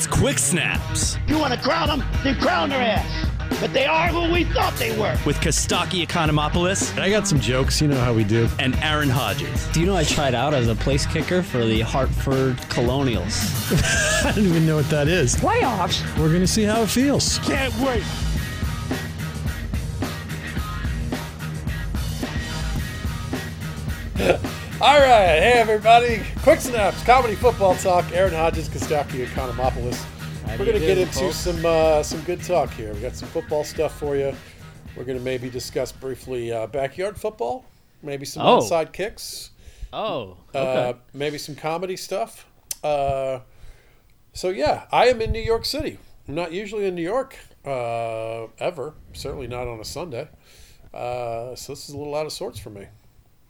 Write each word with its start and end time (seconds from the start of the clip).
It's 0.00 0.06
Quick 0.06 0.38
Snaps 0.38 1.18
You 1.26 1.38
want 1.38 1.52
to 1.52 1.60
crown 1.60 1.88
them? 1.88 2.02
Then 2.24 2.34
crown 2.40 2.70
their 2.70 2.80
ass. 2.80 3.28
But 3.60 3.74
they 3.74 3.84
are 3.84 4.08
who 4.08 4.32
we 4.32 4.44
thought 4.44 4.72
they 4.78 4.98
were. 4.98 5.14
with 5.26 5.36
Kostaki 5.40 6.06
Economopoulos 6.06 6.98
I 6.98 7.10
got 7.10 7.28
some 7.28 7.38
jokes, 7.38 7.82
you 7.82 7.88
know 7.88 8.00
how 8.00 8.14
we 8.14 8.24
do. 8.24 8.48
and 8.58 8.74
Aaron 8.76 9.10
Hodges. 9.10 9.66
Do 9.74 9.80
you 9.80 9.84
know 9.84 9.94
I 9.94 10.04
tried 10.04 10.34
out 10.34 10.54
as 10.54 10.68
a 10.68 10.74
place 10.74 11.04
kicker 11.04 11.42
for 11.42 11.66
the 11.66 11.82
Hartford 11.82 12.56
Colonials? 12.70 13.34
I 14.24 14.32
don't 14.34 14.46
even 14.46 14.64
know 14.64 14.76
what 14.76 14.88
that 14.88 15.06
is. 15.06 15.36
Playoffs? 15.36 16.00
We're 16.16 16.28
going 16.28 16.40
to 16.40 16.46
see 16.46 16.62
how 16.62 16.80
it 16.80 16.88
feels. 16.88 17.38
Can't 17.40 17.74
wait. 17.80 18.02
All 24.82 24.98
right, 24.98 25.38
hey 25.38 25.52
everybody, 25.56 26.22
quick 26.42 26.58
snaps, 26.60 27.02
comedy 27.04 27.34
football 27.34 27.74
talk. 27.76 28.10
Aaron 28.12 28.32
Hodges, 28.32 28.68
Kostaki, 28.68 29.26
Economopoulos. 29.26 30.02
We're 30.58 30.64
gonna 30.64 30.78
get 30.80 30.96
into 30.96 31.32
some 31.34 31.64
uh, 31.66 32.02
some 32.02 32.20
good 32.22 32.42
talk 32.42 32.70
here. 32.72 32.92
We 32.94 33.00
got 33.00 33.14
some 33.14 33.28
football 33.28 33.62
stuff 33.62 33.98
for 33.98 34.16
you. 34.16 34.34
We're 34.96 35.04
gonna 35.04 35.20
maybe 35.20 35.50
discuss 35.50 35.92
briefly 35.92 36.50
uh, 36.50 36.66
backyard 36.66 37.18
football, 37.20 37.66
maybe 38.02 38.24
some 38.24 38.42
Oh. 38.46 38.86
kicks, 38.92 39.50
Oh, 39.92 40.38
uh, 40.54 40.94
maybe 41.12 41.36
some 41.36 41.56
comedy 41.56 41.96
stuff. 41.96 42.46
Uh, 42.82 43.40
so 44.32 44.48
yeah, 44.48 44.86
I 44.90 45.08
am 45.08 45.20
in 45.20 45.30
New 45.30 45.42
York 45.42 45.66
City. 45.66 45.98
I'm 46.26 46.34
not 46.34 46.52
usually 46.52 46.86
in 46.86 46.94
New 46.94 47.02
York 47.02 47.36
uh, 47.66 48.46
ever. 48.58 48.94
Certainly 49.12 49.48
not 49.48 49.68
on 49.68 49.78
a 49.78 49.84
Sunday. 49.84 50.28
Uh, 50.94 51.54
so 51.54 51.72
this 51.72 51.88
is 51.88 51.94
a 51.94 51.98
little 51.98 52.14
out 52.14 52.24
of 52.24 52.32
sorts 52.32 52.58
for 52.58 52.70
me. 52.70 52.86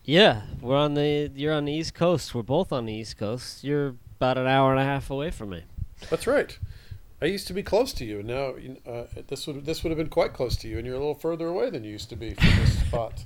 Yeah, 0.05 0.43
we're 0.61 0.77
on 0.77 0.95
the. 0.95 1.31
You're 1.35 1.55
on 1.55 1.65
the 1.65 1.73
East 1.73 1.95
Coast. 1.95 2.35
We're 2.35 2.43
both 2.43 2.73
on 2.73 2.87
the 2.87 2.93
East 2.93 3.17
Coast. 3.19 3.65
You're 3.65 3.97
about 4.19 4.39
an 4.39 4.47
hour 4.47 4.73
and 4.73 4.81
a 4.81 4.85
half 4.85 5.11
away 5.11 5.31
from 5.31 5.51
me. 5.51 5.65
That's 6.09 6.27
right. 6.27 6.59
I 7.23 7.27
used 7.27 7.47
to 7.49 7.53
be 7.53 7.63
close 7.63 7.93
to 7.95 8.05
you, 8.05 8.21
and 8.21 8.29
now 8.29 8.55
uh, 8.91 9.05
this 9.29 9.47
would 9.47 9.67
this 9.67 9.83
would 9.83 9.91
have 9.91 9.99
been 9.99 10.09
quite 10.09 10.33
close 10.33 10.57
to 10.59 10.69
you, 10.69 10.79
and 10.79 10.87
you're 10.87 10.97
a 10.97 10.99
little 10.99 11.15
further 11.15 11.49
away 11.49 11.69
than 11.71 11.85
you 11.85 11.91
used 11.91 12.09
to 12.11 12.17
be 12.17 12.35
from 12.35 12.49
this 12.61 12.79
spot. 12.87 13.23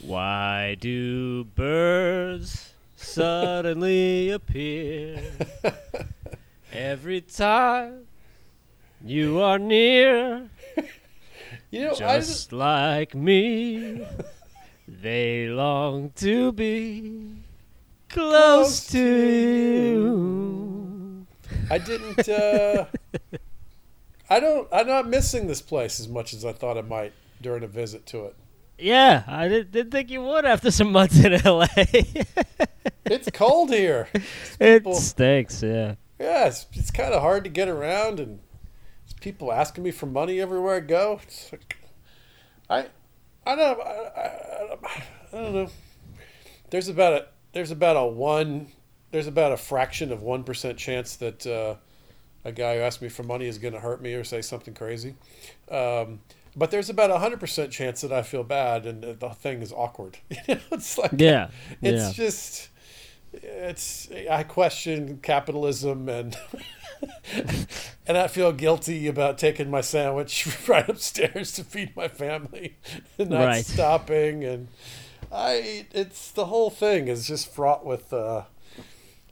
Why 0.00 0.76
do 0.80 1.44
birds 1.44 2.72
suddenly 2.96 4.30
appear 4.30 5.22
every 6.72 7.20
time 7.20 8.06
you 9.04 9.40
are 9.40 9.58
near? 9.58 10.48
You 11.70 11.80
know, 11.86 11.94
Just 11.94 12.28
just, 12.28 12.52
like 12.52 13.16
me, 13.16 14.06
they 14.86 15.48
long 15.48 16.10
to 16.16 16.52
be 16.52 17.36
close 18.08 18.86
to 18.88 18.98
you. 19.88 21.26
I 21.70 21.78
didn't. 21.78 22.28
Uh, 22.28 22.86
I 24.30 24.40
don't. 24.40 24.68
I'm 24.72 24.86
not 24.86 25.08
missing 25.08 25.46
this 25.46 25.62
place 25.62 26.00
as 26.00 26.08
much 26.08 26.32
as 26.34 26.44
I 26.44 26.52
thought 26.52 26.76
I 26.78 26.82
might 26.82 27.12
during 27.40 27.62
a 27.62 27.68
visit 27.68 28.06
to 28.06 28.24
it. 28.26 28.36
Yeah, 28.78 29.22
I 29.26 29.48
didn't, 29.48 29.70
didn't 29.72 29.92
think 29.92 30.10
you 30.10 30.22
would 30.22 30.44
after 30.44 30.70
some 30.70 30.90
months 30.92 31.22
in 31.22 31.32
LA. 31.44 31.66
It's 33.06 33.28
cold 33.30 33.68
here. 33.70 34.08
it 34.58 34.78
People- 34.78 34.94
stinks, 34.94 35.62
yeah. 35.62 35.96
Yeah, 36.18 36.46
it's, 36.46 36.64
it's 36.72 36.90
kind 36.90 37.12
of 37.12 37.20
hard 37.20 37.44
to 37.44 37.50
get 37.50 37.68
around, 37.68 38.18
and 38.18 38.40
people 39.20 39.52
asking 39.52 39.84
me 39.84 39.90
for 39.90 40.06
money 40.06 40.40
everywhere 40.40 40.76
I 40.76 40.80
go. 40.80 41.20
It's 41.22 41.52
like, 41.52 41.76
I, 42.70 42.86
I 43.46 43.56
don't, 43.56 43.80
I, 43.80 43.84
I, 43.84 44.76
I 45.32 45.42
don't 45.42 45.54
know. 45.54 45.68
There's 46.70 46.88
about 46.88 47.12
a 47.12 47.26
there's 47.52 47.70
about 47.70 47.96
a 47.96 48.04
one 48.04 48.68
there's 49.10 49.26
about 49.26 49.52
a 49.52 49.56
fraction 49.56 50.10
of 50.12 50.22
one 50.22 50.44
percent 50.44 50.78
chance 50.78 51.16
that 51.16 51.46
uh, 51.46 51.76
a 52.44 52.52
guy 52.52 52.76
who 52.76 52.82
asks 52.82 53.02
me 53.02 53.08
for 53.08 53.22
money 53.22 53.46
is 53.46 53.58
going 53.58 53.74
to 53.74 53.80
hurt 53.80 54.02
me 54.02 54.14
or 54.14 54.24
say 54.24 54.42
something 54.42 54.74
crazy. 54.74 55.14
Um, 55.70 56.20
but 56.56 56.70
there's 56.70 56.90
about 56.90 57.10
a 57.10 57.18
hundred 57.18 57.40
percent 57.40 57.70
chance 57.70 58.00
that 58.00 58.12
I 58.12 58.22
feel 58.22 58.44
bad 58.44 58.86
and 58.86 59.02
the 59.02 59.30
thing 59.30 59.62
is 59.62 59.72
awkward. 59.72 60.18
It's 60.48 60.98
like 60.98 61.12
Yeah, 61.16 61.50
it's 61.82 62.02
yeah. 62.08 62.12
just 62.12 62.68
it's 63.32 64.08
I 64.30 64.42
question 64.44 65.18
capitalism 65.22 66.08
and 66.08 66.36
and 68.06 68.16
I 68.18 68.26
feel 68.28 68.52
guilty 68.52 69.06
about 69.06 69.38
taking 69.38 69.70
my 69.70 69.80
sandwich 69.80 70.46
right 70.68 70.88
upstairs 70.88 71.52
to 71.52 71.64
feed 71.64 71.94
my 71.96 72.08
family 72.08 72.76
and 73.18 73.30
not 73.30 73.44
Right. 73.44 73.64
stopping 73.64 74.44
and 74.44 74.68
I 75.32 75.86
it's 75.92 76.30
the 76.30 76.46
whole 76.46 76.70
thing 76.70 77.08
is 77.08 77.26
just 77.26 77.52
fraught 77.52 77.84
with 77.84 78.12
uh 78.12 78.42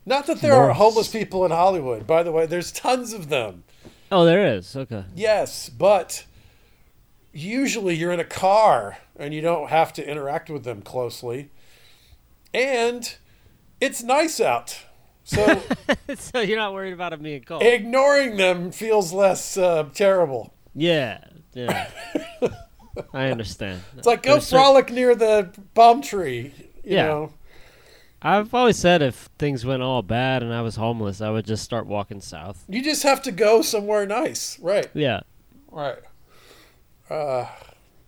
not 0.04 0.26
that 0.26 0.40
there 0.40 0.54
are 0.54 0.72
homeless 0.72 1.08
people 1.08 1.44
in 1.44 1.50
Hollywood 1.52 2.06
by 2.06 2.22
the 2.22 2.32
way 2.32 2.46
there's 2.46 2.72
tons 2.72 3.12
of 3.12 3.28
them 3.28 3.64
Oh, 4.10 4.24
there 4.24 4.54
is. 4.54 4.74
Okay. 4.76 5.04
yes 5.14 5.68
but 5.68 6.24
usually 7.32 7.94
you're 7.94 8.12
in 8.12 8.20
a 8.20 8.24
car 8.24 8.98
and 9.16 9.32
you 9.32 9.40
don't 9.40 9.70
have 9.70 9.92
to 9.94 10.06
interact 10.06 10.50
with 10.50 10.64
them 10.64 10.82
closely 10.82 11.50
and 12.52 13.16
it's 13.80 14.02
nice 14.02 14.40
out 14.40 14.80
so 15.34 15.62
so 16.16 16.40
you're 16.40 16.58
not 16.58 16.72
worried 16.72 16.92
about 16.92 17.12
it 17.12 17.22
being 17.22 17.42
cold? 17.42 17.62
ignoring 17.62 18.36
them 18.36 18.70
feels 18.72 19.12
less 19.12 19.56
uh, 19.56 19.88
terrible. 19.94 20.52
yeah, 20.74 21.24
yeah. 21.54 21.88
I 23.14 23.30
understand. 23.30 23.80
It's 23.96 24.06
like 24.06 24.22
go 24.22 24.32
There's 24.32 24.50
frolic 24.50 24.90
near 24.90 25.14
the 25.14 25.50
palm 25.74 26.02
tree. 26.02 26.52
You 26.84 26.96
Yeah. 26.96 27.06
know, 27.06 27.32
I've 28.20 28.52
always 28.54 28.76
said 28.78 29.02
if 29.02 29.28
things 29.38 29.64
went 29.64 29.82
all 29.82 30.02
bad 30.02 30.42
and 30.42 30.52
I 30.52 30.60
was 30.62 30.76
homeless, 30.76 31.20
I 31.20 31.30
would 31.30 31.46
just 31.46 31.64
start 31.64 31.86
walking 31.86 32.20
south. 32.20 32.64
you 32.68 32.82
just 32.82 33.02
have 33.02 33.22
to 33.22 33.32
go 33.32 33.62
somewhere 33.62 34.06
nice, 34.06 34.58
right? 34.60 34.88
Yeah. 34.94 35.20
Right. 35.70 35.98
Uh, 37.10 37.46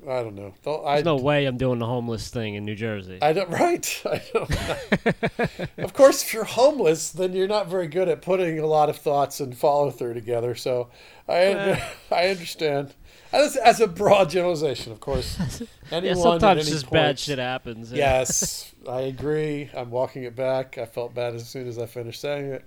I 0.09 0.23
don't 0.23 0.35
know. 0.35 0.55
Though 0.63 0.85
I 0.85 0.97
There's 0.97 1.05
no 1.05 1.17
way 1.17 1.47
I'm 1.47 1.57
doing 1.57 1.79
the 1.79 1.87
homeless 1.87 2.29
thing 2.29 2.55
in 2.55 2.65
New 2.65 2.75
Jersey. 2.75 3.19
I 3.23 3.33
don't. 3.33 3.51
Right. 3.55 4.03
I 4.05 4.23
don't. 4.33 5.79
of 5.79 5.95
course, 5.95 6.25
if 6.25 6.35
you're 6.35 6.45
homeless, 6.45 7.11
then 7.11 7.33
you're 7.33 7.49
not 7.49 7.69
very 7.69 7.87
good 7.87 8.09
at 8.09 8.21
putting 8.21 8.59
a 8.59 8.67
lot 8.67 8.89
of 8.89 8.97
thoughts 8.97 9.41
and 9.41 9.57
follow 9.57 9.91
through 9.91 10.15
together. 10.15 10.55
So 10.55 10.89
I 11.29 11.83
I 12.11 12.29
understand. 12.29 12.95
As, 13.33 13.57
as 13.57 13.81
a 13.81 13.89
broad 13.89 14.31
generalization, 14.31 14.93
of 14.93 15.01
course. 15.01 15.37
Anyone 15.91 16.17
yeah, 16.17 16.23
sometimes 16.23 16.63
any 16.63 16.71
just 16.71 16.89
bad 16.89 17.19
shit 17.19 17.39
happens. 17.39 17.91
yeah. 17.91 18.19
Yes, 18.19 18.73
I 18.89 19.01
agree. 19.03 19.71
I'm 19.75 19.91
walking 19.91 20.23
it 20.23 20.37
back. 20.37 20.79
I 20.79 20.87
felt 20.87 21.15
bad 21.15 21.35
as 21.35 21.49
soon 21.49 21.67
as 21.67 21.77
I 21.77 21.87
finished 21.87 22.21
saying 22.21 22.47
it. 22.47 22.65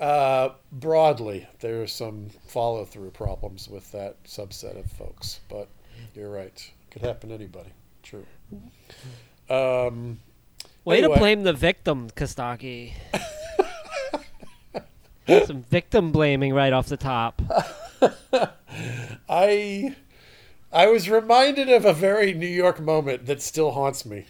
Uh, 0.00 0.50
broadly, 0.72 1.46
there 1.60 1.82
are 1.82 1.86
some 1.86 2.30
follow 2.46 2.84
through 2.84 3.10
problems 3.10 3.68
with 3.68 3.92
that 3.92 4.22
subset 4.24 4.78
of 4.78 4.90
folks, 4.90 5.40
but 5.48 5.68
you're 6.14 6.30
right. 6.30 6.70
Could 6.90 7.02
happen 7.02 7.28
to 7.30 7.34
anybody. 7.34 7.70
True. 8.02 8.26
Um, 9.48 10.20
Way 10.84 10.98
Anyway. 10.98 11.14
to 11.14 11.20
blame 11.20 11.42
the 11.44 11.52
victim, 11.52 12.10
Kostaki. 12.10 12.92
Some 15.46 15.62
victim 15.62 16.10
blaming 16.12 16.52
right 16.52 16.72
off 16.72 16.88
the 16.88 16.96
top. 16.96 17.40
I 19.28 19.94
I 20.72 20.86
was 20.88 21.08
reminded 21.08 21.68
of 21.70 21.84
a 21.84 21.92
very 21.92 22.34
New 22.34 22.46
York 22.48 22.80
moment 22.80 23.26
that 23.26 23.40
still 23.40 23.70
haunts 23.72 24.04
me. 24.04 24.26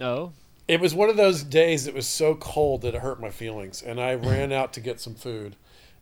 Oh, 0.00 0.32
It 0.68 0.80
was 0.80 0.94
one 0.94 1.08
of 1.08 1.16
those 1.16 1.42
days 1.42 1.86
that 1.86 1.94
was 1.94 2.06
so 2.06 2.34
cold 2.34 2.82
that 2.82 2.94
it 2.94 3.00
hurt 3.00 3.20
my 3.20 3.30
feelings, 3.30 3.80
and 3.82 4.00
I 4.00 4.14
ran 4.14 4.52
out 4.52 4.72
to 4.74 4.80
get 4.80 5.00
some 5.00 5.14
food, 5.14 5.56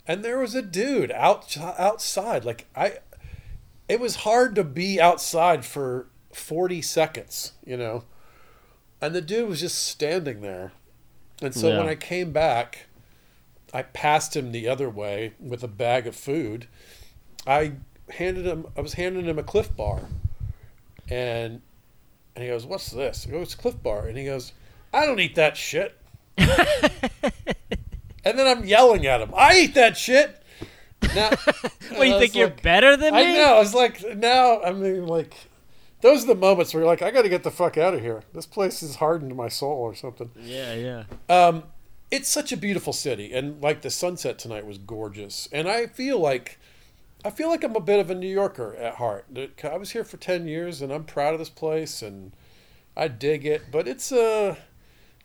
and 0.08 0.24
there 0.24 0.38
was 0.38 0.54
a 0.56 0.62
dude 0.62 1.12
out 1.12 1.56
outside. 1.58 2.44
Like 2.44 2.66
I, 2.74 2.98
it 3.88 4.00
was 4.00 4.16
hard 4.16 4.54
to 4.54 4.64
be 4.64 5.00
outside 5.00 5.64
for 5.64 6.06
forty 6.32 6.82
seconds, 6.82 7.52
you 7.64 7.76
know, 7.76 8.04
and 9.00 9.14
the 9.14 9.20
dude 9.20 9.48
was 9.48 9.60
just 9.60 9.86
standing 9.86 10.40
there, 10.40 10.72
and 11.40 11.54
so 11.54 11.76
when 11.76 11.88
I 11.88 11.94
came 11.94 12.32
back, 12.32 12.86
I 13.72 13.82
passed 13.82 14.36
him 14.36 14.52
the 14.52 14.68
other 14.68 14.90
way 14.90 15.32
with 15.40 15.62
a 15.62 15.68
bag 15.68 16.06
of 16.06 16.14
food. 16.14 16.66
I 17.46 17.72
handed 18.10 18.46
him. 18.46 18.66
I 18.76 18.80
was 18.80 18.94
handing 18.94 19.24
him 19.24 19.38
a 19.38 19.42
Clif 19.42 19.74
Bar, 19.74 20.02
and 21.08 21.62
and 22.34 22.44
he 22.44 22.48
goes, 22.48 22.66
"What's 22.66 22.90
this?" 22.90 23.26
I 23.26 23.30
go, 23.30 23.40
"It's 23.42 23.54
Clif 23.54 23.82
Bar," 23.82 24.06
and 24.06 24.16
he 24.16 24.24
goes, 24.24 24.52
"I 24.92 25.06
don't 25.06 25.20
eat 25.20 25.34
that 25.34 25.56
shit." 25.56 25.98
and 26.36 26.48
then 28.24 28.46
I'm 28.46 28.64
yelling 28.64 29.06
at 29.06 29.20
him, 29.20 29.32
"I 29.36 29.58
eat 29.58 29.74
that 29.74 29.96
shit." 29.96 30.41
Now, 31.14 31.30
what 31.96 32.08
you 32.08 32.18
think 32.18 32.34
you're 32.34 32.48
like- 32.48 32.62
better 32.62 32.96
than 32.96 33.14
me? 33.14 33.20
I 33.20 33.34
know. 33.34 33.56
I 33.56 33.58
was 33.58 33.74
like, 33.74 34.16
now 34.16 34.60
I 34.62 34.72
mean, 34.72 35.06
like, 35.06 35.34
those 36.00 36.24
are 36.24 36.28
the 36.28 36.34
moments 36.34 36.72
where 36.74 36.82
you're 36.82 36.90
like, 36.90 37.02
I 37.02 37.10
got 37.10 37.22
to 37.22 37.28
get 37.28 37.42
the 37.44 37.50
fuck 37.50 37.78
out 37.78 37.94
of 37.94 38.00
here. 38.00 38.22
This 38.32 38.46
place 38.46 38.80
has 38.80 38.96
hardened 38.96 39.34
my 39.36 39.48
soul 39.48 39.78
or 39.78 39.94
something. 39.94 40.30
Yeah, 40.40 40.74
yeah. 40.74 41.04
Um, 41.28 41.64
it's 42.10 42.28
such 42.28 42.52
a 42.52 42.56
beautiful 42.56 42.92
city, 42.92 43.32
and 43.32 43.62
like 43.62 43.82
the 43.82 43.90
sunset 43.90 44.38
tonight 44.38 44.66
was 44.66 44.78
gorgeous. 44.78 45.48
And 45.52 45.68
I 45.68 45.86
feel 45.86 46.18
like, 46.18 46.58
I 47.24 47.30
feel 47.30 47.48
like 47.48 47.64
I'm 47.64 47.76
a 47.76 47.80
bit 47.80 48.00
of 48.00 48.10
a 48.10 48.14
New 48.14 48.28
Yorker 48.28 48.74
at 48.76 48.96
heart. 48.96 49.26
I 49.64 49.76
was 49.76 49.92
here 49.92 50.04
for 50.04 50.16
ten 50.16 50.46
years, 50.46 50.82
and 50.82 50.92
I'm 50.92 51.04
proud 51.04 51.32
of 51.34 51.38
this 51.38 51.48
place, 51.48 52.02
and 52.02 52.32
I 52.96 53.08
dig 53.08 53.46
it. 53.46 53.70
But 53.70 53.88
it's 53.88 54.12
a, 54.12 54.58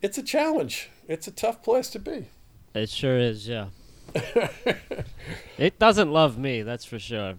it's 0.01 0.17
a 0.17 0.23
challenge. 0.23 0.89
It's 1.07 1.27
a 1.27 1.31
tough 1.31 1.61
place 1.63 1.89
to 1.89 1.99
be. 1.99 2.27
It 2.73 2.89
sure 2.89 3.17
is. 3.17 3.47
Yeah. 3.47 3.67
It 5.57 5.79
doesn't 5.79 6.11
love 6.11 6.37
me, 6.37 6.61
that's 6.61 6.85
for 6.85 6.99
sure. 6.99 7.33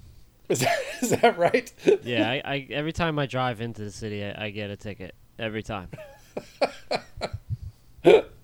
Is 0.48 0.60
that, 0.60 0.78
is 1.02 1.10
that 1.10 1.38
right? 1.38 1.72
Yeah, 2.02 2.28
I, 2.28 2.42
I 2.44 2.66
every 2.70 2.92
time 2.92 3.18
I 3.18 3.26
drive 3.26 3.60
into 3.60 3.82
the 3.82 3.92
city, 3.92 4.24
I, 4.24 4.46
I 4.46 4.50
get 4.50 4.70
a 4.70 4.76
ticket 4.76 5.14
every 5.38 5.62
time. 5.62 5.88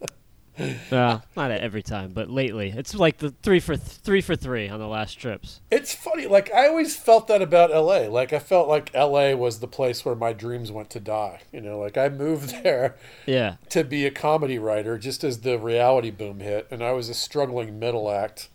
well, 0.91 1.25
not 1.37 1.51
every 1.51 1.83
time, 1.83 2.13
but 2.13 2.31
lately, 2.31 2.73
it's 2.77 2.95
like 2.95 3.19
the 3.19 3.31
three 3.43 3.61
for 3.61 3.77
th- 3.77 3.89
three 3.89 4.21
for 4.21 4.37
three 4.37 4.69
on 4.69 4.79
the 4.79 4.87
last 4.87 5.15
trips. 5.15 5.61
It's 5.71 5.95
funny. 5.95 6.27
Like 6.27 6.53
I 6.53 6.69
always 6.69 6.95
felt 6.97 7.27
that 7.29 7.43
about 7.43 7.73
L.A. 7.73 8.09
Like 8.09 8.33
I 8.33 8.39
felt 8.39 8.69
like 8.69 8.91
L.A. 8.95 9.35
was 9.35 9.59
the 9.59 9.67
place 9.67 10.05
where 10.05 10.15
my 10.15 10.33
dreams 10.33 10.71
went 10.71 10.91
to 10.91 11.01
die. 11.01 11.41
You 11.53 11.61
know, 11.61 11.79
like 11.79 11.97
I 11.97 12.09
moved 12.09 12.51
there 12.63 12.97
Yeah, 13.27 13.57
to 13.71 13.83
be 13.85 14.07
a 14.07 14.11
comedy 14.11 14.59
writer 14.59 14.97
just 14.99 15.25
as 15.25 15.41
the 15.41 15.59
reality 15.59 16.11
boom 16.11 16.41
hit, 16.41 16.69
and 16.71 16.83
I 16.83 16.93
was 16.93 17.09
a 17.09 17.15
struggling 17.15 17.79
middle 17.79 18.11
act. 18.11 18.49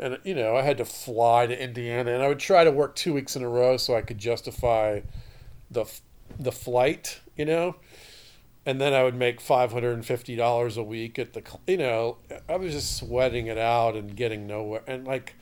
And 0.00 0.18
you 0.24 0.34
know, 0.34 0.56
I 0.56 0.62
had 0.62 0.78
to 0.78 0.84
fly 0.84 1.46
to 1.46 1.62
Indiana, 1.62 2.12
and 2.12 2.22
I 2.22 2.28
would 2.28 2.38
try 2.40 2.64
to 2.64 2.70
work 2.72 2.96
two 2.96 3.12
weeks 3.12 3.36
in 3.36 3.42
a 3.42 3.48
row 3.48 3.76
so 3.76 3.94
I 3.96 4.02
could 4.02 4.18
justify 4.18 5.00
the 5.70 5.82
f- 5.82 6.00
the 6.38 6.52
flight. 6.52 7.20
You 7.36 7.44
know, 7.44 7.76
and 8.68 8.78
then 8.78 8.92
I 8.92 9.02
would 9.02 9.14
make 9.14 9.40
five 9.40 9.72
hundred 9.72 9.94
and 9.94 10.04
fifty 10.04 10.36
dollars 10.36 10.76
a 10.76 10.82
week 10.82 11.18
at 11.18 11.32
the. 11.32 11.40
cl- 11.40 11.62
You 11.66 11.78
know, 11.78 12.18
I 12.48 12.56
was 12.56 12.74
just 12.74 12.98
sweating 12.98 13.46
it 13.46 13.56
out 13.56 13.96
and 13.96 14.14
getting 14.14 14.46
nowhere. 14.46 14.82
And 14.86 15.06
like, 15.06 15.36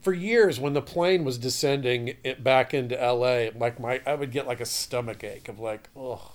for 0.00 0.12
years, 0.12 0.60
when 0.60 0.74
the 0.74 0.80
plane 0.80 1.24
was 1.24 1.38
descending 1.38 2.14
it 2.22 2.44
back 2.44 2.72
into 2.72 3.00
L.A., 3.02 3.50
like 3.50 3.80
my, 3.80 4.00
I 4.06 4.14
would 4.14 4.30
get 4.30 4.46
like 4.46 4.60
a 4.60 4.64
stomach 4.64 5.24
ache 5.24 5.48
of 5.48 5.58
like, 5.58 5.88
oh 5.96 6.30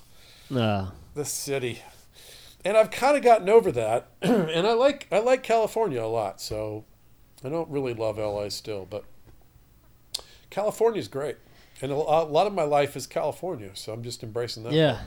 no, 0.50 0.90
the 1.16 1.24
city 1.24 1.82
and 2.66 2.78
i've 2.78 2.92
kind 2.92 3.18
of 3.18 3.24
gotten 3.24 3.50
over 3.50 3.72
that 3.72 4.08
and 4.22 4.68
i 4.68 4.74
like 4.74 5.08
i 5.12 5.20
like 5.20 5.44
california 5.44 6.02
a 6.02 6.08
lot 6.08 6.40
so 6.40 6.86
i 7.44 7.50
don't 7.50 7.70
really 7.70 7.94
love 7.94 8.18
la 8.18 8.48
still 8.50 8.86
but 8.90 9.04
california's 10.50 11.08
great 11.08 11.38
and 11.82 11.92
a 11.92 11.96
a 11.96 12.24
lot 12.24 12.48
of 12.48 12.54
my 12.54 12.64
life 12.64 12.96
is 12.96 13.08
california 13.08 13.72
so 13.74 13.92
i'm 13.92 14.04
just 14.04 14.24
embracing 14.24 14.64
that 14.64 14.74
yeah. 14.74 15.00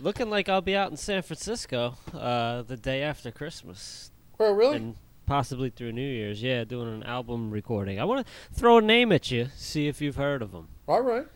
Looking 0.00 0.28
like 0.28 0.48
I'll 0.48 0.60
be 0.60 0.76
out 0.76 0.90
in 0.90 0.96
San 0.96 1.22
Francisco 1.22 1.94
uh, 2.12 2.62
the 2.62 2.76
day 2.76 3.02
after 3.02 3.30
Christmas 3.30 4.10
oh 4.40 4.52
really 4.52 4.76
and 4.76 4.96
possibly 5.26 5.70
through 5.70 5.92
New 5.92 6.00
Year's. 6.06 6.42
Yeah, 6.42 6.64
doing 6.64 6.92
an 6.92 7.02
album 7.04 7.50
recording. 7.50 8.00
I 8.00 8.04
want 8.04 8.26
to 8.26 8.32
throw 8.52 8.78
a 8.78 8.82
name 8.82 9.12
at 9.12 9.30
you, 9.30 9.48
see 9.56 9.86
if 9.86 10.00
you've 10.02 10.16
heard 10.16 10.42
of 10.42 10.52
him. 10.52 10.68
all 10.88 11.00
right 11.02 11.26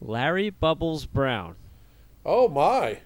Larry 0.00 0.50
Bubbles 0.50 1.06
Brown. 1.06 1.56
oh 2.24 2.48
my 2.48 2.98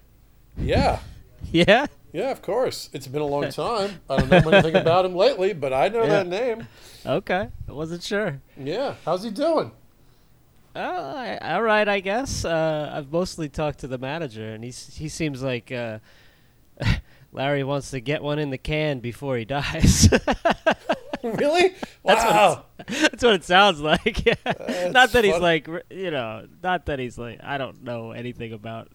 yeah 0.56 1.00
Yeah. 1.52 1.86
yeah 2.12 2.30
of 2.30 2.42
course 2.42 2.90
it's 2.92 3.06
been 3.06 3.22
a 3.22 3.26
long 3.26 3.48
time 3.50 4.00
i 4.10 4.16
don't 4.16 4.28
know 4.30 4.50
anything 4.50 4.74
about 4.74 5.04
him 5.04 5.14
lately 5.14 5.52
but 5.52 5.72
i 5.72 5.88
know 5.88 6.02
Yeah. 6.02 6.24
that 6.24 6.26
name 6.26 6.66
Okay. 7.06 7.48
I 7.68 7.72
wasn't 7.72 8.02
sure. 8.02 8.40
yeah 8.56 8.94
how's 9.04 9.22
he 9.22 9.30
doing 9.30 9.70
Uh, 10.78 11.38
all 11.42 11.62
right, 11.62 11.88
I 11.88 11.98
guess. 11.98 12.44
Uh, 12.44 12.90
I've 12.94 13.10
mostly 13.10 13.48
talked 13.48 13.80
to 13.80 13.88
the 13.88 13.98
manager, 13.98 14.50
and 14.54 14.62
he's 14.62 14.96
he 14.96 15.08
seems 15.08 15.42
like 15.42 15.72
uh, 15.72 15.98
Larry 17.32 17.64
wants 17.64 17.90
to 17.90 18.00
get 18.00 18.22
one 18.22 18.38
in 18.38 18.50
the 18.50 18.58
can 18.58 19.00
before 19.00 19.36
he 19.36 19.44
dies. 19.44 20.08
really 21.24 21.70
That's 22.04 22.24
what 22.24 22.30
wow 22.30 22.64
That's 22.86 23.24
what 23.24 23.34
it 23.34 23.44
sounds 23.44 23.80
like. 23.80 24.24
Yeah. 24.24 24.34
That's 24.44 24.94
not 24.94 25.12
that 25.12 25.24
he's 25.24 25.38
like, 25.40 25.68
you 25.90 26.12
know, 26.12 26.46
not 26.62 26.86
that 26.86 27.00
he's 27.00 27.18
like, 27.18 27.40
I 27.42 27.58
don't 27.58 27.82
know 27.82 28.12
anything 28.12 28.52
about 28.52 28.88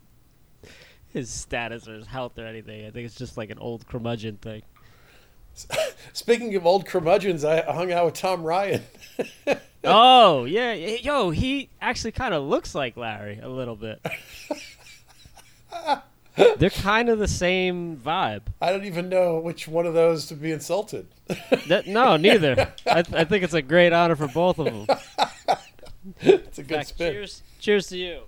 his 1.09 1.29
status 1.29 1.87
or 1.87 1.95
his 1.95 2.07
health 2.07 2.39
or 2.39 2.45
anything. 2.45 2.85
I 2.85 2.91
think 2.91 3.05
it's 3.05 3.15
just 3.15 3.35
like 3.35 3.49
an 3.49 3.59
old 3.59 3.85
curmudgeon 3.87 4.37
thing. 4.37 4.63
speaking 6.13 6.55
of 6.55 6.65
old 6.65 6.83
curmudgeons 6.83 7.45
i 7.45 7.61
hung 7.71 7.91
out 7.91 8.05
with 8.05 8.15
tom 8.15 8.41
ryan 8.41 8.81
oh 9.83 10.45
yeah, 10.45 10.73
yo, 10.73 11.29
he 11.31 11.69
actually 11.81 12.11
kind 12.11 12.33
of 12.33 12.43
looks 12.43 12.73
like 12.75 12.97
Larry 12.97 13.39
a 13.41 13.49
little 13.49 13.75
bit. 13.75 14.05
They're 16.57 16.69
kind 16.71 17.09
of 17.09 17.19
the 17.19 17.27
same 17.27 17.97
vibe. 17.97 18.41
I 18.59 18.71
don't 18.71 18.85
even 18.85 19.07
know 19.07 19.39
which 19.39 19.67
one 19.67 19.85
of 19.85 19.93
those 19.93 20.25
to 20.27 20.35
be 20.35 20.51
insulted. 20.51 21.05
That, 21.67 21.85
no, 21.85 22.17
neither. 22.17 22.73
I, 22.87 23.03
th- 23.03 23.15
I 23.15 23.23
think 23.23 23.43
it's 23.43 23.53
a 23.53 23.61
great 23.61 23.93
honor 23.93 24.15
for 24.15 24.27
both 24.27 24.57
of 24.57 24.65
them. 24.65 24.87
It's 26.21 26.57
a 26.57 26.63
good 26.63 26.77
Fact, 26.77 26.89
spin. 26.89 27.13
cheers, 27.13 27.43
cheers 27.59 27.87
to 27.87 27.97
you. 27.97 28.21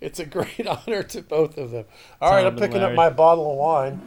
It's 0.00 0.18
a 0.18 0.26
great 0.26 0.66
honor 0.66 1.04
to 1.04 1.22
both 1.22 1.56
of 1.58 1.70
them. 1.70 1.84
All 2.20 2.30
right, 2.32 2.38
Tom 2.42 2.46
I'm 2.48 2.52
and 2.54 2.60
picking 2.60 2.82
up 2.82 2.94
my 2.94 3.08
bottle 3.08 3.52
of 3.52 3.56
wine. 3.56 4.02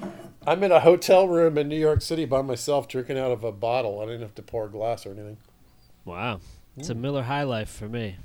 I'm 0.45 0.61
in 0.63 0.71
a 0.73 0.81
hotel 0.81 1.27
room 1.27 1.57
in 1.57 1.69
New 1.69 1.79
York 1.79 2.01
City 2.01 2.25
by 2.25 2.41
myself, 2.41 2.87
drinking 2.89 3.17
out 3.17 3.31
of 3.31 3.43
a 3.45 3.51
bottle. 3.51 4.01
I 4.01 4.05
didn't 4.05 4.21
have 4.21 4.35
to 4.35 4.43
pour 4.43 4.65
a 4.65 4.69
glass 4.69 5.05
or 5.05 5.11
anything. 5.11 5.37
Wow, 6.05 6.39
it's 6.77 6.89
a 6.89 6.93
Miller 6.93 7.23
High 7.23 7.41
Life 7.41 7.69
for 7.69 7.89
me. 7.89 8.17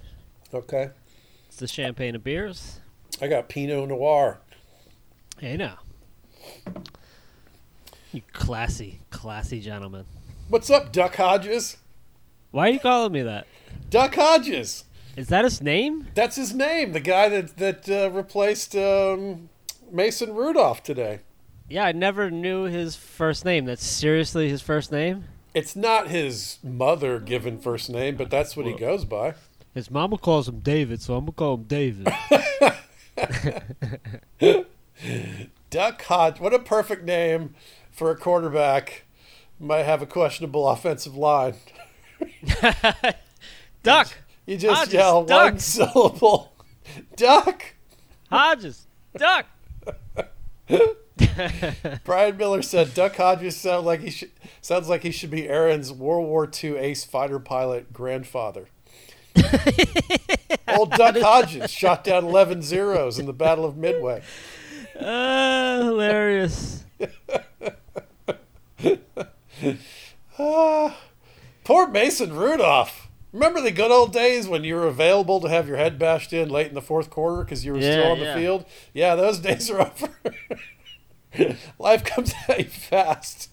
Okay. 0.52 0.90
It's 1.48 1.56
the 1.56 1.66
champagne 1.66 2.14
of 2.14 2.22
beers. 2.22 2.78
I 3.22 3.26
got 3.26 3.48
Pinot 3.48 3.88
Noir. 3.88 4.38
Hey 5.38 5.56
now. 5.56 5.78
You 8.12 8.20
classy, 8.34 9.00
classy 9.08 9.60
gentleman. 9.60 10.04
What's 10.50 10.68
up, 10.68 10.92
Duck 10.92 11.16
Hodges? 11.16 11.78
Why 12.50 12.68
are 12.68 12.72
you 12.72 12.80
calling 12.80 13.12
me 13.12 13.22
that? 13.22 13.46
Duck 13.88 14.14
Hodges. 14.14 14.84
Is 15.16 15.28
that 15.28 15.44
his 15.44 15.62
name? 15.62 16.08
That's 16.14 16.36
his 16.36 16.52
name. 16.52 16.92
The 16.92 17.00
guy 17.00 17.30
that 17.30 17.56
that 17.56 17.88
uh, 17.88 18.10
replaced 18.10 18.76
um, 18.76 19.48
Mason 19.90 20.34
Rudolph 20.34 20.82
today. 20.82 21.20
Yeah, 21.70 21.86
I 21.86 21.92
never 21.92 22.30
knew 22.30 22.64
his 22.64 22.94
first 22.94 23.46
name. 23.46 23.64
That's 23.64 23.86
seriously 23.86 24.50
his 24.50 24.60
first 24.60 24.92
name? 24.92 25.24
It's 25.54 25.74
not 25.74 26.08
his 26.08 26.58
mother 26.62 27.18
given 27.18 27.58
first 27.58 27.90
name, 27.90 28.16
but 28.16 28.30
that's 28.30 28.56
what 28.56 28.66
he 28.66 28.72
goes 28.72 29.04
by. 29.04 29.34
His 29.74 29.90
mama 29.90 30.18
calls 30.18 30.48
him 30.48 30.60
David, 30.60 31.00
so 31.02 31.14
I'm 31.16 31.24
gonna 31.26 31.32
call 31.32 31.54
him 31.54 31.64
David. 31.64 32.08
Duck 35.70 36.02
Hodge. 36.02 36.40
What 36.40 36.54
a 36.54 36.58
perfect 36.58 37.04
name 37.04 37.54
for 37.90 38.10
a 38.10 38.16
quarterback. 38.16 39.04
Might 39.58 39.84
have 39.84 40.02
a 40.02 40.06
questionable 40.06 40.68
offensive 40.68 41.16
line. 41.16 41.54
Duck! 43.82 44.08
You 44.46 44.56
just 44.56 44.78
Hodges, 44.78 44.94
yell 44.94 45.24
duck. 45.24 45.52
one 45.52 45.58
syllable. 45.58 46.52
Duck. 47.16 47.74
Hodges! 48.30 48.86
Duck! 49.16 49.46
Brian 52.04 52.36
Miller 52.36 52.62
said 52.62 52.94
Duck 52.94 53.16
Hodges 53.16 53.56
sound 53.56 53.86
like 53.86 54.00
he 54.00 54.10
should, 54.10 54.30
sounds 54.60 54.88
like 54.88 55.02
he 55.02 55.10
should 55.10 55.30
be 55.30 55.48
Aaron's 55.48 55.92
World 55.92 56.26
War 56.28 56.48
II 56.62 56.76
ace 56.76 57.04
fighter 57.04 57.38
pilot 57.38 57.92
grandfather. 57.92 58.66
Old 60.68 60.90
Duck 60.92 61.16
Hodges 61.18 61.70
shot 61.70 62.04
down 62.04 62.24
11 62.24 62.62
zeros 62.62 63.18
in 63.18 63.26
the 63.26 63.32
Battle 63.32 63.64
of 63.64 63.76
Midway. 63.76 64.22
Uh, 64.98 65.82
hilarious. 65.84 66.84
Poor 70.36 71.88
Mason 71.88 72.34
Rudolph. 72.34 73.08
Remember 73.32 73.60
the 73.60 73.70
good 73.70 73.92
old 73.92 74.12
days 74.12 74.48
when 74.48 74.64
you 74.64 74.74
were 74.74 74.88
available 74.88 75.40
to 75.40 75.48
have 75.48 75.68
your 75.68 75.76
head 75.76 75.98
bashed 75.98 76.32
in 76.32 76.48
late 76.48 76.66
in 76.66 76.74
the 76.74 76.82
fourth 76.82 77.10
quarter 77.10 77.44
because 77.44 77.64
you 77.64 77.72
were 77.72 77.78
Yeah, 77.78 77.92
still 77.92 78.10
on 78.12 78.18
yeah. 78.18 78.34
the 78.34 78.40
field? 78.40 78.64
Yeah, 78.92 79.14
those 79.14 79.38
days 79.38 79.70
are 79.70 79.80
over. 79.82 80.08
Life 81.78 82.04
comes 82.04 82.34
at 82.48 82.58
you 82.58 82.64
fast. 82.64 83.50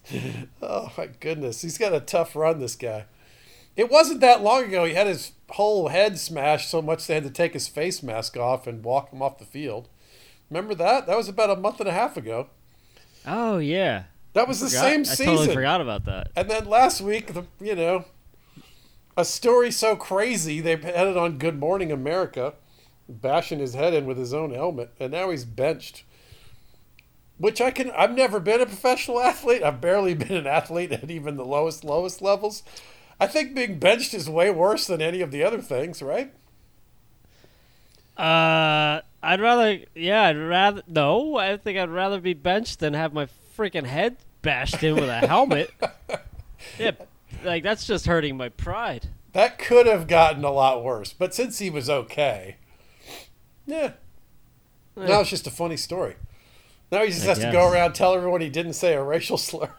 Oh 0.62 0.92
my 0.98 1.08
goodness, 1.20 1.62
he's 1.62 1.78
got 1.78 1.94
a 1.94 2.00
tough 2.00 2.36
run. 2.36 2.60
This 2.60 2.76
guy. 2.76 3.06
It 3.76 3.92
wasn't 3.92 4.22
that 4.22 4.42
long 4.42 4.64
ago. 4.66 4.86
He 4.86 4.96
had 4.96 5.06
his 5.08 5.34
whole 5.52 5.90
head 5.90 6.18
smashed 6.18 6.70
so 6.70 6.82
much 6.82 7.06
they 7.06 7.14
had 7.14 7.24
to 7.24 7.30
take 7.30 7.54
his 7.54 7.68
face 7.68 8.02
mask 8.02 8.36
off 8.36 8.66
and 8.66 8.84
walk 8.84 9.12
him 9.12 9.22
off 9.22 9.38
the 9.38 9.46
field. 9.46 9.88
Remember 10.50 10.74
that? 10.74 11.06
That 11.06 11.16
was 11.16 11.30
about 11.30 11.52
a 11.52 11.56
month 11.56 11.80
and 11.80 11.88
a 11.88 11.94
half 11.94 12.18
ago. 12.18 12.48
Oh, 13.26 13.60
yeah. 13.60 14.06
That 14.34 14.48
was 14.48 14.62
the 14.62 14.68
Forgot- 14.70 14.82
same 14.82 15.06
season. 15.06 15.28
I 15.28 15.36
totally 15.36 15.54
forgot 15.56 15.82
about 15.82 16.06
that. 16.06 16.32
And 16.36 16.50
then 16.50 16.66
last 16.66 17.02
week, 17.02 17.34
the 17.34 17.44
you 17.62 17.76
know, 17.76 18.06
a 19.16 19.26
story 19.26 19.70
so 19.72 19.96
crazy 19.96 20.60
they 20.60 20.72
had 20.72 21.08
it 21.08 21.18
on 21.18 21.38
Good 21.38 21.60
Morning 21.60 21.92
America, 21.92 22.54
bashing 23.08 23.60
his 23.60 23.74
head 23.74 23.94
in 23.94 24.06
with 24.06 24.18
his 24.18 24.34
own 24.34 24.54
helmet, 24.54 24.92
and 25.00 25.12
now 25.12 25.30
he's 25.30 25.46
benched. 25.46 26.04
Which 27.38 27.62
I 27.62 27.72
can. 27.72 27.92
I've 27.92 28.16
never 28.16 28.40
been 28.40 28.62
a 28.62 28.66
professional 28.66 29.20
athlete. 29.22 29.64
I've 29.64 29.82
barely 29.82 30.14
been 30.14 30.36
an 30.36 30.48
athlete 30.48 30.92
at 30.92 31.10
even 31.10 31.38
the 31.38 31.46
lowest 31.46 31.84
lowest 31.84 32.22
levels. 32.22 32.64
I 33.20 33.28
think 33.28 33.56
being 33.56 33.80
benched 33.80 34.14
is 34.14 34.30
way 34.30 34.52
worse 34.52 34.88
than 34.88 35.02
any 35.02 35.22
of 35.22 35.32
the 35.32 35.44
other 35.44 35.60
things, 35.62 36.02
right? 36.02 36.34
Uh, 38.16 39.02
I'd 39.22 39.42
rather, 39.42 39.80
yeah, 39.96 40.24
I'd 40.24 40.38
rather, 40.38 40.82
no, 40.88 41.36
I 41.38 41.58
think 41.58 41.78
I'd 41.78 41.90
rather 41.90 42.20
be 42.20 42.34
benched 42.34 42.80
than 42.80 42.94
have 42.94 43.14
my 43.14 43.28
freaking 43.58 43.86
head 43.86 44.18
bashed 44.42 44.84
in 44.84 44.96
with 44.96 45.10
a 45.10 45.28
helmet. 45.28 45.72
yeah, 46.80 46.92
like 47.44 47.64
that's 47.64 47.86
just 47.86 48.06
hurting 48.06 48.38
my 48.38 48.50
pride. 48.50 49.08
That 49.34 49.60
could 49.60 49.86
have 49.86 50.08
gotten 50.08 50.44
a 50.44 50.52
lot 50.52 50.84
worse, 50.84 51.14
but 51.14 51.34
since 51.34 51.60
he 51.60 51.70
was 51.70 51.90
okay, 51.90 52.58
yeah. 53.66 53.94
Now 54.96 55.22
it's 55.22 55.30
just 55.30 55.46
a 55.46 55.52
funny 55.52 55.78
story. 55.78 56.16
Now 56.92 57.04
he 57.04 57.10
just 57.10 57.24
I 57.24 57.30
has 57.30 57.40
to 57.40 57.52
go 57.52 57.70
around 57.72 57.94
tell 57.94 58.14
everyone 58.14 58.42
he 58.42 58.50
didn't 58.50 58.74
say 58.74 58.94
a 58.94 59.04
racial 59.04 59.38
slur. 59.38 59.70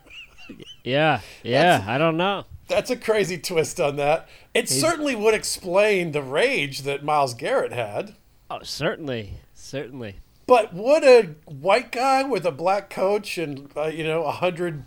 Yeah, 0.84 1.20
yeah. 1.42 1.84
I 1.86 1.98
don't 1.98 2.16
know. 2.16 2.44
That's 2.68 2.90
a 2.90 2.96
crazy 2.96 3.38
twist 3.38 3.80
on 3.80 3.96
that. 3.96 4.28
It 4.52 4.68
certainly 4.68 5.16
would 5.16 5.34
explain 5.34 6.12
the 6.12 6.22
rage 6.22 6.82
that 6.82 7.02
Myles 7.02 7.32
Garrett 7.32 7.72
had. 7.72 8.14
Oh, 8.50 8.60
certainly, 8.62 9.34
certainly. 9.54 10.16
But 10.46 10.74
would 10.74 11.04
a 11.04 11.34
white 11.46 11.92
guy 11.92 12.22
with 12.24 12.44
a 12.46 12.50
black 12.50 12.90
coach 12.90 13.38
and 13.38 13.70
uh, 13.76 13.86
you 13.86 14.04
know 14.04 14.24
a 14.24 14.32
hundred 14.32 14.84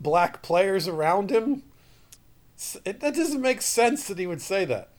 black 0.00 0.42
players 0.42 0.86
around 0.88 1.30
him? 1.30 1.62
It, 2.84 3.00
that 3.00 3.14
doesn't 3.14 3.40
make 3.40 3.62
sense 3.62 4.06
that 4.06 4.18
he 4.18 4.26
would 4.26 4.42
say 4.42 4.64
that. 4.66 4.90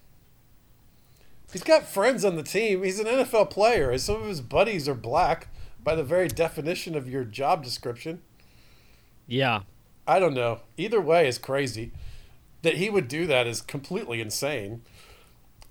He's 1.51 1.63
got 1.63 1.83
friends 1.83 2.23
on 2.23 2.35
the 2.35 2.43
team. 2.43 2.83
He's 2.83 2.99
an 2.99 3.05
NFL 3.05 3.49
player. 3.49 3.91
and 3.91 4.01
Some 4.01 4.21
of 4.21 4.27
his 4.27 4.41
buddies 4.41 4.87
are 4.87 4.95
black 4.95 5.47
by 5.83 5.95
the 5.95 6.03
very 6.03 6.27
definition 6.27 6.95
of 6.95 7.09
your 7.09 7.23
job 7.23 7.63
description. 7.63 8.21
Yeah, 9.27 9.61
I 10.07 10.19
don't 10.19 10.33
know. 10.33 10.61
Either 10.77 11.01
way 11.01 11.27
is 11.27 11.37
crazy. 11.37 11.91
That 12.63 12.75
he 12.75 12.89
would 12.89 13.07
do 13.07 13.25
that 13.27 13.47
is 13.47 13.61
completely 13.61 14.21
insane. 14.21 14.83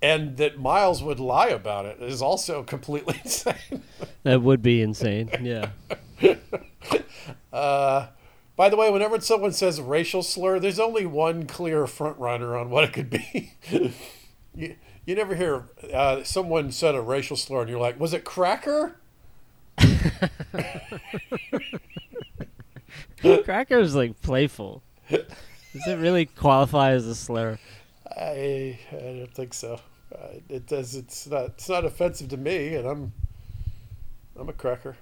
And 0.01 0.37
that 0.37 0.59
Myles 0.59 1.03
would 1.03 1.19
lie 1.19 1.49
about 1.49 1.85
it 1.85 2.01
is 2.01 2.21
also 2.21 2.63
completely 2.75 3.19
insane. 3.23 3.83
that 4.23 4.41
would 4.41 4.61
be 4.61 4.81
insane. 4.81 5.29
Yeah. 5.41 5.69
By 8.61 8.69
the 8.69 8.77
way, 8.77 8.91
whenever 8.91 9.19
someone 9.19 9.53
says 9.53 9.81
racial 9.81 10.21
slur, 10.21 10.59
there's 10.59 10.79
only 10.79 11.03
one 11.03 11.47
clear 11.47 11.87
front 11.87 12.19
runner 12.19 12.55
on 12.55 12.69
what 12.69 12.83
it 12.83 12.93
could 12.93 13.09
be. 13.09 13.53
you, 14.53 14.75
you 15.03 15.15
never 15.15 15.33
hear 15.33 15.69
uh, 15.91 16.23
someone 16.23 16.71
said 16.71 16.93
a 16.93 17.01
racial 17.01 17.35
slur 17.35 17.61
and 17.61 17.71
you're 17.71 17.79
like, 17.79 17.99
was 17.99 18.13
it 18.13 18.23
cracker? 18.23 18.97
Cracker's 23.43 23.89
is 23.89 23.95
like 23.95 24.21
playful. 24.21 24.83
Does 25.09 25.87
it 25.87 25.95
really 25.99 26.25
qualify 26.25 26.91
as 26.91 27.05
a 27.05 27.15
slur? 27.15 27.59
I, 28.09 28.77
I 28.91 28.95
don't 28.95 29.33
think 29.33 29.53
so. 29.53 29.79
Uh, 30.13 30.27
it 30.49 30.67
does. 30.67 30.95
It's 30.95 31.27
not. 31.27 31.45
It's 31.45 31.69
not 31.69 31.85
offensive 31.85 32.29
to 32.29 32.37
me, 32.37 32.75
and 32.75 32.87
I'm. 32.87 33.13
I'm 34.37 34.49
a 34.49 34.53
cracker. 34.53 34.97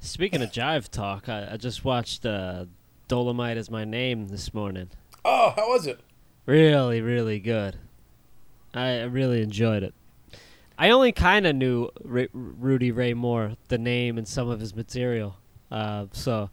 Speaking 0.00 0.42
of 0.42 0.50
jive 0.50 0.88
talk, 0.88 1.28
I, 1.28 1.48
I 1.52 1.56
just 1.56 1.84
watched 1.84 2.24
uh, 2.24 2.66
Dolomite 3.08 3.56
is 3.56 3.70
My 3.70 3.84
Name 3.84 4.28
this 4.28 4.54
morning. 4.54 4.90
Oh, 5.24 5.52
how 5.56 5.68
was 5.68 5.86
it? 5.86 6.00
Really, 6.46 7.00
really 7.00 7.38
good. 7.38 7.78
I 8.72 9.00
I 9.00 9.02
really 9.04 9.42
enjoyed 9.42 9.82
it. 9.82 9.94
I 10.78 10.90
only 10.90 11.12
kind 11.12 11.46
of 11.46 11.54
knew 11.54 11.90
Ru- 12.02 12.28
Rudy 12.32 12.90
Ray 12.90 13.14
Moore, 13.14 13.56
the 13.68 13.78
name 13.78 14.18
and 14.18 14.26
some 14.26 14.48
of 14.48 14.60
his 14.60 14.74
material. 14.74 15.36
Uh, 15.70 16.06
so 16.12 16.50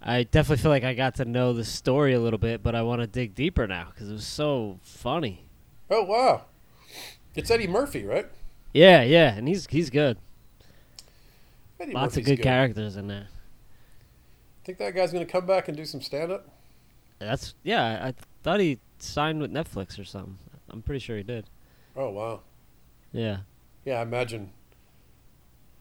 I 0.00 0.22
definitely 0.22 0.62
feel 0.62 0.70
like 0.70 0.84
I 0.84 0.94
got 0.94 1.16
to 1.16 1.24
know 1.24 1.52
the 1.52 1.64
story 1.64 2.14
a 2.14 2.20
little 2.20 2.38
bit, 2.38 2.62
but 2.62 2.74
I 2.74 2.82
want 2.82 3.00
to 3.00 3.06
dig 3.06 3.34
deeper 3.34 3.66
now 3.66 3.88
because 3.92 4.08
it 4.08 4.12
was 4.12 4.26
so 4.26 4.78
funny. 4.82 5.44
Oh 5.90 6.04
wow, 6.04 6.42
it's 7.34 7.50
Eddie 7.50 7.66
Murphy, 7.66 8.04
right? 8.04 8.26
Yeah, 8.72 9.02
yeah, 9.02 9.34
and 9.34 9.48
he's 9.48 9.66
he's 9.68 9.90
good. 9.90 10.18
Eddie 11.80 11.92
Lots 11.92 12.16
Murphy's 12.16 12.30
of 12.30 12.36
good, 12.36 12.42
characters 12.42 12.96
in 12.96 13.08
there. 13.08 13.28
Think 14.64 14.78
that 14.78 14.94
guy's 14.94 15.12
gonna 15.12 15.26
come 15.26 15.46
back 15.46 15.68
and 15.68 15.76
do 15.76 15.84
some 15.84 16.00
stand 16.00 16.32
up? 16.32 16.48
That's 17.18 17.54
yeah. 17.62 17.82
I, 18.02 18.08
I 18.08 18.14
thought 18.42 18.60
he 18.60 18.78
signed 18.98 19.40
with 19.40 19.52
Netflix 19.52 19.98
or 19.98 20.04
something. 20.04 20.38
I'm 20.70 20.82
pretty 20.82 20.98
sure 21.00 21.16
he 21.16 21.22
did. 21.22 21.46
Oh 21.96 22.10
wow. 22.10 22.40
Yeah. 23.16 23.38
Yeah, 23.84 24.00
I 24.00 24.02
imagine. 24.02 24.50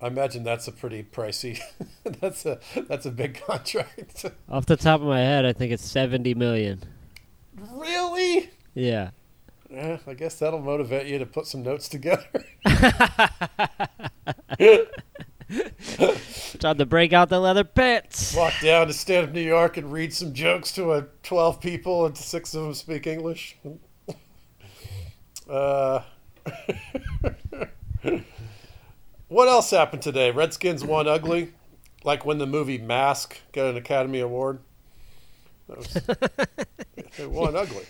I 0.01 0.07
imagine 0.07 0.43
that's 0.43 0.67
a 0.67 0.71
pretty 0.71 1.03
pricey. 1.03 1.59
that's 2.21 2.45
a 2.45 2.59
that's 2.87 3.05
a 3.05 3.11
big 3.11 3.41
contract. 3.47 4.25
Off 4.49 4.65
the 4.65 4.77
top 4.77 5.01
of 5.01 5.07
my 5.07 5.19
head, 5.19 5.45
I 5.45 5.53
think 5.53 5.71
it's 5.73 5.83
70 5.85 6.33
million. 6.35 6.81
really? 7.71 8.49
Yeah. 8.73 9.11
Yeah, 9.69 9.97
I 10.07 10.13
guess 10.13 10.35
that'll 10.39 10.61
motivate 10.61 11.07
you 11.07 11.17
to 11.17 11.25
put 11.25 11.47
some 11.47 11.63
notes 11.63 11.89
together. 11.89 12.23
Time 16.59 16.77
to 16.77 16.85
break 16.85 17.13
out 17.13 17.29
the 17.29 17.39
leather 17.39 17.63
pants. 17.63 18.35
Walk 18.35 18.53
down 18.61 18.87
to 18.87 18.93
Stand 18.93 19.27
Up 19.27 19.33
New 19.33 19.41
York 19.41 19.77
and 19.77 19.91
read 19.91 20.13
some 20.13 20.33
jokes 20.33 20.71
to 20.73 20.93
a 20.93 21.03
twelve 21.23 21.59
people, 21.61 22.05
and 22.05 22.17
six 22.17 22.53
of 22.53 22.63
them 22.63 22.73
speak 22.73 23.07
English. 23.07 23.57
Uh, 25.49 26.01
what 29.27 29.47
else 29.47 29.71
happened 29.71 30.01
today? 30.01 30.31
Redskins 30.31 30.83
won 30.83 31.07
ugly, 31.07 31.53
like 32.03 32.25
when 32.25 32.37
the 32.37 32.45
movie 32.45 32.77
Mask 32.77 33.39
got 33.51 33.67
an 33.67 33.77
Academy 33.77 34.19
Award. 34.19 34.59
That 35.67 35.77
was, 35.77 35.93
they 37.17 37.25
won 37.25 37.55
ugly. 37.55 37.85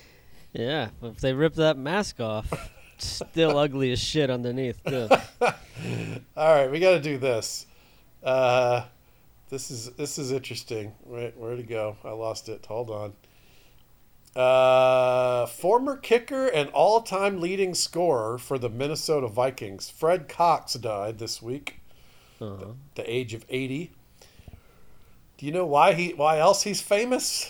Yeah, 0.53 0.89
if 1.03 1.17
they 1.17 1.33
rip 1.33 1.55
that 1.55 1.77
mask 1.77 2.21
off, 2.21 2.71
still 2.97 3.57
ugly 3.57 3.91
as 3.91 3.99
shit 3.99 4.29
underneath. 4.29 4.81
Too. 4.85 5.09
All 5.41 6.55
right, 6.55 6.71
we 6.71 6.79
got 6.79 6.91
to 6.91 7.01
do 7.01 7.17
this. 7.17 7.65
Uh, 8.23 8.85
this 9.49 9.69
is 9.69 9.91
this 9.91 10.17
is 10.17 10.31
interesting. 10.31 10.93
Wait, 11.03 11.35
where 11.37 11.55
to 11.55 11.63
go? 11.63 11.97
I 12.03 12.11
lost 12.11 12.47
it. 12.47 12.65
Hold 12.67 12.89
on. 12.89 13.13
Uh, 14.35 15.45
former 15.45 15.95
kicker 15.95 16.47
and 16.47 16.69
all-time 16.71 17.39
leading 17.39 17.73
scorer 17.73 18.37
for 18.37 18.57
the 18.59 18.69
Minnesota 18.69 19.27
Vikings, 19.27 19.89
Fred 19.89 20.27
Cox, 20.27 20.73
died 20.73 21.19
this 21.19 21.41
week, 21.41 21.79
Uh-huh. 22.41 22.73
the 22.95 23.09
age 23.09 23.33
of 23.33 23.45
eighty. 23.49 23.91
Do 25.37 25.45
you 25.45 25.51
know 25.53 25.65
why 25.65 25.93
he? 25.93 26.13
Why 26.13 26.39
else 26.39 26.63
he's 26.63 26.81
famous? 26.81 27.49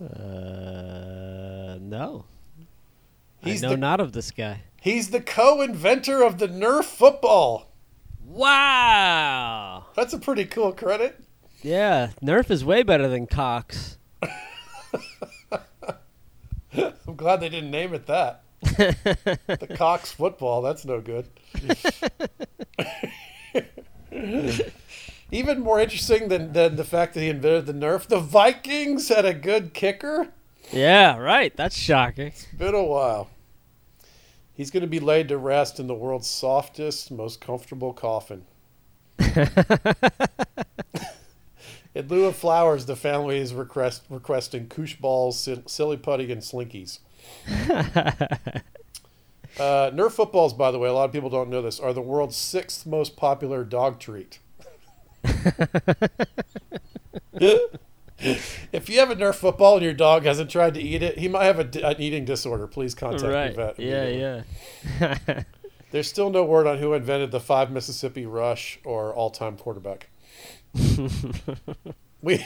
Uh, 0.00 1.78
no. 1.80 2.24
He's 3.40 3.62
I 3.64 3.66
know 3.68 3.72
the 3.74 3.78
not 3.80 4.00
of 4.00 4.12
this 4.12 4.30
guy. 4.30 4.62
he's 4.80 5.10
the 5.10 5.20
co-inventor 5.20 6.22
of 6.22 6.38
the 6.38 6.46
Nerf 6.48 6.84
football. 6.84 7.72
Wow. 8.24 9.86
That's 9.96 10.12
a 10.12 10.18
pretty 10.18 10.44
cool 10.44 10.72
credit. 10.72 11.18
Yeah, 11.60 12.10
Nerf 12.22 12.50
is 12.50 12.64
way 12.64 12.82
better 12.84 13.08
than 13.08 13.26
Cox. 13.26 13.98
I'm 17.06 17.16
glad 17.16 17.40
they 17.40 17.48
didn't 17.48 17.70
name 17.70 17.94
it 17.94 18.06
that. 18.06 18.42
the 18.62 19.68
Cox 19.76 20.12
football, 20.12 20.62
that's 20.62 20.84
no 20.84 21.00
good. 21.00 21.26
Even 25.30 25.60
more 25.60 25.80
interesting 25.80 26.28
than, 26.28 26.52
than 26.52 26.76
the 26.76 26.84
fact 26.84 27.14
that 27.14 27.20
he 27.20 27.28
invented 27.28 27.66
the 27.66 27.72
Nerf, 27.72 28.06
the 28.06 28.20
Vikings 28.20 29.08
had 29.08 29.24
a 29.24 29.34
good 29.34 29.72
kicker. 29.74 30.28
Yeah, 30.70 31.16
right. 31.18 31.56
That's 31.56 31.76
shocking. 31.76 32.28
It's 32.28 32.46
been 32.46 32.74
a 32.74 32.84
while. 32.84 33.30
He's 34.54 34.70
going 34.70 34.82
to 34.82 34.86
be 34.86 35.00
laid 35.00 35.28
to 35.28 35.38
rest 35.38 35.80
in 35.80 35.86
the 35.86 35.94
world's 35.94 36.28
softest, 36.28 37.10
most 37.10 37.40
comfortable 37.40 37.92
coffin. 37.92 38.44
In 41.94 42.08
lieu 42.08 42.24
of 42.24 42.36
flowers, 42.36 42.86
the 42.86 42.96
family 42.96 43.38
is 43.38 43.54
request, 43.54 44.04
requesting 44.08 44.68
koosh 44.68 44.96
balls, 44.96 45.48
silly 45.66 45.96
putty, 45.96 46.30
and 46.32 46.42
slinkies. 46.42 46.98
Uh, 49.58 49.90
Nerf 49.90 50.12
footballs, 50.12 50.54
by 50.54 50.70
the 50.70 50.78
way, 50.78 50.88
a 50.88 50.94
lot 50.94 51.04
of 51.04 51.12
people 51.12 51.28
don't 51.28 51.50
know 51.50 51.60
this, 51.60 51.78
are 51.78 51.92
the 51.92 52.00
world's 52.00 52.36
sixth 52.36 52.86
most 52.86 53.16
popular 53.16 53.64
dog 53.64 54.00
treat. 54.00 54.38
if 57.34 58.88
you 58.88 58.98
have 58.98 59.10
a 59.10 59.16
Nerf 59.16 59.34
football 59.34 59.74
and 59.74 59.84
your 59.84 59.92
dog 59.92 60.24
hasn't 60.24 60.50
tried 60.50 60.72
to 60.74 60.80
eat 60.80 61.02
it, 61.02 61.18
he 61.18 61.28
might 61.28 61.44
have 61.44 61.58
a, 61.58 61.86
an 61.86 62.00
eating 62.00 62.24
disorder. 62.24 62.66
Please 62.66 62.94
contact 62.94 63.24
your 63.24 63.32
right. 63.32 63.54
vet. 63.54 63.78
Yeah, 63.78 64.42
yeah. 64.98 65.42
There's 65.90 66.08
still 66.08 66.30
no 66.30 66.44
word 66.44 66.66
on 66.66 66.78
who 66.78 66.94
invented 66.94 67.30
the 67.30 67.40
five 67.40 67.70
Mississippi 67.70 68.24
rush 68.24 68.78
or 68.84 69.12
all-time 69.12 69.58
quarterback. 69.58 70.08
we 72.22 72.44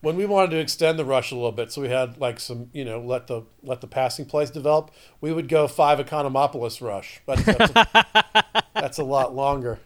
when 0.00 0.16
we 0.16 0.26
wanted 0.26 0.50
to 0.50 0.58
extend 0.58 0.98
the 0.98 1.04
rush 1.04 1.32
a 1.32 1.34
little 1.34 1.52
bit, 1.52 1.72
so 1.72 1.80
we 1.82 1.88
had 1.88 2.18
like 2.18 2.38
some, 2.38 2.68
you 2.72 2.84
know, 2.84 3.00
let 3.00 3.26
the 3.26 3.42
let 3.62 3.80
the 3.80 3.86
passing 3.86 4.24
plays 4.26 4.50
develop. 4.50 4.90
We 5.20 5.32
would 5.32 5.48
go 5.48 5.66
five 5.68 5.98
Economopoulos 5.98 6.80
rush, 6.80 7.20
but 7.26 7.38
that's 7.38 7.72
a, 7.74 8.44
that's 8.74 8.98
a 8.98 9.04
lot 9.04 9.34
longer. 9.34 9.78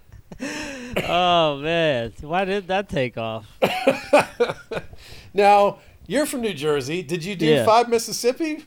oh 1.08 1.58
man, 1.62 2.12
why 2.20 2.44
did 2.44 2.68
that 2.68 2.88
take 2.88 3.16
off? 3.18 3.46
Now 5.32 5.78
you're 6.06 6.26
from 6.26 6.40
New 6.40 6.54
Jersey. 6.54 7.02
Did 7.02 7.24
you 7.24 7.36
do 7.36 7.46
Yeah. 7.46 7.64
five 7.64 7.88
Mississippi? 7.88 8.64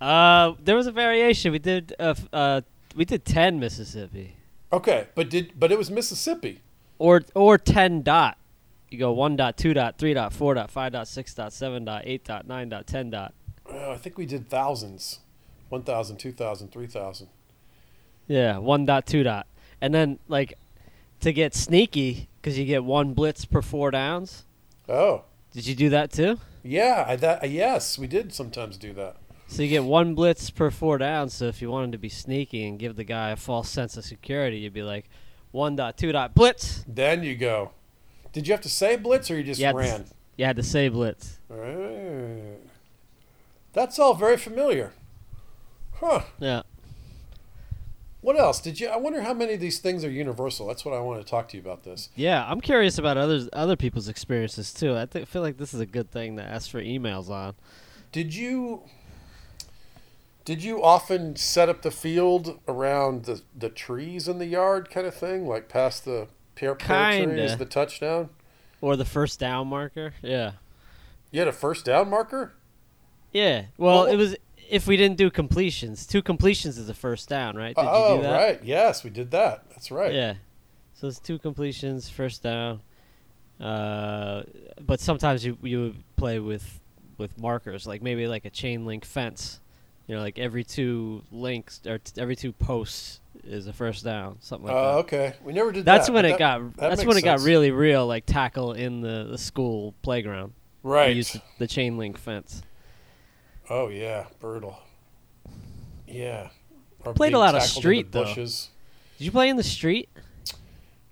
Uh, 0.00 0.54
there 0.62 0.76
was 0.76 0.86
a 0.86 0.92
variation. 0.92 1.52
We 1.52 1.58
did 1.58 1.94
uh, 1.98 2.14
uh 2.32 2.60
we 2.96 3.04
did 3.04 3.24
ten 3.24 3.58
Mississippi 3.60 4.36
Okay, 4.72 5.08
but 5.14 5.30
did 5.30 5.52
but 5.58 5.70
it 5.70 5.78
was 5.78 5.90
Mississippi. 5.90 6.60
Or 7.04 7.22
or 7.34 7.58
ten 7.58 8.02
dot. 8.02 8.38
You 8.90 8.98
go 8.98 9.12
one 9.12 9.36
dot, 9.36 9.58
two 9.58 9.74
dot, 9.74 9.98
three 9.98 10.14
dot, 10.14 10.32
four 10.32 10.54
dot, 10.54 10.70
five 10.70 10.92
dot, 10.92 11.06
six 11.06 11.34
dot, 11.34 11.52
seven 11.52 11.84
dot, 11.84 12.02
eight 12.06 12.24
dot, 12.24 12.46
nine 12.46 12.70
dot, 12.70 12.86
ten 12.86 13.10
dot. 13.10 13.34
Oh, 13.66 13.92
I 13.92 13.96
think 13.96 14.16
we 14.16 14.24
did 14.24 14.48
thousands, 14.48 15.20
1,000, 15.70 16.18
2,000, 16.18 16.68
3,000. 16.70 17.28
Yeah, 18.26 18.58
one 18.58 18.86
dot, 18.86 19.06
two 19.06 19.22
dot, 19.22 19.46
and 19.80 19.94
then 19.94 20.18
like 20.28 20.54
to 21.20 21.32
get 21.32 21.54
sneaky 21.54 22.28
because 22.40 22.58
you 22.58 22.64
get 22.64 22.84
one 22.84 23.12
blitz 23.12 23.44
per 23.44 23.60
four 23.60 23.90
downs. 23.90 24.44
Oh, 24.88 25.24
Did 25.52 25.66
you 25.66 25.74
do 25.74 25.90
that 25.90 26.10
too? 26.10 26.38
Yeah, 26.62 27.04
I, 27.06 27.16
that 27.16 27.42
uh, 27.42 27.46
yes, 27.46 27.98
we 27.98 28.06
did 28.06 28.32
sometimes 28.32 28.78
do 28.78 28.94
that. 28.94 29.16
So 29.46 29.62
you 29.62 29.68
get 29.68 29.84
one 29.84 30.14
blitz 30.14 30.48
per 30.50 30.70
four 30.70 30.98
downs. 30.98 31.34
So 31.34 31.46
if 31.46 31.60
you 31.60 31.70
wanted 31.70 31.92
to 31.92 31.98
be 31.98 32.08
sneaky 32.08 32.66
and 32.66 32.78
give 32.78 32.96
the 32.96 33.04
guy 33.04 33.30
a 33.30 33.36
false 33.36 33.68
sense 33.68 33.96
of 33.96 34.04
security, 34.04 34.58
you'd 34.58 34.72
be 34.72 34.82
like, 34.82 35.10
one 35.54 35.76
dot 35.76 35.96
two 35.96 36.10
dot 36.12 36.34
blitz. 36.34 36.84
Then 36.86 37.22
you 37.22 37.36
go. 37.36 37.70
Did 38.32 38.48
you 38.48 38.52
have 38.52 38.60
to 38.62 38.68
say 38.68 38.96
blitz 38.96 39.30
or 39.30 39.36
you 39.36 39.44
just 39.44 39.60
You 39.60 39.66
had 39.66 39.72
to- 39.72 39.78
ran? 39.78 40.04
You 40.36 40.44
had 40.44 40.56
to 40.56 40.62
say 40.64 40.88
blitz. 40.88 41.38
Right. 41.48 42.58
That's 43.72 43.98
all 44.00 44.14
very 44.14 44.36
familiar. 44.36 44.92
Huh. 45.94 46.22
Yeah. 46.40 46.62
What 48.20 48.36
else? 48.38 48.60
Did 48.60 48.80
you 48.80 48.88
I 48.88 48.96
wonder 48.96 49.22
how 49.22 49.32
many 49.34 49.52
of 49.54 49.60
these 49.60 49.78
things 49.78 50.04
are 50.04 50.10
universal. 50.10 50.66
That's 50.66 50.84
what 50.84 50.92
I 50.94 50.98
want 51.00 51.24
to 51.24 51.30
talk 51.30 51.48
to 51.50 51.56
you 51.56 51.62
about 51.62 51.84
this. 51.84 52.08
Yeah, 52.16 52.44
I'm 52.48 52.60
curious 52.60 52.98
about 52.98 53.16
others 53.16 53.48
other 53.52 53.76
people's 53.76 54.08
experiences 54.08 54.72
too. 54.74 54.96
I 54.96 55.06
think 55.06 55.28
feel 55.28 55.42
like 55.42 55.58
this 55.58 55.72
is 55.72 55.78
a 55.80 55.86
good 55.86 56.10
thing 56.10 56.36
to 56.38 56.42
ask 56.42 56.68
for 56.70 56.82
emails 56.82 57.28
on. 57.30 57.54
Did 58.10 58.34
you 58.34 58.82
did 60.44 60.62
you 60.62 60.82
often 60.82 61.36
set 61.36 61.68
up 61.68 61.82
the 61.82 61.90
field 61.90 62.60
around 62.68 63.24
the 63.24 63.42
the 63.56 63.68
trees 63.68 64.28
in 64.28 64.38
the 64.38 64.46
yard 64.46 64.90
kind 64.90 65.06
of 65.06 65.14
thing, 65.14 65.46
like 65.46 65.68
past 65.68 66.04
the 66.04 66.28
pear, 66.54 66.74
pear 66.74 67.24
tree 67.24 67.40
is 67.40 67.56
the 67.56 67.64
touchdown? 67.64 68.30
Or 68.80 68.96
the 68.96 69.04
first 69.04 69.40
down 69.40 69.68
marker. 69.68 70.14
Yeah. 70.22 70.52
You 71.30 71.40
had 71.40 71.48
a 71.48 71.52
first 71.52 71.84
down 71.86 72.10
marker? 72.10 72.54
Yeah. 73.32 73.66
Well, 73.78 74.04
Well- 74.04 74.06
it 74.06 74.16
was 74.16 74.36
if 74.70 74.86
we 74.86 74.96
didn't 74.96 75.18
do 75.18 75.30
completions. 75.30 76.06
Two 76.06 76.22
completions 76.22 76.78
is 76.78 76.88
a 76.88 76.94
first 76.94 77.28
down, 77.28 77.56
right? 77.56 77.74
Did 77.74 77.84
oh, 77.86 78.14
you 78.14 78.16
do 78.16 78.22
that? 78.28 78.32
right. 78.32 78.64
Yes, 78.64 79.04
we 79.04 79.10
did 79.10 79.30
that. 79.32 79.68
That's 79.70 79.90
right. 79.90 80.12
Yeah. 80.12 80.34
So 80.94 81.08
it's 81.08 81.18
two 81.18 81.38
completions, 81.38 82.08
first 82.08 82.42
down. 82.42 82.80
Uh, 83.60 84.42
but 84.80 85.00
sometimes 85.00 85.44
you 85.44 85.56
you 85.62 85.80
would 85.80 86.16
play 86.16 86.38
with 86.38 86.80
with 87.18 87.38
markers, 87.38 87.86
like 87.86 88.02
maybe 88.02 88.26
like 88.26 88.44
a 88.44 88.50
chain 88.50 88.84
link 88.84 89.04
fence. 89.04 89.60
You 90.06 90.16
know, 90.16 90.20
like 90.20 90.38
every 90.38 90.64
two 90.64 91.22
links 91.32 91.80
or 91.86 91.98
t- 91.98 92.20
every 92.20 92.36
two 92.36 92.52
posts 92.52 93.20
is 93.42 93.66
a 93.66 93.72
first 93.72 94.04
down, 94.04 94.36
something 94.40 94.66
like 94.66 94.74
that. 94.74 94.80
Oh, 94.80 94.92
that. 94.92 94.98
okay. 94.98 95.34
We 95.42 95.52
never 95.52 95.72
did 95.72 95.84
That's 95.84 96.06
that. 96.06 96.12
when 96.12 96.22
but 96.24 96.28
it 96.28 96.32
that- 96.32 96.38
got. 96.38 96.76
that 96.76 96.90
That's 96.90 97.04
when 97.04 97.16
it 97.16 97.22
got 97.22 97.40
really 97.40 97.70
real, 97.70 98.06
like 98.06 98.26
tackle 98.26 98.72
in 98.72 99.00
the, 99.00 99.24
the 99.30 99.38
school 99.38 99.94
playground. 100.02 100.52
We 100.82 100.90
right. 100.90 101.16
used 101.16 101.40
the, 101.58 101.66
chain 101.66 101.96
link 101.96 102.18
fence. 102.18 102.62
Oh 103.70 103.88
yeah, 103.88 104.26
brutal. 104.40 104.78
Yeah. 106.06 106.50
Or 107.04 107.14
Played 107.14 107.32
a 107.34 107.38
lot 107.38 107.54
of 107.54 107.62
tackled 107.62 107.70
in 107.70 107.74
the 107.74 107.80
street, 107.80 108.12
though. 108.12 108.24
bushes. 108.24 108.70
Did 109.18 109.24
you 109.24 109.30
play 109.30 109.48
in 109.48 109.56
the 109.56 109.62
street? 109.62 110.08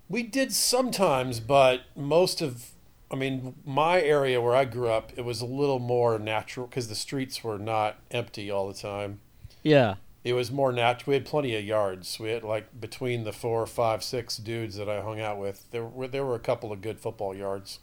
We 0.09 0.21
did 0.23 0.53
sometimes, 0.53 1.39
but 1.39 1.81
most 1.95 2.41
of, 2.41 2.72
I 3.13 3.15
mean, 3.15 3.53
my 3.63 4.01
area 4.01 4.41
where 4.41 4.55
I 4.55 4.65
grew 4.65 4.89
up, 4.89 5.11
it 5.15 5.21
was 5.21 5.39
a 5.39 5.45
little 5.45 5.77
more 5.77 6.17
natural 6.17 6.65
because 6.65 6.87
the 6.87 6.95
streets 6.95 7.43
were 7.43 7.59
not 7.59 7.97
empty 8.09 8.49
all 8.49 8.67
the 8.67 8.73
time. 8.73 9.19
Yeah. 9.61 9.95
It 10.23 10.33
was 10.33 10.51
more 10.51 10.71
natural. 10.71 11.11
We 11.11 11.13
had 11.13 11.25
plenty 11.25 11.55
of 11.55 11.63
yards. 11.63 12.19
We 12.19 12.29
had 12.31 12.43
like 12.43 12.81
between 12.81 13.23
the 13.23 13.31
four, 13.31 13.67
five, 13.67 14.03
six 14.03 14.37
dudes 14.37 14.77
that 14.77 14.89
I 14.89 15.01
hung 15.01 15.21
out 15.21 15.37
with, 15.37 15.69
there 15.69 15.83
were 15.85 16.07
there 16.07 16.25
were 16.25 16.33
a 16.33 16.39
couple 16.39 16.71
of 16.71 16.81
good 16.81 16.99
football 16.99 17.35
yards. 17.35 17.77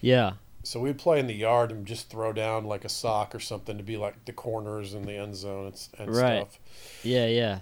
Yeah. 0.00 0.34
So 0.62 0.78
we'd 0.80 0.98
play 0.98 1.18
in 1.18 1.26
the 1.26 1.34
yard 1.34 1.72
and 1.72 1.84
just 1.84 2.08
throw 2.08 2.32
down 2.32 2.64
like 2.64 2.84
a 2.84 2.88
sock 2.88 3.34
or 3.34 3.40
something 3.40 3.76
to 3.76 3.82
be 3.82 3.96
like 3.96 4.24
the 4.24 4.32
corners 4.32 4.94
in 4.94 5.04
the 5.04 5.14
end 5.16 5.34
zone 5.34 5.66
and, 5.66 5.88
and 5.98 6.14
Right. 6.16 6.40
stuff. 6.42 6.58
Yeah. 7.02 7.26
Yeah. 7.26 7.58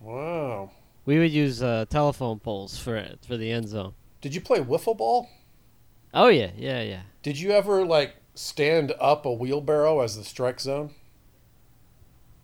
Wow. 0.00 0.70
We 1.04 1.18
would 1.20 1.30
use 1.30 1.62
uh, 1.62 1.84
telephone 1.88 2.40
poles 2.40 2.76
for 2.76 2.96
it 2.96 3.20
for 3.26 3.36
the 3.36 3.52
end 3.52 3.68
zone. 3.68 3.94
Did 4.20 4.34
you 4.34 4.40
play 4.40 4.58
wiffle 4.58 4.96
ball? 4.96 5.28
Oh 6.14 6.28
yeah, 6.28 6.50
yeah, 6.56 6.82
yeah. 6.82 7.02
Did 7.22 7.38
you 7.38 7.50
ever 7.50 7.84
like 7.84 8.16
stand 8.34 8.92
up 9.00 9.26
a 9.26 9.32
wheelbarrow 9.32 10.00
as 10.00 10.16
the 10.16 10.24
strike 10.24 10.60
zone? 10.60 10.90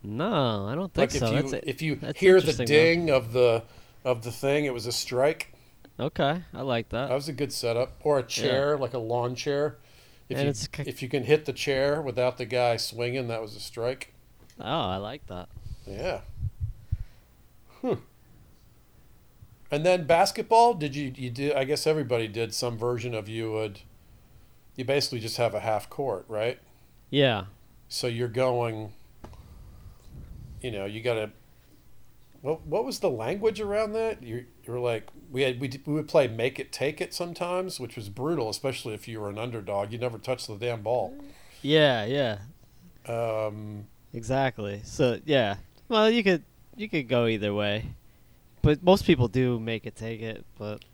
No, 0.02 0.66
I 0.66 0.74
don't 0.74 0.92
think 0.92 1.12
like 1.12 1.18
so. 1.20 1.26
if 1.62 1.80
you 1.80 1.96
That's 1.96 2.16
if 2.16 2.22
you 2.22 2.30
hear 2.30 2.40
the 2.40 2.52
interesting, 2.52 2.66
though. 2.66 2.72
ding 2.72 3.10
of 3.10 3.32
the 3.32 3.62
of 4.04 4.22
the 4.22 4.32
thing, 4.32 4.64
it 4.64 4.74
was 4.74 4.86
a 4.86 4.92
strike. 4.92 5.54
Okay, 6.00 6.42
I 6.52 6.62
like 6.62 6.88
that. 6.88 7.08
That 7.08 7.14
was 7.14 7.28
a 7.28 7.32
good 7.32 7.52
setup. 7.52 7.92
Or 8.02 8.18
a 8.18 8.22
chair, 8.22 8.76
like 8.76 8.94
a 8.94 8.98
lawn 8.98 9.34
chair. 9.34 9.78
If 10.28 10.38
And 10.38 10.44
you 10.44 10.50
it's 10.50 10.68
if 10.84 11.02
you 11.02 11.08
can 11.08 11.24
hit 11.24 11.44
the 11.44 11.52
chair 11.52 12.02
without 12.02 12.38
the 12.38 12.46
guy 12.46 12.76
swinging, 12.78 13.28
that 13.28 13.40
was 13.40 13.54
a 13.54 13.60
strike. 13.60 14.12
Oh, 14.58 14.64
I 14.64 14.96
like 14.96 15.26
that. 15.26 15.48
Yeah. 15.86 16.20
Hmm. 17.80 17.94
And 19.72 19.84
then 19.86 20.06
basketball, 20.06 20.74
did 20.74 20.94
you 20.94 21.12
you 21.16 21.30
did 21.30 21.54
I 21.54 21.64
guess 21.64 21.86
everybody 21.86 22.28
did 22.28 22.54
some 22.54 22.78
version 22.78 23.14
of 23.14 23.28
you 23.28 23.50
would 23.50 23.80
you 24.76 24.84
basically 24.84 25.18
just 25.18 25.38
have 25.38 25.54
a 25.54 25.60
half 25.60 25.90
court, 25.90 26.26
right? 26.28 26.60
Yeah. 27.10 27.46
So 27.88 28.06
you're 28.06 28.28
going 28.28 28.92
you 30.60 30.70
know, 30.70 30.84
you 30.84 31.02
got 31.02 31.14
to 31.14 31.30
what 32.42 32.66
what 32.66 32.84
was 32.84 33.00
the 33.00 33.10
language 33.10 33.60
around 33.60 33.92
that? 33.94 34.22
You 34.22 34.44
you 34.64 34.72
were 34.72 34.78
like 34.78 35.08
we 35.30 35.42
had 35.42 35.58
we 35.58 35.70
we 35.86 35.94
would 35.94 36.08
play 36.08 36.28
make 36.28 36.58
it 36.58 36.70
take 36.70 37.00
it 37.00 37.14
sometimes, 37.14 37.80
which 37.80 37.96
was 37.96 38.08
brutal, 38.08 38.50
especially 38.50 38.94
if 38.94 39.08
you 39.08 39.20
were 39.20 39.30
an 39.30 39.38
underdog. 39.38 39.90
You 39.90 39.98
never 39.98 40.18
touched 40.18 40.48
the 40.48 40.56
damn 40.56 40.82
ball. 40.82 41.16
Yeah, 41.62 42.04
yeah. 42.04 42.38
Um, 43.06 43.86
Exactly. 44.12 44.82
So 44.84 45.18
yeah. 45.24 45.56
Well, 45.88 46.10
you 46.10 46.22
could 46.22 46.42
you 46.76 46.88
could 46.88 47.08
go 47.08 47.26
either 47.26 47.54
way, 47.54 47.86
but 48.62 48.82
most 48.82 49.04
people 49.04 49.28
do 49.28 49.58
make 49.60 49.86
it 49.86 49.94
take 49.96 50.20
it. 50.22 50.44
But 50.58 50.84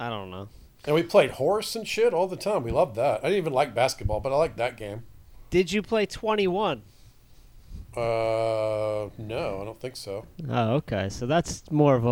I 0.00 0.08
don't 0.08 0.30
know. 0.30 0.48
and 0.84 0.94
we 0.94 1.02
played 1.02 1.32
horse 1.32 1.76
and 1.76 1.86
shit 1.86 2.14
all 2.14 2.26
the 2.28 2.36
time. 2.36 2.62
We 2.62 2.70
loved 2.70 2.96
that. 2.96 3.20
I 3.20 3.28
didn't 3.28 3.38
even 3.38 3.52
like 3.52 3.74
basketball, 3.74 4.20
but 4.20 4.32
I 4.32 4.36
liked 4.36 4.56
that 4.56 4.76
game. 4.76 5.02
Did 5.50 5.72
you 5.72 5.82
play 5.82 6.06
twenty 6.06 6.46
one? 6.46 6.82
Uh, 7.96 9.08
no, 9.18 9.58
I 9.60 9.64
don't 9.64 9.80
think 9.80 9.96
so. 9.96 10.26
Oh, 10.48 10.74
okay. 10.76 11.08
So 11.08 11.26
that's 11.26 11.68
more 11.70 11.96
of 11.96 12.04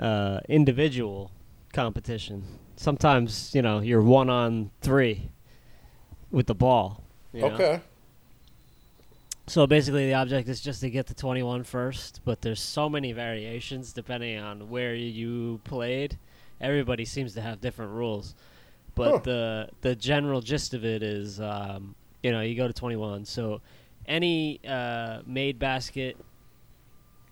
a 0.00 0.04
uh, 0.04 0.40
individual 0.48 1.30
competition. 1.72 2.44
Sometimes 2.76 3.54
you 3.54 3.62
know 3.62 3.80
you're 3.80 4.02
one 4.02 4.28
on 4.28 4.70
three 4.80 5.30
with 6.30 6.46
the 6.46 6.54
ball. 6.54 7.04
you 7.32 7.42
know? 7.42 7.80
So 9.48 9.66
basically, 9.66 10.06
the 10.06 10.14
object 10.14 10.48
is 10.48 10.60
just 10.60 10.80
to 10.82 10.90
get 10.90 11.06
to 11.08 11.14
21 11.14 11.64
first, 11.64 12.20
but 12.24 12.40
there's 12.42 12.60
so 12.60 12.88
many 12.88 13.12
variations 13.12 13.92
depending 13.92 14.38
on 14.38 14.70
where 14.70 14.94
you 14.94 15.60
played. 15.64 16.16
Everybody 16.60 17.04
seems 17.04 17.34
to 17.34 17.40
have 17.40 17.60
different 17.60 17.92
rules, 17.92 18.34
but 18.94 19.10
Huh. 19.10 19.20
the 19.24 19.68
the 19.80 19.96
general 19.96 20.40
gist 20.40 20.74
of 20.74 20.84
it 20.84 21.02
is, 21.02 21.40
um, 21.40 21.96
you 22.22 22.30
know, 22.30 22.40
you 22.40 22.54
go 22.54 22.68
to 22.68 22.72
21. 22.72 23.24
So 23.24 23.60
any 24.06 24.60
uh, 24.66 25.22
made 25.26 25.58
basket 25.58 26.16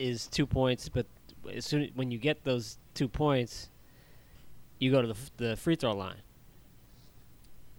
is 0.00 0.26
two 0.26 0.46
points, 0.46 0.88
but 0.88 1.06
as 1.54 1.64
soon 1.64 1.90
when 1.94 2.10
you 2.10 2.18
get 2.18 2.42
those 2.42 2.78
two 2.94 3.06
points, 3.08 3.70
you 4.80 4.90
go 4.90 5.00
to 5.00 5.08
the 5.08 5.14
f- 5.14 5.30
the 5.36 5.56
free 5.56 5.76
throw 5.76 5.92
line, 5.94 6.22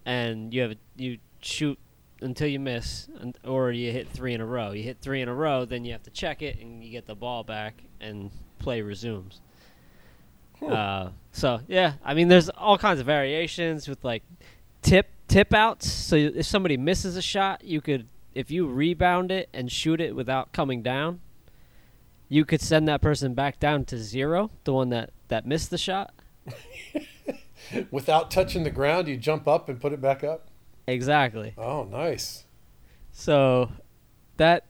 and 0.06 0.54
you 0.54 0.62
have 0.62 0.72
a, 0.72 0.76
you 0.96 1.18
shoot 1.40 1.78
until 2.22 2.48
you 2.48 2.60
miss, 2.60 3.08
and, 3.20 3.36
or 3.44 3.72
you 3.72 3.92
hit 3.92 4.08
three 4.08 4.32
in 4.32 4.40
a 4.40 4.46
row. 4.46 4.72
You 4.72 4.82
hit 4.82 4.98
three 5.00 5.20
in 5.20 5.28
a 5.28 5.34
row, 5.34 5.64
then 5.64 5.84
you 5.84 5.92
have 5.92 6.02
to 6.04 6.10
check 6.10 6.42
it, 6.42 6.58
and 6.58 6.82
you 6.82 6.90
get 6.90 7.06
the 7.06 7.14
ball 7.14 7.44
back, 7.44 7.82
and 8.00 8.30
play 8.58 8.80
resumes. 8.80 9.40
Uh, 10.66 11.10
so 11.32 11.60
yeah, 11.66 11.94
I 12.04 12.14
mean, 12.14 12.28
there's 12.28 12.48
all 12.48 12.78
kinds 12.78 13.00
of 13.00 13.06
variations 13.06 13.88
with 13.88 14.04
like 14.04 14.22
tip 14.80 15.08
tip 15.28 15.52
outs. 15.52 15.90
So 15.90 16.16
if 16.16 16.46
somebody 16.46 16.76
misses 16.76 17.16
a 17.16 17.22
shot, 17.22 17.64
you 17.64 17.80
could 17.80 18.06
if 18.34 18.50
you 18.50 18.66
rebound 18.66 19.30
it 19.30 19.48
and 19.52 19.70
shoot 19.70 20.00
it 20.00 20.14
without 20.14 20.52
coming 20.52 20.82
down, 20.82 21.20
you 22.28 22.44
could 22.44 22.60
send 22.60 22.88
that 22.88 23.02
person 23.02 23.34
back 23.34 23.58
down 23.58 23.84
to 23.86 23.98
zero, 23.98 24.50
the 24.64 24.72
one 24.72 24.90
that 24.90 25.10
that 25.28 25.46
missed 25.46 25.70
the 25.70 25.78
shot. 25.78 26.14
Without 27.90 28.30
touching 28.30 28.64
the 28.64 28.70
ground, 28.70 29.08
you 29.08 29.16
jump 29.16 29.48
up 29.48 29.68
and 29.68 29.80
put 29.80 29.92
it 29.92 30.00
back 30.00 30.22
up. 30.22 30.48
Exactly. 30.86 31.54
Oh, 31.56 31.84
nice. 31.84 32.44
So 33.12 33.70
that 34.36 34.66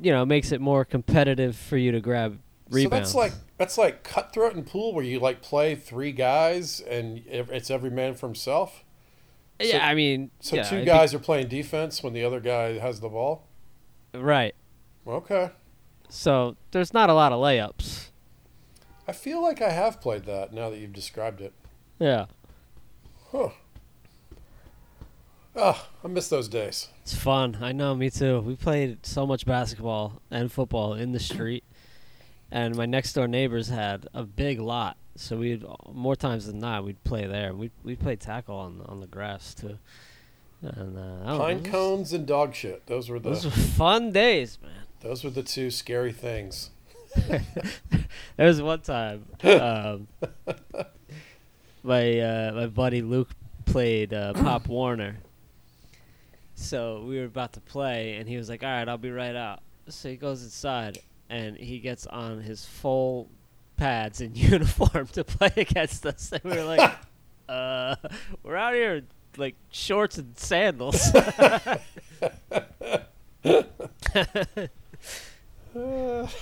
you 0.00 0.12
know 0.12 0.24
makes 0.24 0.52
it 0.52 0.60
more 0.60 0.84
competitive 0.84 1.56
for 1.56 1.76
you 1.76 1.92
to 1.92 2.00
grab 2.00 2.38
rebounds. 2.70 3.10
So 3.10 3.18
that's 3.20 3.32
like 3.32 3.32
that's 3.58 3.76
like 3.78 4.02
cutthroat 4.02 4.54
and 4.54 4.66
pool, 4.66 4.94
where 4.94 5.04
you 5.04 5.18
like 5.20 5.42
play 5.42 5.74
three 5.74 6.12
guys 6.12 6.80
and 6.80 7.22
it's 7.26 7.70
every 7.70 7.90
man 7.90 8.14
for 8.14 8.26
himself. 8.26 8.84
yeah, 9.60 9.86
I 9.86 9.94
mean, 9.94 10.30
So 10.40 10.56
yeah, 10.56 10.62
two 10.62 10.74
it'd 10.76 10.84
be- 10.86 10.90
guys 10.90 11.12
are 11.12 11.18
playing 11.18 11.48
defense 11.48 12.02
when 12.02 12.12
the 12.14 12.24
other 12.24 12.40
guy 12.40 12.78
has 12.78 13.00
the 13.00 13.08
ball. 13.08 13.46
right? 14.14 14.54
Okay. 15.06 15.50
So 16.08 16.56
there's 16.70 16.92
not 16.94 17.10
a 17.10 17.14
lot 17.14 17.32
of 17.32 17.40
layups. 17.40 18.08
I 19.06 19.12
feel 19.12 19.42
like 19.42 19.60
I 19.60 19.70
have 19.70 20.00
played 20.00 20.24
that 20.24 20.52
now 20.52 20.70
that 20.70 20.78
you've 20.78 20.92
described 20.92 21.40
it. 21.40 21.52
Yeah, 21.98 22.26
Huh. 23.32 23.50
Oh, 25.56 25.86
I 26.04 26.08
miss 26.08 26.28
those 26.28 26.48
days. 26.48 26.88
it's 27.02 27.14
fun. 27.14 27.58
I 27.60 27.72
know, 27.72 27.94
me 27.94 28.08
too. 28.10 28.40
We 28.40 28.54
played 28.56 29.04
so 29.04 29.26
much 29.26 29.44
basketball 29.44 30.20
and 30.30 30.50
football 30.50 30.94
in 30.94 31.12
the 31.12 31.18
street, 31.20 31.64
and 32.50 32.76
my 32.76 32.86
next 32.86 33.14
door 33.14 33.26
neighbors 33.26 33.68
had 33.68 34.08
a 34.14 34.22
big 34.22 34.60
lot. 34.60 34.96
So 35.16 35.36
we'd 35.38 35.64
more 35.92 36.14
times 36.16 36.46
than 36.46 36.60
not 36.60 36.84
we'd 36.84 37.02
play 37.04 37.26
there. 37.26 37.52
We 37.52 37.70
we 37.82 37.96
played 37.96 38.20
tackle 38.20 38.56
on 38.56 38.82
on 38.86 39.00
the 39.00 39.06
grass 39.06 39.54
too. 39.54 39.78
And 40.62 40.96
uh, 40.98 41.36
Pine 41.38 41.62
know, 41.62 41.70
cones 41.70 42.12
and 42.12 42.26
dog 42.26 42.54
shit. 42.54 42.86
Those 42.86 43.08
were 43.08 43.18
Those 43.18 43.44
were 43.44 43.50
the 43.50 43.56
fun 43.56 44.12
days, 44.12 44.58
man. 44.62 44.70
those 45.00 45.24
were 45.24 45.30
the 45.30 45.42
two 45.42 45.70
scary 45.70 46.12
things. 46.12 46.70
There 48.36 48.46
was 48.46 48.62
one 48.62 48.80
time, 48.80 49.26
um, 49.42 50.08
my 51.82 52.18
uh, 52.20 52.52
my 52.54 52.66
buddy 52.68 53.02
Luke 53.02 53.28
played 53.66 54.14
uh, 54.14 54.32
Pop 54.32 54.66
Warner. 54.68 55.18
So 56.60 57.04
we 57.08 57.18
were 57.18 57.24
about 57.24 57.54
to 57.54 57.60
play, 57.60 58.16
and 58.16 58.28
he 58.28 58.36
was 58.36 58.50
like, 58.50 58.62
"All 58.62 58.68
right, 58.68 58.86
I'll 58.86 58.98
be 58.98 59.10
right 59.10 59.34
out." 59.34 59.62
So 59.88 60.10
he 60.10 60.16
goes 60.16 60.42
inside, 60.42 60.98
and 61.30 61.56
he 61.56 61.80
gets 61.80 62.06
on 62.06 62.42
his 62.42 62.66
full 62.66 63.30
pads 63.76 64.20
and 64.20 64.36
uniform 64.52 65.06
to 65.08 65.24
play 65.24 65.52
against 65.56 66.04
us, 66.04 66.30
and 66.32 66.44
we 66.44 66.50
were 66.56 66.64
like, 66.64 66.92
"Uh, 67.48 67.96
we're 68.42 68.56
out 68.56 68.74
here 68.74 68.96
in, 68.96 69.06
like 69.38 69.56
shorts 69.70 70.18
and 70.18 70.38
sandals." 70.38 71.10
that 71.12 71.80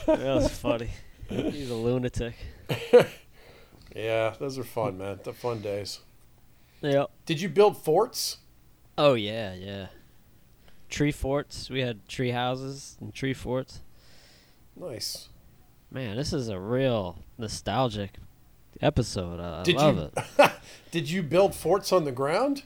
was 0.07 0.50
funny. 0.59 0.90
He's 1.28 1.70
a 1.70 1.74
lunatic. 1.76 2.35
Yeah, 3.94 4.35
those 4.38 4.59
are 4.59 4.64
fun, 4.64 4.98
man. 4.98 5.20
The 5.22 5.33
fun 5.33 5.61
days. 5.61 6.00
Yep. 6.83 7.11
Did 7.24 7.40
you 7.40 7.48
build 7.48 7.76
forts? 7.76 8.38
Oh 8.96 9.14
yeah, 9.14 9.54
yeah. 9.54 9.87
Tree 10.88 11.12
forts. 11.12 11.68
We 11.68 11.81
had 11.81 12.09
tree 12.09 12.31
houses 12.31 12.96
and 13.01 13.14
tree 13.14 13.35
forts. 13.35 13.83
Nice. 14.77 15.29
Man, 15.90 16.16
this 16.16 16.33
is 16.33 16.48
a 16.48 16.59
real 16.59 17.18
nostalgic 17.37 18.14
episode. 18.81 19.40
Uh, 19.40 19.61
I 19.61 19.62
Did 19.62 19.77
love 19.77 19.96
you 19.96 20.11
it. 20.38 20.53
Did 20.90 21.11
you 21.11 21.22
build 21.22 21.55
forts 21.55 21.92
on 21.92 22.05
the 22.05 22.12
ground? 22.12 22.62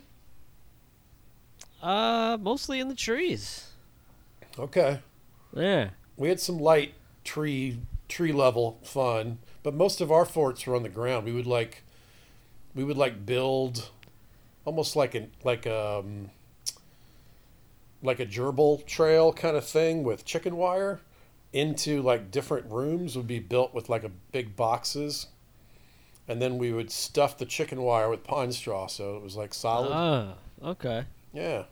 Uh, 1.83 2.39
mostly 2.41 2.81
in 2.81 2.89
the 2.89 2.95
trees. 2.95 3.69
Okay. 4.59 5.01
Yeah. 5.55 5.91
We 6.17 6.29
had 6.29 6.41
some 6.41 6.59
light 6.59 6.95
tree 7.25 7.79
tree 8.09 8.33
level 8.33 8.79
fun, 8.83 9.39
but 9.63 9.75
most 9.75 10.01
of 10.01 10.13
our 10.13 10.25
forts 10.25 10.67
were 10.67 10.77
on 10.77 10.83
the 10.83 10.89
ground. 10.89 11.25
We 11.25 11.33
would 11.33 11.47
like 11.47 11.83
we 12.75 12.85
would 12.85 12.97
like 12.97 13.25
build 13.27 13.91
almost 14.65 14.95
like 14.97 15.15
an 15.15 15.31
like 15.45 15.67
um 15.67 16.31
like 18.03 18.21
a 18.21 18.27
gerbil 18.27 18.85
trail 18.87 19.33
kind 19.33 19.57
of 19.57 19.65
thing 19.65 20.03
with 20.05 20.25
chicken 20.25 20.57
wire 20.57 21.01
into 21.53 22.03
like 22.03 22.31
different 22.31 22.71
rooms 22.71 23.17
would 23.17 23.27
be 23.27 23.39
built 23.39 23.73
with 23.75 23.89
like 23.89 24.05
a 24.05 24.11
big 24.33 24.57
boxes 24.57 25.27
and 26.29 26.41
then 26.41 26.57
we 26.59 26.73
would 26.73 26.91
stuff 26.91 27.37
the 27.39 27.45
chicken 27.45 27.83
wire 27.83 28.09
with 28.09 28.25
pine 28.25 28.51
straw 28.53 28.87
so 28.87 29.17
it 29.17 29.23
was 29.23 29.37
like 29.37 29.53
solid 29.53 29.91
Ah, 29.93 30.35
okay. 30.65 31.05
yeah 31.33 31.65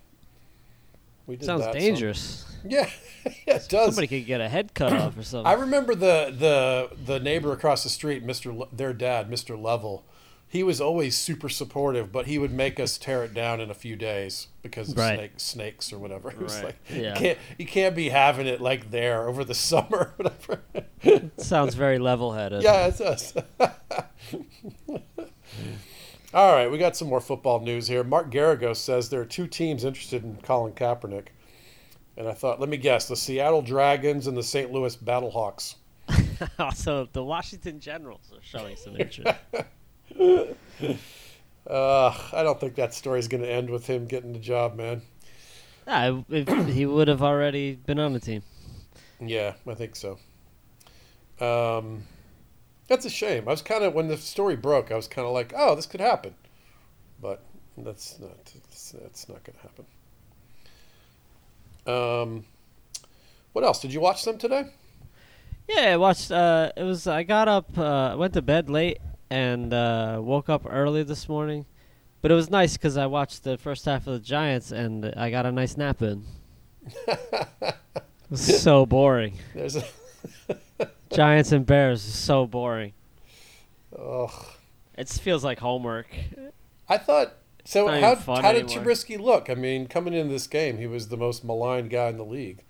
we 1.26 1.36
did 1.36 1.46
Sounds 1.46 1.62
that 1.62 1.72
some- 1.74 1.80
dangerous. 1.80 2.44
yeah 2.68 2.88
yeah 3.46 3.56
it 3.56 3.66
does 3.68 3.86
Somebody 3.94 4.06
could 4.08 4.26
get 4.26 4.40
a 4.40 4.48
head 4.48 4.74
cut 4.74 4.92
off 4.92 5.16
or 5.16 5.22
something. 5.22 5.46
I 5.46 5.54
remember 5.54 5.94
the 5.94 6.34
the 6.36 6.90
the 7.06 7.20
neighbor 7.20 7.52
across 7.52 7.82
the 7.84 7.88
street, 7.88 8.22
Le- 8.26 8.68
their 8.72 8.92
dad, 8.92 9.30
Mister 9.30 9.56
Level. 9.56 10.04
He 10.52 10.64
was 10.64 10.80
always 10.80 11.16
super 11.16 11.48
supportive, 11.48 12.10
but 12.10 12.26
he 12.26 12.36
would 12.36 12.50
make 12.52 12.80
us 12.80 12.98
tear 12.98 13.22
it 13.22 13.32
down 13.32 13.60
in 13.60 13.70
a 13.70 13.74
few 13.74 13.94
days 13.94 14.48
because 14.62 14.90
of 14.90 14.98
Right. 14.98 15.16
snake, 15.16 15.32
snakes 15.36 15.92
or 15.92 15.98
whatever. 16.00 16.30
He 16.36 16.38
was 16.42 16.56
Right. 16.56 16.64
like, 16.64 16.76
Yeah. 16.90 16.96
you 17.10 17.14
can't 17.14 17.38
you 17.58 17.66
can't 17.66 17.94
be 17.94 18.08
having 18.08 18.48
it 18.48 18.60
like 18.60 18.90
there 18.90 19.28
over 19.28 19.44
the 19.44 19.54
summer, 19.68 20.12
or 20.18 20.24
whatever. 20.24 21.30
Sounds 21.36 21.74
very 21.76 21.98
level-headed. 22.00 22.62
yeah, 22.64 22.86
it's 22.88 23.00
us. 23.00 23.32
All 26.32 26.52
right, 26.52 26.70
we 26.70 26.78
got 26.78 26.96
some 26.96 27.08
more 27.08 27.20
football 27.20 27.60
news 27.60 27.88
here. 27.88 28.04
Mark 28.04 28.30
Geragos 28.30 28.76
says 28.76 29.08
there 29.08 29.20
are 29.20 29.24
two 29.26 29.46
teams 29.48 29.84
interested 29.84 30.22
in 30.22 30.36
Colin 30.42 30.72
Kaepernick. 30.72 31.28
And 32.16 32.28
I 32.28 32.34
thought, 32.34 32.60
let 32.60 32.68
me 32.68 32.76
guess, 32.76 33.08
the 33.08 33.16
Seattle 33.16 33.62
Dragons 33.62 34.26
and 34.26 34.36
the 34.36 34.42
St. 34.42 34.70
Louis 34.72 34.94
Battlehawks. 34.96 35.76
also, 36.58 37.08
the 37.12 37.24
Washington 37.24 37.80
Generals 37.80 38.30
are 38.32 38.42
showing 38.42 38.76
some 38.76 38.96
interest. 38.96 39.34
Uh, 41.70 42.12
I 42.32 42.42
don't 42.42 42.58
think 42.58 42.74
that 42.76 42.94
story's 42.94 43.28
going 43.28 43.42
to 43.42 43.48
end 43.48 43.70
with 43.70 43.86
him 43.86 44.06
getting 44.06 44.32
the 44.32 44.40
job, 44.40 44.74
man. 44.74 45.02
Ah, 45.86 46.24
if 46.28 46.48
he 46.68 46.84
would 46.84 47.06
have 47.06 47.22
already 47.22 47.74
been 47.74 48.00
on 48.00 48.12
the 48.12 48.18
team. 48.18 48.42
Yeah, 49.20 49.54
I 49.68 49.74
think 49.74 49.94
so. 49.94 50.18
Um, 51.40 52.02
that's 52.88 53.04
a 53.04 53.10
shame. 53.10 53.46
I 53.46 53.52
was 53.52 53.62
kind 53.62 53.84
of 53.84 53.94
when 53.94 54.08
the 54.08 54.16
story 54.16 54.56
broke, 54.56 54.90
I 54.90 54.96
was 54.96 55.06
kind 55.06 55.28
of 55.28 55.32
like, 55.32 55.52
"Oh, 55.56 55.76
this 55.76 55.86
could 55.86 56.00
happen," 56.00 56.34
but 57.20 57.44
that's 57.78 58.18
not. 58.18 58.44
That's, 58.44 58.92
that's 58.92 59.28
not 59.28 59.44
going 59.44 59.56
to 59.56 59.62
happen. 61.86 61.86
Um, 61.86 62.44
what 63.52 63.64
else? 63.64 63.80
Did 63.80 63.92
you 63.92 64.00
watch 64.00 64.24
them 64.24 64.38
today? 64.38 64.64
Yeah, 65.68 65.92
I 65.92 65.96
watched. 65.98 66.32
Uh, 66.32 66.72
it 66.76 66.82
was. 66.82 67.06
I 67.06 67.22
got 67.22 67.46
up. 67.46 67.78
Uh, 67.78 68.16
went 68.18 68.34
to 68.34 68.42
bed 68.42 68.68
late 68.68 68.98
and 69.30 69.72
uh, 69.72 70.18
woke 70.22 70.48
up 70.48 70.66
early 70.68 71.02
this 71.02 71.28
morning. 71.28 71.66
But 72.20 72.30
it 72.30 72.34
was 72.34 72.50
nice 72.50 72.76
because 72.76 72.96
I 72.96 73.06
watched 73.06 73.44
the 73.44 73.56
first 73.56 73.84
half 73.86 74.06
of 74.06 74.12
the 74.12 74.18
Giants 74.18 74.72
and 74.72 75.06
I 75.16 75.30
got 75.30 75.46
a 75.46 75.52
nice 75.52 75.76
nap 75.76 76.02
in. 76.02 76.24
it 77.06 77.74
was 78.28 78.62
so 78.62 78.84
boring. 78.84 79.34
There's. 79.54 79.78
Giants 81.12 81.52
and 81.52 81.66
Bears 81.66 82.04
is 82.06 82.14
so 82.14 82.46
boring. 82.46 82.92
Oh, 83.98 84.54
It 84.96 85.08
feels 85.08 85.42
like 85.42 85.58
homework. 85.58 86.08
I 86.88 86.98
thought. 86.98 87.34
So 87.64 87.88
how 87.88 88.14
how 88.14 88.52
did 88.52 88.64
anymore. 88.64 88.84
Trubisky 88.84 89.18
look? 89.18 89.50
I 89.50 89.54
mean, 89.54 89.86
coming 89.86 90.14
into 90.14 90.32
this 90.32 90.46
game, 90.46 90.78
he 90.78 90.86
was 90.86 91.08
the 91.08 91.16
most 91.16 91.44
maligned 91.44 91.90
guy 91.90 92.08
in 92.08 92.16
the 92.16 92.24
league. 92.24 92.62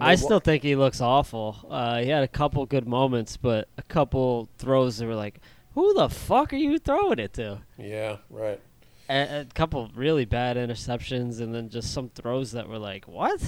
I 0.00 0.16
still 0.16 0.40
think 0.40 0.62
he 0.62 0.74
looks 0.74 1.00
awful. 1.00 1.66
Uh, 1.70 1.98
he 1.98 2.08
had 2.08 2.24
a 2.24 2.28
couple 2.28 2.66
good 2.66 2.86
moments, 2.86 3.36
but 3.36 3.68
a 3.78 3.82
couple 3.82 4.48
throws 4.58 4.98
that 4.98 5.06
were 5.06 5.14
like, 5.14 5.40
"Who 5.74 5.94
the 5.94 6.08
fuck 6.08 6.52
are 6.52 6.56
you 6.56 6.78
throwing 6.78 7.18
it 7.18 7.32
to?" 7.34 7.62
Yeah, 7.78 8.18
right. 8.30 8.60
A, 9.08 9.40
a 9.40 9.44
couple 9.54 9.90
really 9.94 10.24
bad 10.24 10.56
interceptions, 10.56 11.40
and 11.40 11.54
then 11.54 11.68
just 11.68 11.92
some 11.92 12.08
throws 12.08 12.52
that 12.52 12.68
were 12.68 12.78
like, 12.78 13.06
"What?" 13.06 13.42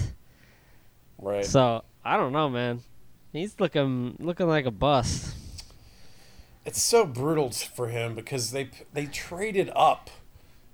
Right. 1.19 1.45
So 1.45 1.85
I 2.05 2.17
don't 2.17 2.33
know, 2.33 2.49
man. 2.49 2.83
He's 3.33 3.59
looking 3.59 4.17
looking 4.19 4.49
like 4.49 4.67
a 4.67 4.71
bust. 4.71 5.35
It's 6.65 6.83
so 6.83 7.07
brutal 7.07 7.51
for 7.51 7.89
him 7.89 8.15
because 8.15 8.51
they 8.51 8.71
they 8.93 9.07
traded 9.07 9.71
up 9.75 10.11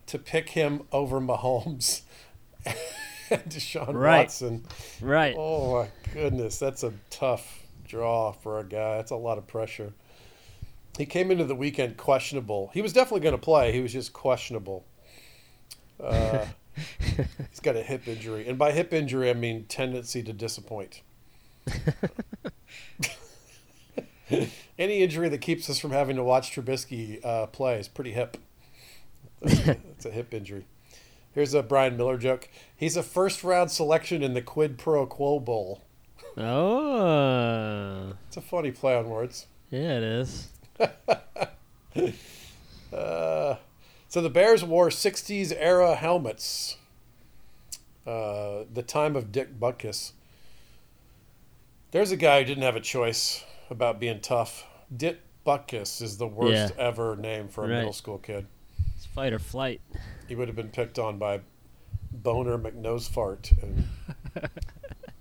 to 0.06 0.18
pick 0.18 0.50
him 0.50 0.82
over 0.90 1.20
Mahomes 1.20 2.02
and 2.66 3.42
Deshaun 3.44 3.94
Right. 3.94 4.20
Watson. 4.20 4.64
Right. 5.00 5.34
Oh 5.38 5.82
my 5.82 5.88
goodness, 6.12 6.58
that's 6.58 6.82
a 6.82 6.92
tough 7.10 7.62
draw 7.86 8.32
for 8.32 8.58
a 8.58 8.64
guy. 8.64 8.96
That's 8.96 9.10
a 9.10 9.16
lot 9.16 9.38
of 9.38 9.46
pressure. 9.46 9.92
He 10.98 11.06
came 11.06 11.30
into 11.30 11.44
the 11.44 11.54
weekend 11.54 11.96
questionable. 11.96 12.70
He 12.74 12.82
was 12.82 12.92
definitely 12.92 13.20
going 13.20 13.34
to 13.34 13.38
play. 13.42 13.72
He 13.72 13.80
was 13.80 13.92
just 13.92 14.12
questionable. 14.12 14.84
Uh, 16.02 16.44
he's 17.50 17.60
got 17.62 17.76
a 17.76 17.82
hip 17.82 18.06
injury, 18.08 18.46
and 18.48 18.58
by 18.58 18.72
hip 18.72 18.92
injury 18.92 19.30
I 19.30 19.34
mean 19.34 19.64
tendency 19.64 20.22
to 20.22 20.32
disappoint. 20.32 21.02
Any 24.78 25.02
injury 25.02 25.28
that 25.28 25.38
keeps 25.42 25.68
us 25.68 25.78
from 25.78 25.90
having 25.92 26.16
to 26.16 26.24
watch 26.24 26.52
Trubisky 26.52 27.24
uh, 27.24 27.46
play 27.46 27.78
is 27.78 27.88
pretty 27.88 28.12
hip. 28.12 28.36
That's 29.42 30.04
a, 30.06 30.08
a 30.08 30.12
hip 30.12 30.32
injury. 30.32 30.64
Here's 31.34 31.54
a 31.54 31.62
Brian 31.62 31.96
Miller 31.96 32.16
joke. 32.18 32.48
He's 32.74 32.96
a 32.96 33.02
first 33.02 33.44
round 33.44 33.70
selection 33.70 34.22
in 34.22 34.34
the 34.34 34.42
Quid 34.42 34.78
Pro 34.78 35.06
Quo 35.06 35.38
Bowl. 35.40 35.82
Oh, 36.36 38.14
It's 38.28 38.36
a 38.38 38.40
funny 38.40 38.70
play 38.70 38.96
on 38.96 39.08
words. 39.10 39.46
yeah, 39.70 39.98
it 39.98 40.02
is. 40.02 40.48
Uh, 42.92 43.56
so 44.08 44.20
the 44.20 44.28
Bears 44.30 44.62
wore 44.64 44.88
60s 44.90 45.52
era 45.56 45.94
helmets. 45.94 46.76
Uh, 48.06 48.64
the 48.72 48.82
time 48.86 49.16
of 49.16 49.32
Dick 49.32 49.58
Butkus. 49.58 50.12
There's 51.92 52.10
a 52.10 52.16
guy 52.16 52.40
who 52.40 52.44
didn't 52.46 52.64
have 52.64 52.76
a 52.76 52.80
choice 52.80 53.44
about 53.70 53.98
being 54.00 54.20
tough. 54.20 54.66
Dick 54.94 55.20
Butkus 55.46 56.02
is 56.02 56.18
the 56.18 56.26
worst 56.26 56.74
Yeah. 56.76 56.82
ever 56.82 57.16
name 57.16 57.48
for 57.48 57.64
a 57.64 57.68
Right. 57.68 57.76
middle 57.78 57.92
school 57.92 58.18
kid. 58.18 58.46
It's 58.96 59.06
fight 59.06 59.32
or 59.32 59.38
flight. 59.38 59.80
He 60.28 60.34
would 60.34 60.48
have 60.48 60.56
been 60.56 60.68
picked 60.70 60.98
on 60.98 61.18
by 61.18 61.40
Boner 62.12 62.58
McNosefart 62.58 63.52
and 63.62 63.88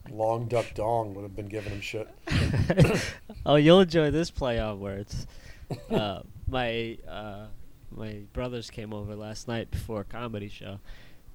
Long 0.10 0.48
Duck 0.48 0.66
Dong 0.76 1.14
would 1.14 1.22
have 1.24 1.36
been 1.36 1.48
giving 1.48 1.72
him 1.72 1.82
shit. 1.82 2.08
Oh, 3.44 3.56
you'll 3.56 3.80
enjoy 3.82 4.12
this 4.12 4.30
play 4.30 4.60
on 4.60 4.80
words. 4.80 5.26
uh, 5.92 6.22
my 6.48 6.98
uh, 7.08 7.46
my 7.92 8.22
brothers 8.34 8.70
came 8.70 8.94
over 8.94 9.16
last 9.16 9.48
night 9.48 9.72
before 9.72 10.02
a 10.02 10.04
comedy 10.06 10.50
show, 10.50 10.80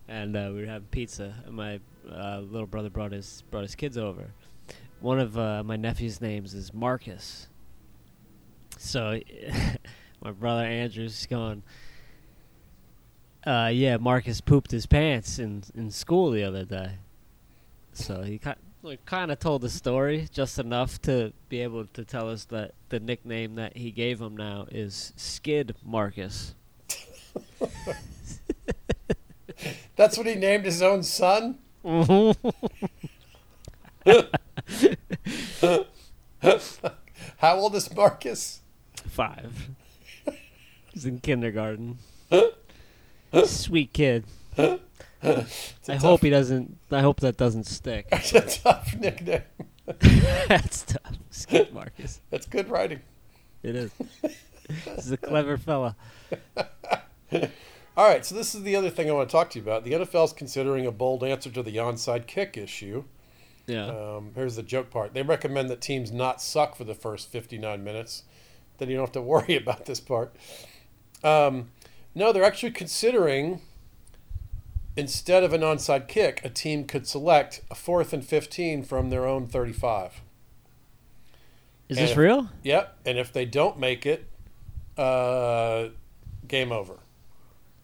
and 0.09 0.37
uh, 0.37 0.51
we 0.53 0.61
were 0.61 0.67
having 0.67 0.89
pizza. 0.89 1.35
And 1.47 1.55
my 1.55 1.81
uh, 2.11 2.41
little 2.41 2.67
brother 2.67 2.91
brought 2.91 3.13
his 3.13 3.43
brought 3.51 3.63
his 3.63 3.75
kids 3.75 3.99
over. 3.99 4.31
One 5.01 5.21
of 5.21 5.39
uh, 5.39 5.63
my 5.65 5.77
nephew's 5.77 6.21
names 6.21 6.55
is 6.55 6.73
Marcus. 6.73 7.49
So 8.79 9.21
my 10.23 10.33
brother 10.33 10.65
Andrew's 10.65 11.27
going. 11.27 11.63
Yeah, 13.47 13.99
Marcus 13.99 14.41
pooped 14.41 14.71
his 14.71 14.87
pants 14.87 15.39
in 15.39 15.63
in 15.75 15.91
school 15.91 16.31
the 16.31 16.43
other 16.43 16.65
day, 16.65 16.99
so 17.93 18.23
he 18.23 18.39
kind 18.39 18.57
like, 18.87 19.05
kind 19.05 19.33
of 19.33 19.41
told 19.41 19.63
the 19.63 19.69
story 19.69 20.29
just 20.33 20.61
enough 20.61 21.03
to 21.03 21.33
be 21.49 21.61
able 21.61 21.87
to 21.87 22.05
tell 22.05 22.31
us 22.31 22.45
that 22.45 22.73
the 22.89 23.01
nickname 23.01 23.57
that 23.57 23.77
he 23.77 23.91
gave 23.91 24.21
him 24.21 24.37
now 24.37 24.65
is 24.71 25.13
Skid 25.17 25.75
Marcus. 25.85 26.55
That's 29.97 30.17
what 30.17 30.29
he 30.29 30.37
named 30.37 30.65
his 30.65 30.83
own 30.83 31.03
son. 31.03 31.59
How 37.39 37.57
old 37.57 37.75
is 37.75 37.93
Marcus? 37.93 38.61
Five. 38.95 39.71
He's 40.93 41.05
in 41.07 41.19
kindergarten. 41.19 41.99
Sweet 43.47 43.93
kid. 43.93 44.27
I 45.23 45.97
hope 45.97 46.23
he 46.23 46.31
doesn't. 46.31 46.79
I 46.91 47.01
hope 47.01 47.21
that 47.21 47.37
doesn't 47.37 47.65
stick. 47.65 48.09
That's 48.11 48.33
a 48.35 48.41
tough 48.41 48.95
nickname. 48.97 49.43
That's 50.49 50.83
tough. 50.83 51.17
Skid 51.31 51.73
Marcus. 51.73 52.21
That's 52.31 52.47
good 52.47 52.69
writing. 52.69 53.01
It 53.63 53.77
is. 53.77 53.91
He's 54.95 55.11
a 55.11 55.17
clever 55.17 55.57
fella. 55.57 55.97
All 57.97 58.07
right, 58.07 58.27
so 58.27 58.35
this 58.35 58.55
is 58.55 58.63
the 58.63 58.77
other 58.77 58.91
thing 58.91 59.09
I 59.09 59.13
want 59.15 59.29
to 59.29 59.33
talk 59.33 59.51
to 59.51 59.59
you 59.59 59.65
about. 59.65 59.85
The 59.85 59.93
NFL 59.93 60.27
is 60.27 60.33
considering 60.33 60.87
a 60.87 60.93
bold 60.93 61.25
answer 61.25 61.51
to 61.51 61.63
the 61.63 61.77
onside 61.77 62.27
kick 62.27 62.57
issue. 62.57 63.05
Yeah. 63.67 63.87
Um, 63.87 64.33
here's 64.35 64.57
the 64.57 64.63
joke 64.63 64.91
part. 64.91 65.15
They 65.15 65.23
recommend 65.23 65.71
that 65.71 65.81
teams 65.81 66.13
not 66.13 66.43
suck 66.43 66.77
for 66.77 66.85
the 66.85 66.95
first 66.95 67.31
59 67.31 67.83
minutes. 67.83 68.25
Then 68.79 68.91
you 68.91 68.97
don't 68.97 69.07
have 69.07 69.13
to 69.13 69.23
worry 69.23 69.57
about 69.57 69.87
this 69.87 70.01
part. 70.01 70.37
Um, 71.25 71.71
no, 72.15 72.33
they're 72.33 72.45
actually 72.45 72.73
considering 72.73 73.61
instead 74.97 75.45
of 75.45 75.53
an 75.53 75.61
onside 75.61 76.09
kick, 76.09 76.41
a 76.45 76.49
team 76.49 76.85
could 76.85 77.07
select 77.07 77.63
a 77.71 77.75
fourth 77.75 78.13
and 78.13 78.25
15 78.25 78.83
from 78.83 79.11
their 79.11 79.27
own 79.27 79.47
35. 79.47 80.23
Is 81.89 81.99
and 81.99 82.05
this 82.05 82.13
if- 82.13 82.17
real? 82.17 82.49
Yep. 82.63 82.99
And 83.05 83.19
if 83.19 83.33
they 83.33 83.45
don't 83.45 83.79
make 83.79 84.07
it, 84.07 84.27
uh, 84.97 85.89
game 86.49 86.73
over. 86.73 86.99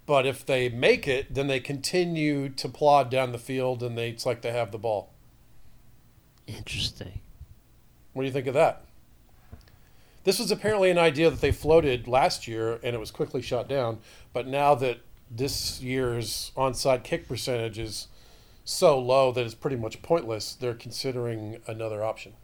But 0.07 0.27
if 0.27 0.45
they 0.45 0.69
make 0.69 1.07
it, 1.07 1.33
then 1.33 1.47
they 1.47 1.61
continue 1.61 2.49
to 2.49 2.69
plod 2.69 3.11
down 3.11 3.33
the 3.33 3.39
field 3.39 3.83
and 3.83 3.97
they, 3.97 4.09
it's 4.09 4.27
like 4.27 4.43
they 4.43 4.51
have 4.51 4.73
the 4.73 4.79
ball. 4.79 5.11
Interesting. 6.47 7.21
What 8.13 8.23
do 8.23 8.27
you 8.27 8.33
think 8.33 8.49
of 8.49 8.55
that? 8.55 8.85
This 10.25 10.39
was 10.39 10.51
apparently 10.51 10.91
an 10.91 10.99
idea 10.99 11.31
that 11.31 11.41
they 11.41 11.53
floated 11.53 12.07
last 12.07 12.47
year 12.47 12.79
and 12.83 12.95
it 12.95 12.99
was 12.99 13.11
quickly 13.11 13.43
shot 13.43 13.69
down. 13.69 13.99
But 14.33 14.47
now 14.47 14.75
that 14.77 15.01
this 15.35 15.81
year's 15.81 16.53
onside 16.57 17.05
kick 17.05 17.29
percentage 17.29 17.79
is 17.79 18.09
so 18.65 18.99
low 18.99 19.33
that 19.33 19.45
it's 19.45 19.55
pretty 19.55 19.77
much 19.77 20.03
pointless, 20.03 20.55
they're 20.55 20.75
considering 20.75 21.59
another 21.67 22.05
option. 22.05 22.35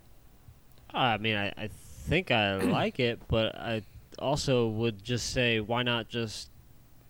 I 0.93 1.19
mean, 1.19 1.37
I, 1.37 1.53
I 1.57 1.69
think 1.69 2.31
I 2.31 2.57
like 2.57 2.99
it, 2.99 3.21
but 3.29 3.55
I 3.57 3.83
also 4.19 4.67
would 4.69 5.05
just 5.05 5.31
say, 5.31 5.61
why 5.61 5.83
not 5.83 6.09
just 6.09 6.49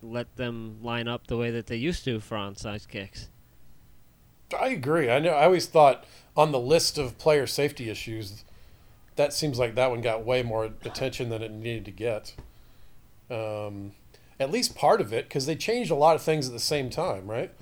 let 0.03 0.37
them 0.37 0.79
line 0.83 1.09
up 1.09 1.27
the 1.27 1.37
way 1.37 1.51
that 1.51 1.67
they 1.67 1.77
used 1.77 2.05
to 2.05 2.21
for 2.21 2.37
onside 2.37 2.87
kicks? 2.89 3.29
I 4.59 4.69
agree. 4.69 5.11
I 5.11 5.19
know. 5.19 5.31
I 5.31 5.45
always 5.45 5.67
thought 5.67 6.05
on 6.37 6.53
the 6.53 6.61
list 6.61 6.99
of 6.99 7.19
player 7.19 7.47
safety 7.47 7.91
issues, 7.91 8.45
that 9.17 9.33
seems 9.33 9.59
like 9.59 9.75
that 9.75 9.91
one 9.91 10.01
got 10.01 10.25
way 10.25 10.43
more 10.43 10.65
attention 10.65 11.29
than 11.29 11.43
it 11.43 11.51
needed 11.51 11.85
to 11.87 11.91
get. 11.91 12.35
Um, 13.31 13.93
at 14.41 14.51
least 14.51 14.75
part 14.77 15.01
of 15.01 15.13
it, 15.13 15.27
because 15.29 15.47
they 15.47 15.57
changed 15.57 15.91
a 15.91 15.95
lot 15.97 16.15
of 16.17 16.23
things 16.23 16.47
at 16.47 16.53
the 16.53 16.61
same 16.61 16.91
time, 16.91 17.27
right? 17.29 17.53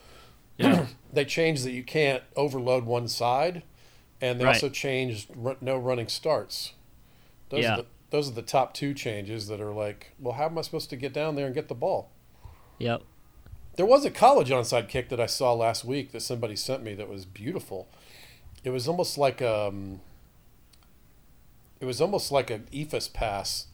Yeah. 0.59 0.87
they 1.13 1.25
changed 1.25 1.65
that 1.65 1.73
you 1.73 1.83
can't 1.83 2.23
overload 2.37 2.85
one 2.85 3.09
side, 3.09 3.63
and 4.21 4.41
they 4.41 4.45
Right. 4.45 4.55
also 4.55 4.69
changed 4.69 5.31
ru- 5.35 5.57
no 5.61 5.77
running 5.77 6.09
starts. 6.09 6.73
Those 7.51 7.63
Yeah. 7.65 7.73
are 7.75 7.77
the, 7.79 7.87
those 8.11 8.29
are 8.31 8.35
the 8.35 8.43
top 8.43 8.73
two 8.75 8.95
changes 8.95 9.49
that 9.49 9.61
are 9.61 9.73
like, 9.73 10.13
well, 10.19 10.35
how 10.35 10.47
am 10.47 10.59
I 10.59 10.63
supposed 10.63 10.91
to 10.91 10.97
get 10.97 11.13
down 11.13 11.35
there 11.35 11.47
and 11.47 11.55
get 11.55 11.69
the 11.69 11.75
ball? 11.75 12.11
yep. 12.79 13.03
There 13.77 13.85
was 13.87 14.07
a 14.07 14.11
college 14.11 14.49
onside 14.49 14.89
kick 14.89 15.11
that 15.11 15.21
I 15.21 15.27
saw 15.27 15.53
last 15.53 15.85
week 15.85 16.13
that 16.13 16.21
somebody 16.21 16.57
sent 16.57 16.83
me 16.83 16.95
that 16.95 17.11
was 17.11 17.27
beautiful. 17.27 17.89
It 18.65 18.71
was 18.71 18.89
almost 18.89 19.19
like 19.19 19.43
um 19.43 20.01
it 21.79 21.85
was 21.85 22.01
almost 22.01 22.33
like 22.33 22.49
an 22.51 22.67
eephus 22.73 23.13
pass. 23.13 23.67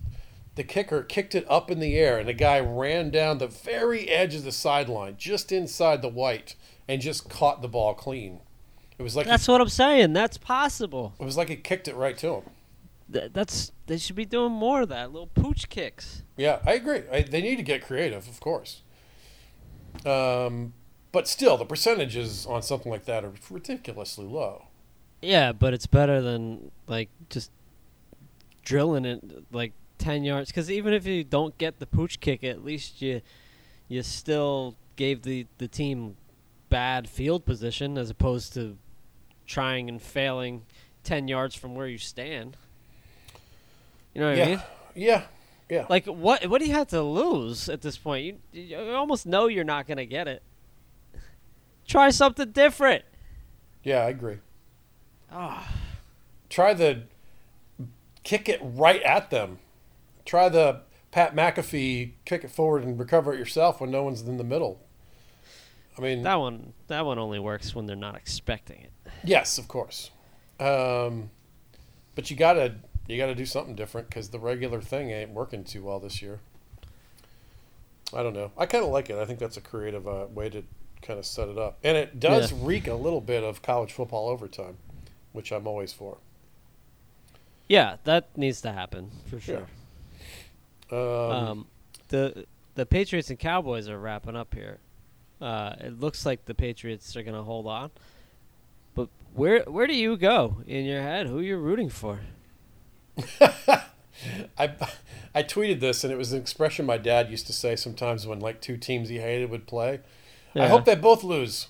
The 0.54 0.64
kicker 0.64 1.02
kicked 1.02 1.34
it 1.34 1.46
up 1.48 1.70
in 1.70 1.80
the 1.80 1.96
air 1.96 2.18
and 2.18 2.28
the 2.28 2.34
guy 2.34 2.60
ran 2.60 3.10
down 3.10 3.38
the 3.38 3.46
very 3.46 4.08
edge 4.08 4.34
of 4.34 4.44
the 4.44 4.52
sideline, 4.52 5.16
just 5.16 5.50
inside 5.50 6.02
the 6.02 6.08
white, 6.08 6.56
and 6.86 7.00
just 7.00 7.30
caught 7.30 7.62
the 7.62 7.68
ball 7.68 7.94
clean. 7.94 8.40
It 8.98 9.02
was 9.02 9.16
like 9.16 9.26
That's 9.26 9.46
he, 9.46 9.52
what 9.52 9.60
I'm 9.60 9.68
saying. 9.70 10.12
That's 10.12 10.36
possible. 10.36 11.14
it 11.18 11.24
was 11.24 11.36
like 11.36 11.48
he 11.48 11.56
kicked 11.56 11.88
it 11.88 11.96
right 11.96 12.16
to 12.18 12.34
him. 12.34 12.42
Th- 13.10 13.32
that's 13.32 13.72
they 13.86 13.98
should 13.98 14.16
be 14.16 14.24
doing 14.26 14.52
more 14.52 14.82
of 14.82 14.88
that. 14.90 15.10
Little 15.10 15.26
pooch 15.28 15.68
kicks. 15.68 16.22
Yeah, 16.36 16.60
I 16.66 16.74
agree. 16.74 17.02
I, 17.10 17.22
they 17.22 17.42
need 17.42 17.56
to 17.56 17.62
get 17.62 17.82
creative, 17.84 18.28
of 18.28 18.40
course. 18.40 18.82
Um, 20.06 20.72
but 21.12 21.28
still, 21.28 21.56
the 21.56 21.64
percentages 21.64 22.46
on 22.46 22.62
something 22.62 22.90
like 22.90 23.04
that 23.06 23.24
are 23.24 23.32
ridiculously 23.50 24.26
low. 24.26 24.66
Yeah, 25.20 25.52
but 25.52 25.74
it's 25.74 25.86
better 25.86 26.20
than 26.20 26.70
like 26.86 27.08
just 27.28 27.50
drilling 28.64 29.04
it 29.04 29.22
like 29.52 29.72
ten 30.02 30.24
yards. 30.24 30.50
Because 30.50 30.70
even 30.70 30.92
if 30.92 31.06
you 31.06 31.22
don't 31.22 31.56
get 31.58 31.78
the 31.78 31.86
pooch 31.86 32.20
kick, 32.20 32.42
at 32.42 32.64
least 32.64 33.00
you 33.00 33.22
you 33.88 34.02
still 34.02 34.76
gave 34.96 35.22
the 35.22 35.46
the 35.58 35.68
team 35.68 36.16
bad 36.68 37.08
field 37.08 37.44
position 37.44 37.96
as 37.96 38.10
opposed 38.10 38.52
to 38.54 38.76
trying 39.46 39.88
and 39.88 40.02
failing 40.02 40.62
ten 41.04 41.28
yards 41.28 41.54
from 41.54 41.74
where 41.74 41.86
you 41.86 41.98
stand. 41.98 42.56
You 44.14 44.20
know 44.20 44.28
what 44.28 44.38
I 44.38 44.38
yeah, 44.38 44.46
mean? 44.46 44.62
yeah, 44.94 45.22
yeah. 45.68 45.86
Like 45.88 46.06
what? 46.06 46.46
What 46.46 46.60
do 46.60 46.66
you 46.66 46.74
have 46.74 46.88
to 46.88 47.02
lose 47.02 47.68
at 47.68 47.80
this 47.80 47.96
point? 47.96 48.40
You, 48.52 48.60
you 48.60 48.94
almost 48.94 49.24
know 49.24 49.46
you're 49.46 49.64
not 49.64 49.86
gonna 49.86 50.04
get 50.04 50.26
it. 50.26 50.42
Try 51.86 52.10
something 52.10 52.50
different. 52.50 53.04
Yeah, 53.82 53.98
I 54.00 54.08
agree. 54.08 54.38
Ah. 55.30 55.72
Try 56.48 56.74
the 56.74 57.02
kick 58.24 58.48
it 58.48 58.60
right 58.62 59.02
at 59.02 59.30
them. 59.30 59.58
Try 60.24 60.48
the 60.48 60.80
Pat 61.10 61.34
McAfee 61.34 62.12
kick 62.24 62.44
it 62.44 62.50
forward 62.50 62.84
and 62.84 62.98
recover 62.98 63.32
it 63.34 63.38
yourself 63.38 63.80
when 63.80 63.90
no 63.90 64.02
one's 64.02 64.22
in 64.22 64.36
the 64.38 64.44
middle. 64.44 64.80
I 65.98 66.00
mean, 66.00 66.22
That 66.22 66.36
one. 66.36 66.72
That 66.86 67.04
one 67.04 67.18
only 67.18 67.38
works 67.38 67.74
when 67.74 67.86
they're 67.86 67.96
not 67.96 68.16
expecting 68.16 68.80
it. 68.80 68.92
yes, 69.24 69.58
of 69.58 69.68
course. 69.68 70.10
Um, 70.58 71.30
but 72.14 72.30
you 72.30 72.36
gotta 72.36 72.76
you 73.08 73.18
gotta 73.18 73.34
do 73.34 73.44
something 73.44 73.74
different 73.74 74.08
because 74.08 74.30
the 74.30 74.38
regular 74.38 74.80
thing 74.80 75.10
ain't 75.10 75.30
working 75.30 75.64
too 75.64 75.82
well 75.84 75.98
this 76.00 76.22
year. 76.22 76.40
I 78.14 78.22
don't 78.22 78.34
know. 78.34 78.52
I 78.56 78.66
kind 78.66 78.84
of 78.84 78.90
like 78.90 79.10
it. 79.10 79.16
I 79.16 79.24
think 79.24 79.38
that's 79.38 79.56
a 79.56 79.60
creative 79.60 80.06
uh, 80.06 80.26
way 80.32 80.48
to 80.50 80.62
kind 81.02 81.18
of 81.18 81.26
set 81.26 81.48
it 81.48 81.58
up, 81.58 81.78
and 81.82 81.96
it 81.96 82.20
does 82.20 82.52
Yeah. 82.52 82.58
reek 82.62 82.86
a 82.86 82.94
little 82.94 83.20
bit 83.20 83.42
of 83.42 83.60
college 83.62 83.92
football 83.92 84.28
overtime, 84.28 84.76
which 85.32 85.50
I'm 85.50 85.66
always 85.66 85.92
for. 85.92 86.18
Yeah, 87.68 87.96
that 88.04 88.28
needs 88.36 88.60
to 88.62 88.72
happen 88.72 89.10
for 89.28 89.40
sure. 89.40 89.66
Um, 90.92 90.98
Um, 90.98 91.66
the 92.08 92.46
the 92.74 92.86
Patriots 92.86 93.30
and 93.30 93.38
Cowboys 93.38 93.88
are 93.88 93.98
wrapping 93.98 94.36
up 94.36 94.54
here. 94.54 94.78
Uh, 95.40 95.74
it 95.80 95.98
looks 96.00 96.24
like 96.24 96.44
the 96.44 96.54
Patriots 96.54 97.16
are 97.16 97.22
going 97.22 97.36
to 97.36 97.42
hold 97.42 97.66
on. 97.66 97.90
But 98.94 99.08
where 99.34 99.62
where 99.64 99.86
do 99.86 99.94
you 99.94 100.16
go 100.16 100.62
in 100.66 100.84
your 100.84 101.02
head? 101.02 101.26
Who 101.26 101.40
you're 101.40 101.58
rooting 101.58 101.88
for? 101.88 102.20
I 104.58 104.74
I 105.34 105.42
tweeted 105.42 105.80
this, 105.80 106.04
and 106.04 106.12
it 106.12 106.16
was 106.16 106.32
an 106.32 106.40
expression 106.40 106.86
my 106.86 106.98
dad 106.98 107.30
used 107.30 107.46
to 107.46 107.52
say 107.52 107.74
sometimes 107.76 108.26
when 108.26 108.40
like 108.40 108.60
two 108.60 108.76
teams 108.76 109.08
he 109.08 109.18
hated 109.18 109.50
would 109.50 109.66
play. 109.66 110.00
I 110.54 110.68
hope 110.68 110.84
they 110.84 110.94
both 110.94 111.24
lose. 111.24 111.68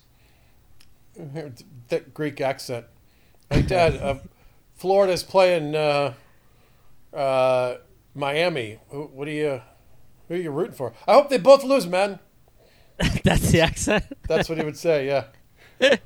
That 1.89 2.13
Greek 2.15 2.41
accent. 2.41 2.87
Hey, 3.51 3.63
Dad, 3.63 3.97
uh, 3.97 4.17
Florida's 4.75 5.23
playing 5.23 5.75
uh, 5.77 6.15
uh, 7.13 7.77
Miami. 8.15 8.79
Who, 8.91 9.05
what 9.05 9.29
are 9.29 9.33
you? 9.33 9.63
Who 10.29 10.35
are 10.35 10.39
you 10.39 10.51
rooting 10.51 10.75
for? 10.75 10.93
I 11.07 11.15
hope 11.15 11.29
they 11.31 11.39
both 11.39 11.65
lose, 11.65 11.87
man. 11.87 12.19
That's 13.25 13.51
the 13.51 13.61
accent. 13.61 14.05
That's 14.29 14.49
what 14.49 14.59
he 14.59 14.65
would 14.65 14.77
say. 14.77 15.07
Yeah. 15.07 15.25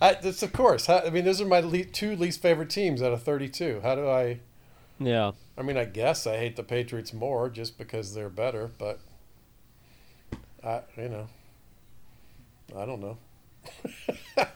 I, 0.00 0.14
that's 0.14 0.42
of 0.42 0.52
course. 0.52 0.90
I 0.90 1.08
mean, 1.08 1.24
those 1.24 1.40
are 1.40 1.46
my 1.46 1.60
le- 1.60 1.84
two 1.84 2.14
least 2.16 2.42
favorite 2.42 2.68
teams 2.68 3.00
out 3.00 3.12
of 3.12 3.22
thirty-two. 3.22 3.80
How 3.82 3.94
do 3.94 4.06
I? 4.08 4.40
yeah. 4.98 5.32
I 5.56 5.62
mean, 5.62 5.78
I 5.78 5.86
guess 5.86 6.26
I 6.26 6.36
hate 6.36 6.56
the 6.56 6.62
Patriots 6.62 7.14
more 7.14 7.48
just 7.48 7.78
because 7.78 8.12
they're 8.12 8.28
better, 8.28 8.70
but 8.78 9.00
I, 10.62 10.82
you 10.98 11.08
know, 11.08 11.28
I 12.76 12.84
don't 12.84 13.00
know. 13.00 13.16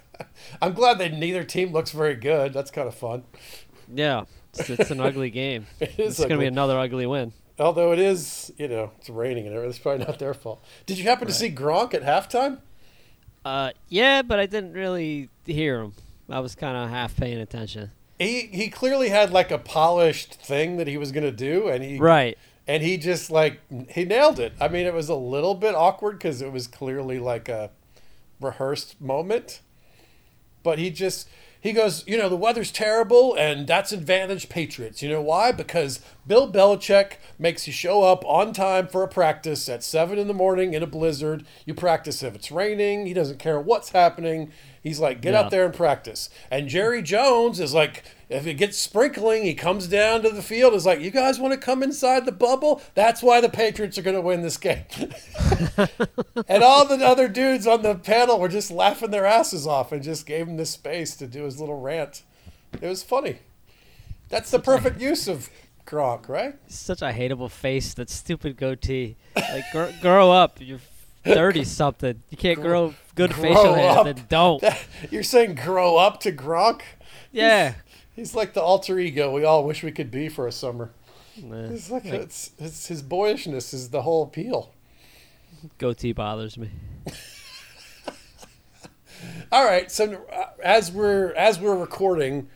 I'm 0.61 0.75
glad 0.75 0.99
that 0.99 1.15
neither 1.15 1.43
team 1.43 1.73
looks 1.73 1.93
very 1.93 2.17
good. 2.17 2.53
That's 2.53 2.71
kind 2.71 2.87
of 2.87 2.95
fun. 2.95 3.25
Yeah. 3.93 4.25
It's, 4.55 4.69
it's 4.71 4.91
an 4.91 5.01
ugly 5.01 5.31
game. 5.31 5.67
It 5.81 5.99
is 5.99 6.19
It's 6.19 6.19
going 6.21 6.31
to 6.31 6.39
be 6.39 6.47
another 6.47 6.79
ugly 6.79 7.07
win. 7.07 7.33
Although 7.59 7.93
it 7.93 7.99
is, 7.99 8.53
you 8.57 8.69
know, 8.69 8.91
it's 8.99 9.11
raining 9.11 9.47
and 9.47 9.55
everything. 9.55 9.71
It's 9.71 9.79
probably 9.79 10.05
not 10.07 10.19
their 10.19 10.33
fault. 10.35 10.65
Did 10.87 10.99
you 10.99 11.05
happen 11.05 11.27
to 11.29 11.35
see 11.35 11.51
Gronk 11.51 11.93
at 11.95 12.03
halftime? 12.03 12.59
Uh, 13.45 13.71
yeah, 13.89 14.23
but 14.23 14.39
I 14.39 14.47
didn't 14.47 14.73
really 14.73 15.29
hear 15.45 15.81
him. 15.83 15.93
I 16.29 16.41
was 16.41 16.55
kind 16.55 16.77
of 16.77 16.89
half 16.91 17.17
paying 17.17 17.39
attention. 17.39 17.91
He 18.19 18.43
he 18.53 18.69
clearly 18.69 19.09
had 19.09 19.31
like 19.31 19.51
a 19.51 19.59
polished 19.59 20.35
thing 20.35 20.77
that 20.77 20.87
he 20.87 20.97
was 20.99 21.11
gonna 21.11 21.31
do, 21.33 21.69
and 21.69 21.83
he 21.83 21.97
Right. 21.99 22.37
and 22.69 22.83
he 22.83 22.99
just 22.99 23.31
like 23.31 23.61
he 23.91 24.05
nailed 24.05 24.39
it. 24.39 24.53
I 24.61 24.69
mean, 24.69 24.87
it 24.87 24.93
was 24.95 25.09
a 25.09 25.15
little 25.15 25.55
bit 25.55 25.75
awkward 25.75 26.19
because 26.19 26.43
it 26.43 26.53
was 26.53 26.67
clearly 26.67 27.19
like 27.19 27.49
a 27.49 27.71
rehearsed 28.41 29.01
moment, 29.01 29.61
but 30.63 30.79
he 30.79 30.91
just 30.91 31.29
he 31.61 31.73
goes, 31.73 32.07
you 32.07 32.17
know, 32.17 32.29
the 32.29 32.37
weather's 32.37 32.73
terrible, 32.73 33.35
and 33.35 33.67
that's 33.67 33.93
advantage 33.93 34.49
Patriots. 34.49 35.03
You 35.03 35.11
know 35.11 35.21
why? 35.21 35.53
Because 35.53 36.01
Bill 36.27 36.51
Belichick 36.51 37.15
makes 37.39 37.67
you 37.67 37.73
show 37.73 38.03
up 38.03 38.25
on 38.25 38.53
time 38.55 38.89
for 38.89 39.03
a 39.03 39.09
practice 39.09 39.69
at 39.69 39.85
seven 39.85 40.19
in 40.19 40.27
the 40.27 40.35
morning 40.35 40.73
in 40.73 40.83
a 40.83 40.87
blizzard. 40.87 41.45
You 41.67 41.75
practice 41.75 42.23
if 42.23 42.35
it's 42.35 42.51
raining. 42.51 43.05
He 43.05 43.13
doesn't 43.13 43.39
care 43.39 43.61
what's 43.61 43.91
happening. 43.91 44.53
He's 44.83 44.99
like, 44.99 45.21
get 45.21 45.35
Yeah. 45.35 45.41
out 45.41 45.51
there 45.51 45.67
and 45.67 45.75
practice. 45.75 46.31
And 46.51 46.69
Jerry 46.69 47.03
Jones 47.03 47.61
is 47.61 47.75
like, 47.75 48.03
if 48.31 48.47
it 48.47 48.55
gets 48.55 48.79
sprinkling, 48.79 49.43
he 49.43 49.53
comes 49.55 49.87
down 49.89 50.23
to 50.23 50.31
the 50.31 50.43
field. 50.43 50.73
Is 50.75 50.87
like, 50.87 51.01
you 51.01 51.11
guys 51.11 51.39
want 51.39 51.53
to 51.53 51.59
come 51.61 51.83
inside 51.83 52.25
the 52.25 52.33
bubble? 52.33 52.81
That's 52.95 53.23
why 53.23 53.41
the 53.43 53.49
Patriots 53.51 53.99
are 53.99 54.03
going 54.03 54.17
to 54.17 54.23
win 54.23 54.41
this 54.43 54.57
game. 54.57 54.85
and 56.49 56.63
all 56.63 56.87
the 56.87 57.05
other 57.05 57.29
dudes 57.29 57.67
on 57.67 57.83
the 57.83 57.95
panel 57.95 58.39
were 58.39 58.49
just 58.49 58.71
laughing 58.71 59.11
their 59.11 59.27
asses 59.27 59.67
off 59.67 59.93
and 59.93 60.03
just 60.03 60.27
gave 60.27 60.47
him 60.49 60.57
the 60.57 60.67
space 60.67 61.15
to 61.17 61.27
do 61.27 61.45
his 61.45 61.61
little 61.61 61.81
rant. 61.81 62.23
It 62.81 62.87
was 62.87 63.03
funny. 63.03 63.39
That's 64.29 64.51
the 64.51 64.61
perfect 64.61 65.01
use 65.01 65.27
of 65.29 65.51
Gronk, 65.87 66.29
right? 66.29 66.55
Such 66.69 67.03
a 67.03 67.07
hateable 67.13 67.51
face. 67.51 67.95
That 67.95 68.09
stupid 68.09 68.57
goatee. 68.57 69.17
Like, 69.35 69.65
gr- 69.73 69.91
grow 70.01 70.31
up. 70.31 70.59
You're 70.61 70.79
thirty 71.25 71.65
something. 71.65 72.23
You 72.31 72.37
can't 72.37 72.61
grow 72.61 72.95
good 73.15 73.33
Grow 73.33 73.43
facial 73.43 73.75
hair. 73.75 73.91
up. 73.99 74.05
Then 74.07 74.25
don't. 74.29 74.63
You're 75.11 75.23
saying 75.23 75.57
grow 75.57 75.97
up 75.97 76.21
to 76.21 76.33
Gronk? 76.33 76.83
Yeah. 77.33 77.75
He's 78.17 78.35
like 78.35 78.53
the 78.55 78.61
alter 78.63 78.99
ego 78.99 79.33
we 79.33 79.45
all 79.45 79.65
wish 79.65 79.83
we 79.83 79.93
could 79.93 80.11
be 80.11 80.29
for 80.29 80.47
a 80.47 80.53
summer. 80.53 80.91
Nah, 81.43 81.71
It's 81.71 81.91
like, 81.91 82.05
like, 82.05 82.15
it's, 82.15 82.51
it's 82.59 82.89
his 82.89 83.03
boyishness 83.03 83.73
is 83.73 83.91
the 83.91 84.03
whole 84.03 84.23
appeal. 84.25 84.73
goatee 85.79 86.13
bothers 86.13 86.59
me. 86.59 86.71
All 89.53 89.65
right, 89.65 89.91
so 89.91 90.25
uh, 90.33 90.47
as 90.63 90.91
we're 90.93 91.33
as 91.35 91.59
we're 91.59 91.77
recording, 91.77 92.49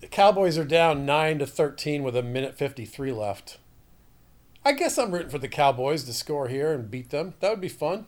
the 0.00 0.06
Cowboys 0.08 0.58
are 0.58 0.64
down 0.64 1.06
nine 1.06 1.38
to 1.38 1.46
thirteen 1.46 2.02
with 2.02 2.16
a 2.16 2.22
minute 2.22 2.56
fifty 2.58 2.84
three 2.84 3.12
left. 3.12 3.58
I 4.66 4.72
guess 4.72 4.98
I'm 4.98 5.12
rooting 5.12 5.28
for 5.28 5.38
the 5.38 5.46
Cowboys 5.46 6.02
to 6.06 6.12
score 6.12 6.48
here 6.48 6.72
and 6.72 6.90
beat 6.90 7.10
them. 7.10 7.34
That 7.38 7.50
would 7.50 7.60
be 7.60 7.68
fun. 7.68 8.06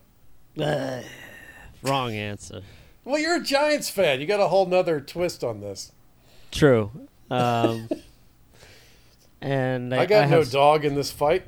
Wrong 0.57 2.13
answer. 2.13 2.63
Well, 3.05 3.17
you're 3.17 3.37
a 3.37 3.41
Giants 3.41 3.89
fan. 3.89 4.21
You 4.21 4.27
got 4.27 4.41
a 4.41 4.49
whole 4.49 4.67
nother 4.67 5.01
twist 5.01 5.45
on 5.45 5.61
this. 5.61 5.93
True. 6.51 6.91
Um, 7.31 7.89
and 9.41 9.95
I, 9.95 10.01
I 10.01 10.07
got 10.07 10.25
I 10.25 10.27
no 10.27 10.39
have 10.39 10.51
dog 10.51 10.85
in 10.85 10.97
this 10.97 11.13
fight. 11.13 11.45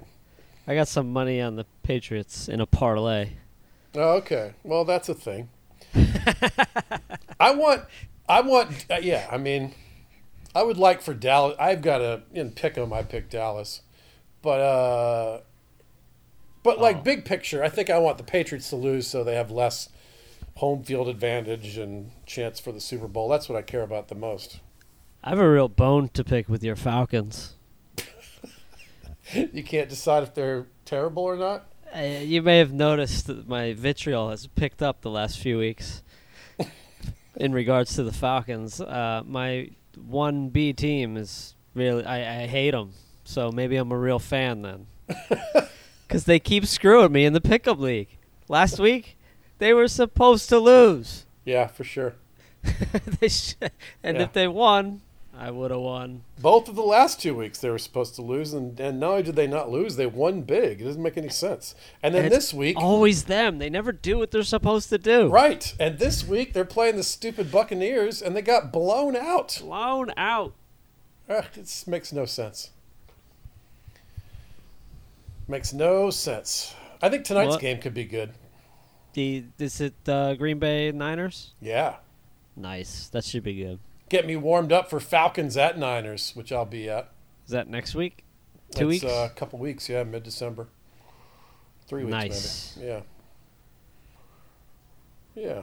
I 0.69 0.77
got 0.77 0.87
some 0.87 1.13
money 1.13 1.41
on 1.41 1.57
the 1.57 1.67
Patriots 1.83 2.49
in 2.49 2.61
a 2.61 2.67
parlay. 2.67 3.31
Oh, 3.97 4.13
okay. 4.19 4.55
Well, 4.63 4.85
that's 4.85 5.09
a 5.09 5.15
thing. 5.15 5.49
I 7.41 7.51
want, 7.51 7.83
I 8.29 8.43
want, 8.43 8.87
uh, 8.89 9.01
yeah. 9.03 9.27
I 9.29 9.39
mean, 9.39 9.75
I 10.55 10.63
would 10.63 10.77
like 10.77 11.03
for 11.03 11.15
Dallas. 11.15 11.57
I've 11.59 11.83
got 11.83 12.01
a 12.01 12.23
in 12.33 12.53
pick 12.53 12.79
'em. 12.79 12.93
I 12.93 13.03
pick 13.03 13.29
Dallas, 13.29 13.81
but 14.43 14.61
uh, 14.61 15.41
but 16.63 16.79
like 16.81 16.99
Oh. 16.99 17.03
big 17.03 17.25
picture, 17.25 17.63
I 17.63 17.69
think 17.69 17.91
I 17.91 17.99
want 17.99 18.19
the 18.19 18.25
Patriots 18.25 18.69
to 18.71 18.77
lose 18.77 19.07
so 19.07 19.25
they 19.25 19.35
have 19.35 19.51
less 19.51 19.89
home 20.57 20.83
field 20.83 21.09
advantage 21.09 21.79
and 21.79 22.11
chance 22.27 22.61
for 22.61 22.73
the 22.73 22.81
Super 22.81 23.09
Bowl. 23.09 23.29
That's 23.29 23.49
what 23.49 23.57
I 23.57 23.63
care 23.63 23.83
about 23.83 24.09
the 24.09 24.15
most. 24.15 24.61
I 25.25 25.31
have 25.31 25.39
a 25.39 25.51
real 25.51 25.69
bone 25.69 26.09
to 26.15 26.25
pick 26.25 26.49
with 26.49 26.63
your 26.65 26.77
Falcons. 26.77 27.55
You 29.53 29.63
can't 29.63 29.89
decide 29.89 30.25
if 30.25 30.35
they're 30.35 30.67
terrible 30.85 31.23
or 31.23 31.37
not. 31.37 31.67
Uh, 31.97 32.01
you 32.01 32.43
may 32.43 32.59
have 32.59 32.73
noticed 32.73 33.29
that 33.29 33.49
my 33.49 33.75
vitriol 33.75 34.31
has 34.31 34.49
picked 34.49 34.83
up 34.83 35.03
the 35.03 35.11
last 35.11 35.39
few 35.39 35.57
weeks 35.57 36.03
in 37.37 37.53
regards 37.53 37.95
to 37.95 38.03
the 38.03 38.11
Falcons. 38.13 38.81
Uh, 38.81 39.23
my 39.25 39.71
one 39.97 40.49
B 40.49 40.73
team 40.73 41.17
is 41.17 41.55
really 41.75 42.05
I, 42.05 42.43
I 42.43 42.47
hate 42.49 42.73
them, 42.73 42.93
so 43.25 43.51
maybe 43.53 43.77
I'm 43.77 43.93
a 43.93 43.99
real 43.99 44.19
fan 44.19 44.63
then, 44.63 44.87
because 46.07 46.25
they 46.25 46.39
keep 46.39 46.67
screwing 46.67 47.13
me 47.13 47.25
in 47.25 47.33
the 47.33 47.41
pickup 47.41 47.79
league. 47.79 48.09
Last 48.49 48.79
week, 48.79 49.17
they 49.59 49.73
were 49.73 49.89
supposed 49.89 50.49
to 50.49 50.59
lose, 50.59 51.27
Yeah, 51.45 51.67
for 51.69 51.85
sure. 51.85 52.15
they 53.21 53.29
sh- 53.29 53.55
and 54.03 54.17
Yeah. 54.17 54.23
if 54.25 54.33
they 54.33 54.49
won, 54.49 55.01
I 55.33 55.51
would 55.51 55.71
have 55.71 55.81
won. 55.81 56.25
Both 56.39 56.69
of 56.69 56.75
the 56.77 56.83
last 56.83 57.21
two 57.21 57.35
weeks 57.35 57.61
they 57.61 57.71
were 57.71 57.79
supposed 57.79 58.15
to 58.17 58.23
lose, 58.23 58.53
and, 58.53 58.79
and 58.81 59.01
not 59.01 59.11
only 59.11 59.23
did 59.23 59.37
they 59.37 59.47
not 59.47 59.71
lose, 59.71 59.97
they 59.97 60.07
won 60.07 60.43
big. 60.43 60.81
It 60.81 60.85
doesn't 60.85 61.03
make 61.03 61.17
any 61.17 61.29
sense. 61.31 61.75
And 62.03 62.15
then 62.15 62.25
And 62.27 62.35
this 62.35 62.53
week, 62.53 62.77
always 62.77 63.25
them. 63.25 63.59
They 63.59 63.71
never 63.71 63.93
do 63.93 64.19
what 64.19 64.33
they're 64.33 64.43
supposed 64.43 64.89
to 64.91 64.99
do. 64.99 65.29
right? 65.29 65.73
And 65.81 65.99
this 65.99 66.27
week 66.27 66.53
they're 66.53 66.65
playing 66.67 66.97
the 66.97 67.03
stupid 67.05 67.51
Buccaneers, 67.51 68.21
and 68.21 68.37
they 68.37 68.43
got 68.43 68.73
blown 68.73 69.17
out. 69.17 69.59
Blown 69.63 70.11
out. 70.17 70.53
Ugh, 71.29 71.45
it 71.57 71.85
makes 71.87 72.13
no 72.13 72.25
sense. 72.27 72.71
Makes 75.51 75.73
no 75.73 76.11
sense. 76.11 76.77
I 77.03 77.09
think 77.09 77.25
tonight's 77.25 77.51
What? 77.51 77.61
game 77.61 77.81
could 77.81 77.93
be 77.93 78.05
good. 78.05 78.35
The 79.15 79.43
is 79.59 79.81
it 79.81 79.95
uh, 80.09 80.35
Green 80.35 80.61
Bay 80.61 80.93
Niners? 80.93 81.55
Yeah, 81.61 81.97
Nice. 82.57 83.09
That 83.09 83.25
should 83.25 83.43
be 83.43 83.55
good. 83.55 83.81
get 84.09 84.27
me 84.29 84.37
warmed 84.37 84.71
up 84.73 84.89
for 84.89 85.01
Falcons 85.01 85.57
at 85.57 85.77
Niners, 85.77 86.31
which 86.37 86.53
I'll 86.53 86.65
be 86.67 86.89
at. 86.89 87.11
Is 87.47 87.51
that 87.51 87.67
next 87.69 87.97
week? 87.97 88.25
Two 88.77 88.89
It's, 88.91 89.03
weeks. 89.03 89.13
uh, 89.13 89.29
a 89.29 89.35
couple 89.35 89.59
weeks, 89.59 89.89
yeah, 89.89 90.05
mid 90.05 90.23
December. 90.23 90.69
Three 91.89 92.05
weeks, 92.05 92.13
Nice. 92.13 92.77
maybe. 92.77 92.89
Yeah. 92.89 93.01
Yeah. 95.35 95.63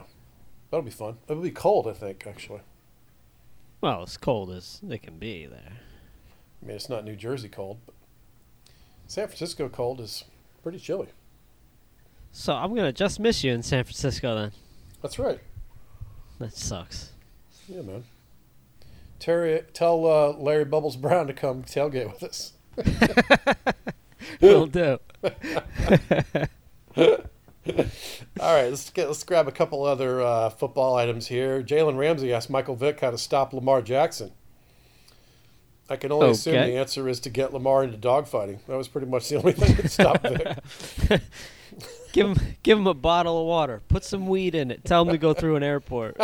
That'll 0.70 0.84
be 0.84 0.90
fun. 0.90 1.16
It'll 1.28 1.42
be 1.42 1.50
cold, 1.50 1.88
I 1.88 1.94
think, 1.94 2.26
actually. 2.26 2.60
well, 3.80 4.02
as 4.02 4.18
cold 4.18 4.50
as 4.50 4.80
it 4.86 5.02
can 5.02 5.18
be 5.18 5.46
there. 5.46 5.78
I 6.62 6.66
mean, 6.66 6.76
it's 6.76 6.90
not 6.90 7.06
New 7.06 7.16
Jersey 7.16 7.48
cold, 7.48 7.78
but 7.86 7.94
San 9.08 9.26
Francisco 9.26 9.68
cold 9.70 10.00
is 10.00 10.24
pretty 10.62 10.78
chilly. 10.78 11.08
So 12.30 12.52
I'm 12.54 12.74
gonna 12.74 12.92
just 12.92 13.18
miss 13.18 13.42
you 13.42 13.52
in 13.52 13.62
San 13.62 13.82
Francisco 13.84 14.34
then. 14.34 14.52
That's 15.02 15.18
right. 15.18 15.40
That 16.38 16.54
sucks. 16.54 17.12
Yeah, 17.66 17.80
man. 17.82 18.04
Terry, 19.18 19.62
tell 19.72 20.06
uh, 20.06 20.32
Larry 20.38 20.66
Bubbles 20.66 20.96
Brown 20.96 21.26
to 21.26 21.32
come 21.32 21.62
tailgate 21.64 22.12
with 22.12 22.22
us. 22.22 22.52
Will 24.40 24.66
do. 24.66 24.98
All 28.40 28.54
right, 28.54 28.68
let's 28.68 28.90
get 28.90 29.08
let's 29.08 29.24
grab 29.24 29.48
a 29.48 29.52
couple 29.52 29.84
other 29.84 30.20
uh, 30.20 30.50
football 30.50 30.96
items 30.96 31.28
here. 31.28 31.62
Jalen 31.62 31.96
Ramsey 31.96 32.32
asked 32.32 32.50
Michael 32.50 32.76
Vick 32.76 33.00
how 33.00 33.10
to 33.10 33.18
stop 33.18 33.54
Lamar 33.54 33.80
Jackson. 33.80 34.32
I 35.90 35.96
can 35.96 36.12
only 36.12 36.30
assume 36.30 36.54
the 36.54 36.76
answer 36.76 37.08
is 37.08 37.20
to 37.20 37.30
get 37.30 37.54
Lamar 37.54 37.82
into 37.82 37.96
dogfighting. 37.96 38.58
That 38.66 38.76
was 38.76 38.88
pretty 38.88 39.06
much 39.06 39.28
the 39.28 39.36
only 39.36 39.52
thing 39.54 39.74
that 39.76 39.90
stopped 39.90 40.26
Vick. 40.26 41.20
give 42.12 42.26
him 42.28 42.36
give 42.62 42.78
him 42.78 42.86
a 42.86 42.94
bottle 42.94 43.40
of 43.40 43.46
water. 43.46 43.80
Put 43.88 44.04
some 44.04 44.26
weed 44.26 44.54
in 44.54 44.70
it. 44.70 44.84
Tell 44.84 45.02
him 45.02 45.08
to 45.08 45.18
go 45.18 45.32
through 45.32 45.56
an 45.56 45.62
airport. 45.62 46.20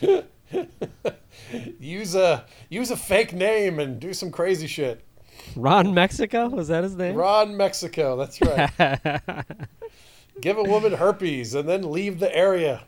use 1.80 2.14
a 2.14 2.44
use 2.68 2.90
a 2.90 2.96
fake 2.96 3.32
name 3.32 3.80
and 3.80 3.98
do 3.98 4.14
some 4.14 4.30
crazy 4.30 4.68
shit. 4.68 5.04
Ron 5.56 5.92
Mexico 5.92 6.48
was 6.48 6.68
that 6.68 6.84
his 6.84 6.94
name? 6.94 7.16
Ron 7.16 7.56
Mexico, 7.56 8.16
that's 8.16 8.40
right. 8.40 8.70
Give 10.40 10.56
a 10.56 10.62
woman 10.62 10.92
herpes 10.92 11.54
and 11.54 11.68
then 11.68 11.90
leave 11.90 12.20
the 12.20 12.34
area. 12.34 12.84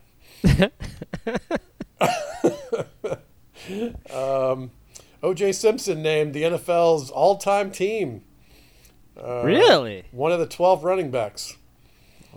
um, 4.13 4.71
OJ 5.25 5.55
Simpson 5.55 6.03
named 6.03 6.35
the 6.35 6.43
NFL's 6.43 7.11
all-time 7.11 7.71
team. 7.71 8.23
Uh, 9.17 9.43
really? 9.43 10.05
One 10.11 10.33
of 10.33 10.39
the 10.39 10.47
12 10.47 10.85
running 10.85 11.11
backs. 11.11 11.57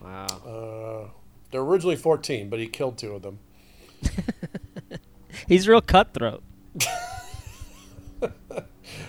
Wow. 0.01 0.25
Uh, 0.25 1.09
they're 1.51 1.61
originally 1.61 1.95
14, 1.95 2.49
but 2.49 2.59
he 2.59 2.67
killed 2.67 2.97
two 2.97 3.13
of 3.13 3.21
them. 3.23 3.39
He's 5.47 5.67
real 5.67 5.81
cutthroat. 5.81 6.43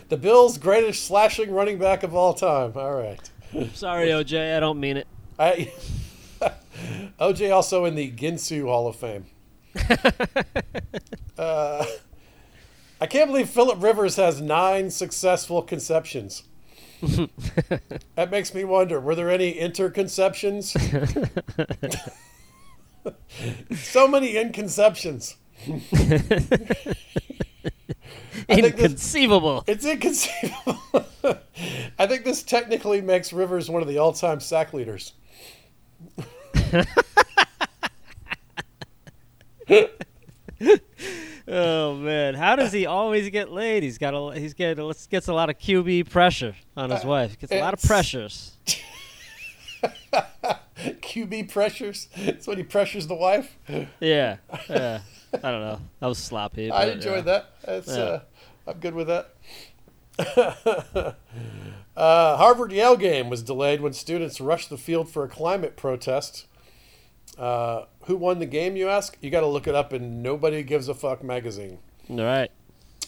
The 0.08 0.16
Bills' 0.16 0.56
greatest 0.56 1.04
slashing 1.04 1.50
running 1.52 1.78
back 1.78 2.02
of 2.02 2.14
all 2.14 2.32
time. 2.32 2.72
All 2.76 2.94
right. 2.94 3.20
Sorry, 3.74 4.08
OJ. 4.08 4.56
I 4.56 4.60
don't 4.60 4.80
mean 4.80 4.96
it. 4.96 5.06
I, 5.38 5.70
OJ 7.20 7.54
also 7.54 7.84
in 7.84 7.94
the 7.94 8.10
Ginsu 8.10 8.64
Hall 8.64 8.88
of 8.88 8.96
Fame. 8.96 9.26
uh, 11.38 11.84
I 13.00 13.06
can't 13.06 13.30
believe 13.30 13.48
Philip 13.48 13.82
Rivers 13.82 14.16
has 14.16 14.40
nine 14.40 14.90
successful 14.90 15.62
conceptions. 15.62 16.42
that 18.16 18.30
makes 18.30 18.52
me 18.54 18.64
wonder: 18.64 19.00
Were 19.00 19.14
there 19.14 19.30
any 19.30 19.52
interconceptions? 19.52 20.74
so 23.76 24.08
many 24.08 24.32
inconceptions. 24.36 25.36
I 28.48 28.54
think 28.54 28.76
this- 28.76 28.84
Inconceivable. 28.84 29.64
It's 29.66 29.84
inconceivable. 29.84 30.78
I 31.98 32.06
think 32.06 32.24
this 32.24 32.42
technically 32.42 33.00
makes 33.00 33.32
Rivers 33.32 33.70
one 33.70 33.82
of 33.82 33.88
the 33.88 33.98
all-time 33.98 34.40
sack 34.40 34.72
leaders. 34.72 35.12
Oh 41.50 41.94
man, 41.94 42.34
how 42.34 42.56
does 42.56 42.72
he 42.72 42.84
always 42.84 43.30
get 43.30 43.50
laid? 43.50 43.82
He's 43.82 43.96
got 43.96 44.12
a 44.14 44.38
he's 44.38 44.52
get 44.52 44.78
gets 45.08 45.28
a 45.28 45.32
lot 45.32 45.48
of 45.48 45.58
QB 45.58 46.10
pressure 46.10 46.54
on 46.76 46.90
his 46.90 47.04
wife. 47.04 47.38
Gets 47.38 47.52
a 47.52 47.60
lot 47.60 47.72
of 47.72 47.82
pressures. 47.82 48.52
QB 50.78 51.50
pressures. 51.50 52.08
That's 52.16 52.46
when 52.46 52.58
he 52.58 52.64
pressures 52.64 53.06
the 53.06 53.14
wife. 53.14 53.56
Yeah, 54.00 54.36
yeah. 54.68 55.00
I 55.32 55.50
don't 55.50 55.60
know. 55.60 55.80
That 56.00 56.06
was 56.06 56.18
sloppy. 56.18 56.70
I 56.70 56.86
enjoyed 56.86 57.26
yeah. 57.26 57.32
that. 57.32 57.50
That's, 57.64 57.88
Yeah. 57.88 57.94
uh, 57.94 58.20
I'm 58.66 58.78
good 58.78 58.94
with 58.94 59.08
that. 59.08 59.34
uh, 61.96 62.36
Harvard 62.36 62.72
Yale 62.72 62.96
game 62.96 63.30
was 63.30 63.42
delayed 63.42 63.80
when 63.80 63.92
students 63.92 64.40
rushed 64.40 64.68
the 64.68 64.78
field 64.78 65.08
for 65.10 65.24
a 65.24 65.28
climate 65.28 65.76
protest. 65.76 66.46
Uh, 67.36 67.84
who 68.04 68.16
won 68.16 68.38
the 68.38 68.46
game, 68.46 68.76
you 68.76 68.88
ask? 68.88 69.16
You 69.20 69.30
got 69.30 69.40
to 69.40 69.46
look 69.46 69.66
it 69.66 69.74
up 69.74 69.92
in 69.92 70.22
Nobody 70.22 70.62
Gives 70.62 70.88
a 70.88 70.94
Fuck 70.94 71.22
magazine. 71.22 71.78
All 72.10 72.16
right. 72.18 72.50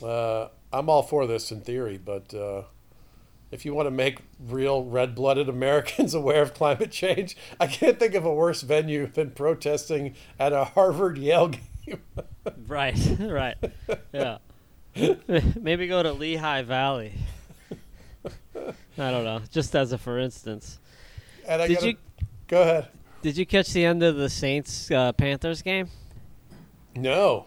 Uh, 0.02 0.48
I'm 0.72 0.88
all 0.88 1.02
for 1.02 1.26
this 1.26 1.50
in 1.50 1.60
theory, 1.60 1.98
but 1.98 2.32
uh, 2.34 2.62
if 3.50 3.64
you 3.64 3.74
want 3.74 3.86
to 3.86 3.90
make 3.90 4.20
real 4.38 4.84
red 4.84 5.14
blooded 5.14 5.48
Americans 5.48 6.14
aware 6.14 6.42
of 6.42 6.54
climate 6.54 6.90
change, 6.90 7.36
I 7.58 7.66
can't 7.66 7.98
think 7.98 8.14
of 8.14 8.24
a 8.24 8.32
worse 8.32 8.62
venue 8.62 9.06
than 9.06 9.30
protesting 9.30 10.14
at 10.38 10.52
a 10.52 10.64
Harvard 10.64 11.18
Yale 11.18 11.48
game. 11.86 12.00
Right. 12.66 12.98
right. 13.20 13.56
Yeah. 14.12 14.38
Maybe 15.60 15.86
go 15.86 16.02
to 16.02 16.12
Lehigh 16.12 16.62
Valley. 16.62 17.14
I 18.54 19.10
don't 19.10 19.24
know. 19.24 19.40
Just 19.50 19.74
as 19.74 19.92
a 19.92 19.98
for 19.98 20.18
instance. 20.18 20.78
And 21.48 21.62
I 21.62 21.68
Did 21.68 21.74
gotta, 21.74 21.86
you 21.86 21.96
go 22.48 22.62
ahead. 22.62 22.88
Did 23.22 23.36
you 23.36 23.46
catch 23.46 23.72
the 23.72 23.84
end 23.84 24.02
of 24.02 24.16
the 24.16 24.28
Saints 24.28 24.90
uh, 24.90 25.12
Panthers 25.12 25.62
game? 25.62 25.88
No, 26.96 27.46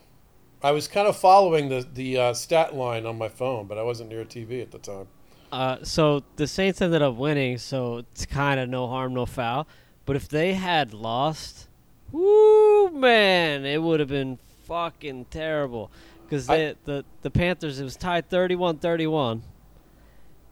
I 0.62 0.72
was 0.72 0.88
kind 0.88 1.08
of 1.08 1.18
following 1.18 1.70
the 1.70 1.86
the 1.94 2.18
uh, 2.18 2.34
stat 2.34 2.76
line 2.76 3.06
on 3.06 3.18
my 3.18 3.30
phone, 3.30 3.68
but 3.68 3.78
I 3.78 3.84
wasn't 3.84 4.10
near 4.10 4.22
a 4.22 4.26
TV 4.26 4.62
at 4.62 4.72
the 4.72 4.80
time. 4.80 5.08
Uh, 5.52 5.78
so 5.84 6.24
the 6.38 6.48
Saints 6.48 6.82
ended 6.82 7.02
up 7.02 7.16
winning, 7.16 7.58
so 7.58 7.98
it's 7.98 8.26
kind 8.26 8.60
of 8.60 8.70
no 8.70 8.88
harm, 8.88 9.14
no 9.14 9.26
foul. 9.26 9.68
But 10.06 10.16
if 10.16 10.28
they 10.28 10.54
had 10.54 10.94
lost, 10.94 11.68
woo 12.12 12.90
man, 12.90 13.66
it 13.66 13.82
would 13.82 14.00
have 14.00 14.10
been 14.10 14.40
fucking 14.64 15.26
terrible. 15.26 15.92
Because 16.24 16.48
the 16.48 17.06
the 17.22 17.30
Panthers, 17.30 17.80
it 17.80 17.84
was 17.84 17.96
tied 17.96 18.30
31-31, 18.30 19.42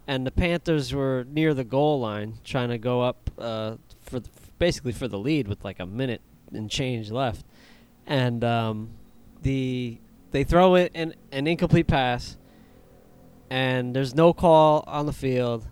and 0.07 0.28
the 0.28 0.32
Panthers 0.32 0.93
were 0.93 1.26
near 1.30 1.53
the 1.53 1.63
goal 1.63 1.99
line, 1.99 2.36
trying 2.43 2.69
to 2.69 2.78
go 2.78 3.01
up 3.01 3.32
uh, 3.39 3.78
for 4.01 4.19
the, 4.19 4.30
basically 4.62 4.91
for 4.91 5.07
the 5.07 5.18
lead 5.18 5.47
with 5.47 5.66
like 5.66 5.80
a 5.80 5.86
minute 5.88 6.22
and 6.53 6.70
change 6.70 7.09
left, 7.09 7.43
and 8.05 8.43
um, 8.43 8.91
the 9.41 9.97
they 10.30 10.43
throw 10.43 10.76
it 10.76 10.91
an, 10.93 11.16
an 11.32 11.47
incomplete 11.47 11.88
pass 11.88 12.38
and 13.49 13.93
there's 13.93 14.16
no 14.16 14.32
call 14.32 14.84
on 14.88 15.07
the 15.07 15.14
field, 15.14 15.68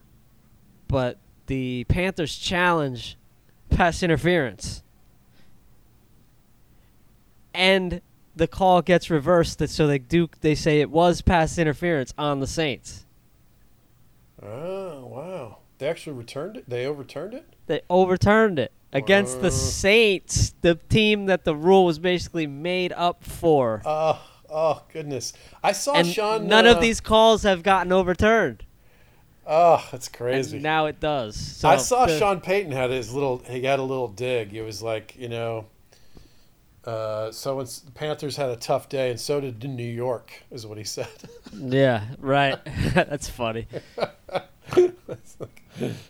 but 0.89 1.17
the 1.45 1.85
Panthers 1.85 2.35
challenge 2.35 3.15
pass 3.69 4.03
interference. 4.03 4.83
And 7.53 8.01
the 8.35 8.47
call 8.47 8.81
gets 8.81 9.09
reversed 9.09 9.59
that 9.59 9.69
so 9.69 9.85
they 9.85 9.99
do 9.99 10.27
they 10.41 10.55
say 10.55 10.81
it 10.81 10.89
was 10.89 11.21
pass 11.21 11.57
interference 11.57 12.11
on 12.17 12.39
the 12.39 12.47
Saints. 12.47 13.05
Oh 14.41 15.05
wow! 15.05 15.59
They 15.77 15.87
actually 15.87 16.17
returned 16.17 16.57
it. 16.57 16.67
They 16.67 16.85
overturned 16.85 17.35
it. 17.35 17.53
They 17.67 17.81
overturned 17.89 18.57
it 18.57 18.73
against 18.93 19.37
Wow. 19.37 19.43
the 19.43 19.51
Saints, 19.51 20.53
the 20.61 20.75
team 20.75 21.25
that 21.27 21.43
the 21.43 21.55
rule 21.55 21.85
was 21.85 21.99
basically 21.99 22.47
made 22.47 22.91
up 22.93 23.23
for. 23.23 23.81
Oh, 23.85 24.21
oh 24.49 24.83
goodness! 24.91 25.33
I 25.63 25.71
saw 25.71 25.95
and 25.95 26.07
Sean. 26.07 26.47
none 26.47 26.67
uh, 26.67 26.71
of 26.71 26.81
these 26.81 26.99
calls 26.99 27.43
have 27.43 27.63
gotten 27.63 27.91
overturned. 27.91 28.65
Oh, 29.45 29.83
that's 29.91 30.07
crazy. 30.07 30.57
And 30.57 30.63
now 30.63 30.85
it 30.85 30.99
does. 30.99 31.35
So 31.35 31.69
I 31.69 31.77
saw 31.77 32.05
the- 32.05 32.19
Sean 32.19 32.39
Payton 32.39 32.71
had 32.71 32.91
his 32.91 33.13
little. 33.13 33.39
He 33.39 33.63
had 33.63 33.79
a 33.79 33.83
little 33.83 34.07
dig. 34.07 34.53
It 34.53 34.63
was 34.63 34.81
like 34.81 35.15
you 35.17 35.29
know. 35.29 35.65
Uh, 36.85 37.31
so 37.31 37.57
when 37.57 37.65
the 37.65 37.91
Panthers 37.93 38.37
had 38.37 38.49
a 38.49 38.55
tough 38.55 38.89
day, 38.89 39.11
and 39.11 39.19
so 39.19 39.41
did 39.41 39.63
New 39.63 39.83
York, 39.83 40.31
is 40.49 40.65
what 40.65 40.77
he 40.77 40.83
said. 40.83 41.07
Yeah, 41.53 42.03
right. 42.19 42.57
That's 42.93 43.27
funny. 43.27 43.67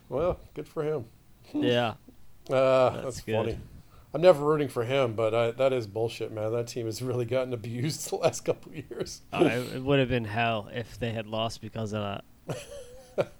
well, 0.10 0.38
good 0.54 0.68
for 0.68 0.84
him. 0.84 1.06
Yeah. 1.54 1.94
Uh, 2.50 2.90
That's 2.90 3.04
that's, 3.04 3.20
funny. 3.22 3.60
I'm 4.14 4.22
never 4.22 4.44
rooting 4.44 4.70
for 4.70 4.84
him, 4.84 5.14
but 5.14 5.36
I, 5.36 5.52
that 5.52 5.72
is 5.72 5.86
bullshit, 5.86 6.32
man. 6.32 6.52
That 6.52 6.68
team 6.68 6.88
has 6.88 7.02
really 7.02 7.26
gotten 7.26 7.54
abused 7.54 8.10
the 8.10 8.16
last 8.16 8.42
couple 8.42 8.72
of 8.72 8.78
years. 8.78 9.22
Oh, 9.32 9.46
it, 9.46 9.76
it 9.76 9.84
would 9.84 10.00
have 10.00 10.10
been 10.10 10.26
hell 10.26 10.70
if 10.74 11.00
they 11.00 11.12
had 11.12 11.28
lost 11.28 11.62
because 11.62 11.94
of 11.94 12.22
that. 12.48 13.32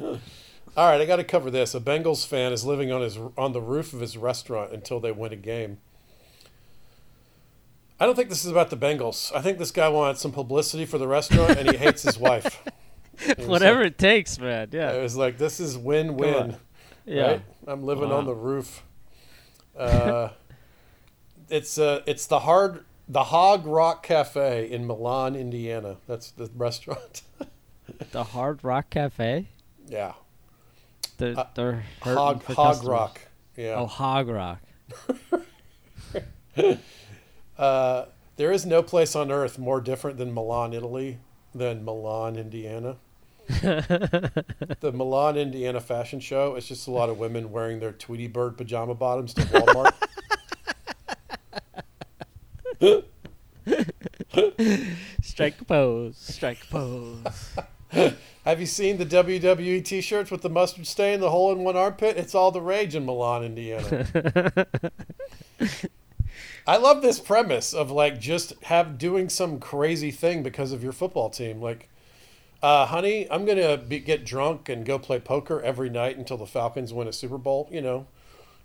All 0.76 0.88
right, 0.88 1.00
I 1.00 1.04
got 1.06 1.16
to 1.16 1.24
cover 1.24 1.50
this. 1.50 1.74
A 1.74 1.80
Bengals 1.80 2.26
fan 2.26 2.52
is 2.52 2.64
living 2.64 2.92
on 2.92 3.00
his 3.00 3.18
on 3.36 3.52
the 3.52 3.60
roof 3.60 3.92
of 3.92 4.00
his 4.00 4.16
restaurant 4.16 4.72
until 4.72 5.00
they 5.00 5.10
win 5.10 5.32
a 5.32 5.36
game. 5.36 5.78
I 7.98 8.06
don't 8.06 8.14
think 8.14 8.28
this 8.30 8.44
is 8.44 8.50
about 8.50 8.70
the 8.70 8.76
Bengals. 8.76 9.34
I 9.34 9.42
think 9.42 9.58
this 9.58 9.70
guy 9.70 9.88
wants 9.88 10.22
some 10.22 10.32
publicity 10.32 10.86
for 10.86 10.96
the 10.96 11.08
restaurant, 11.08 11.58
and 11.58 11.70
he 11.70 11.76
hates 11.76 12.02
his 12.02 12.18
wife. 12.18 12.62
Whatever 13.38 13.80
like- 13.80 13.92
it 13.92 13.98
takes, 13.98 14.38
man. 14.38 14.68
Yeah. 14.72 14.92
It 14.92 15.02
was 15.02 15.16
like 15.16 15.38
this 15.38 15.60
is 15.60 15.76
win-win. 15.76 16.56
Yeah. 17.06 17.22
Right? 17.26 17.42
I'm 17.66 17.82
living 17.84 18.10
Wow. 18.10 18.18
on 18.18 18.26
the 18.26 18.34
roof. 18.34 18.82
Uh, 19.76 20.30
it's 21.48 21.78
uh, 21.78 22.02
it's 22.06 22.26
the 22.26 22.40
hard 22.40 22.84
the 23.08 23.24
Hog 23.24 23.66
Rock 23.66 24.02
Cafe 24.04 24.70
in 24.70 24.86
Milan, 24.86 25.34
Indiana. 25.34 25.96
That's 26.06 26.30
the 26.30 26.50
restaurant. 26.54 27.22
The 28.12 28.22
Hard 28.24 28.62
Rock 28.62 28.88
Cafe. 28.90 29.48
yeah, 29.88 30.12
They're, 31.18 31.38
Uh, 31.38 31.44
they're 31.54 31.84
Hog 32.02 32.42
Hog. 32.44 32.84
Rock. 32.84 33.20
Yeah. 33.56 33.74
Oh, 33.78 33.86
Hog 33.86 34.28
Rock. 34.28 34.60
Uh, 37.58 38.06
there 38.36 38.52
is 38.52 38.64
no 38.64 38.82
place 38.82 39.14
on 39.14 39.30
earth 39.30 39.58
more 39.58 39.80
different 39.80 40.16
than 40.16 40.32
Milan, 40.32 40.72
Italy, 40.72 41.18
than 41.54 41.84
Milan, 41.84 42.36
Indiana. 42.36 42.96
The 43.50 44.92
Milan, 44.94 45.36
Indiana 45.36 45.80
fashion 45.80 46.20
show. 46.20 46.54
It's 46.54 46.68
just 46.68 46.86
a 46.86 46.90
lot 46.90 47.08
of 47.08 47.18
women 47.18 47.50
wearing 47.50 47.80
their 47.80 47.92
Tweety 47.92 48.28
Bird 48.28 48.56
pajama 48.56 48.94
bottoms 48.94 49.34
to 49.34 49.42
Walmart. 49.42 49.94
Strike 55.22 55.66
pose. 55.66 56.16
Strike 56.16 56.68
pose. 56.70 57.24
Have 58.44 58.60
you 58.60 58.66
seen 58.66 58.98
the 58.98 59.06
WWE 59.06 59.84
T-shirts 59.84 60.30
with 60.30 60.42
the 60.42 60.48
mustard 60.48 60.86
stain, 60.86 61.20
the 61.20 61.30
hole 61.30 61.52
in 61.52 61.58
one 61.58 61.76
armpit? 61.76 62.16
It's 62.16 62.34
all 62.34 62.50
the 62.50 62.60
rage 62.60 62.94
in 62.94 63.04
Milan, 63.04 63.44
Indiana. 63.44 64.06
I 66.66 66.76
love 66.76 67.02
this 67.02 67.18
premise 67.18 67.74
of 67.74 67.90
like 67.90 68.20
just 68.20 68.52
have 68.64 68.96
doing 68.96 69.28
some 69.28 69.58
crazy 69.58 70.10
thing 70.10 70.42
because 70.42 70.72
of 70.72 70.82
your 70.82 70.92
football 70.92 71.28
team. 71.28 71.60
Like, 71.60 71.88
uh, 72.62 72.86
honey, 72.86 73.30
I'm 73.30 73.44
gonna 73.44 73.76
be, 73.76 74.00
get 74.00 74.24
drunk 74.24 74.68
and 74.68 74.84
go 74.84 74.98
play 74.98 75.18
poker 75.18 75.60
every 75.62 75.90
night 75.90 76.16
until 76.16 76.36
the 76.36 76.46
Falcons 76.46 76.92
win 76.92 77.08
a 77.08 77.12
Super 77.12 77.38
Bowl. 77.38 77.68
You 77.70 77.80
know, 77.80 78.06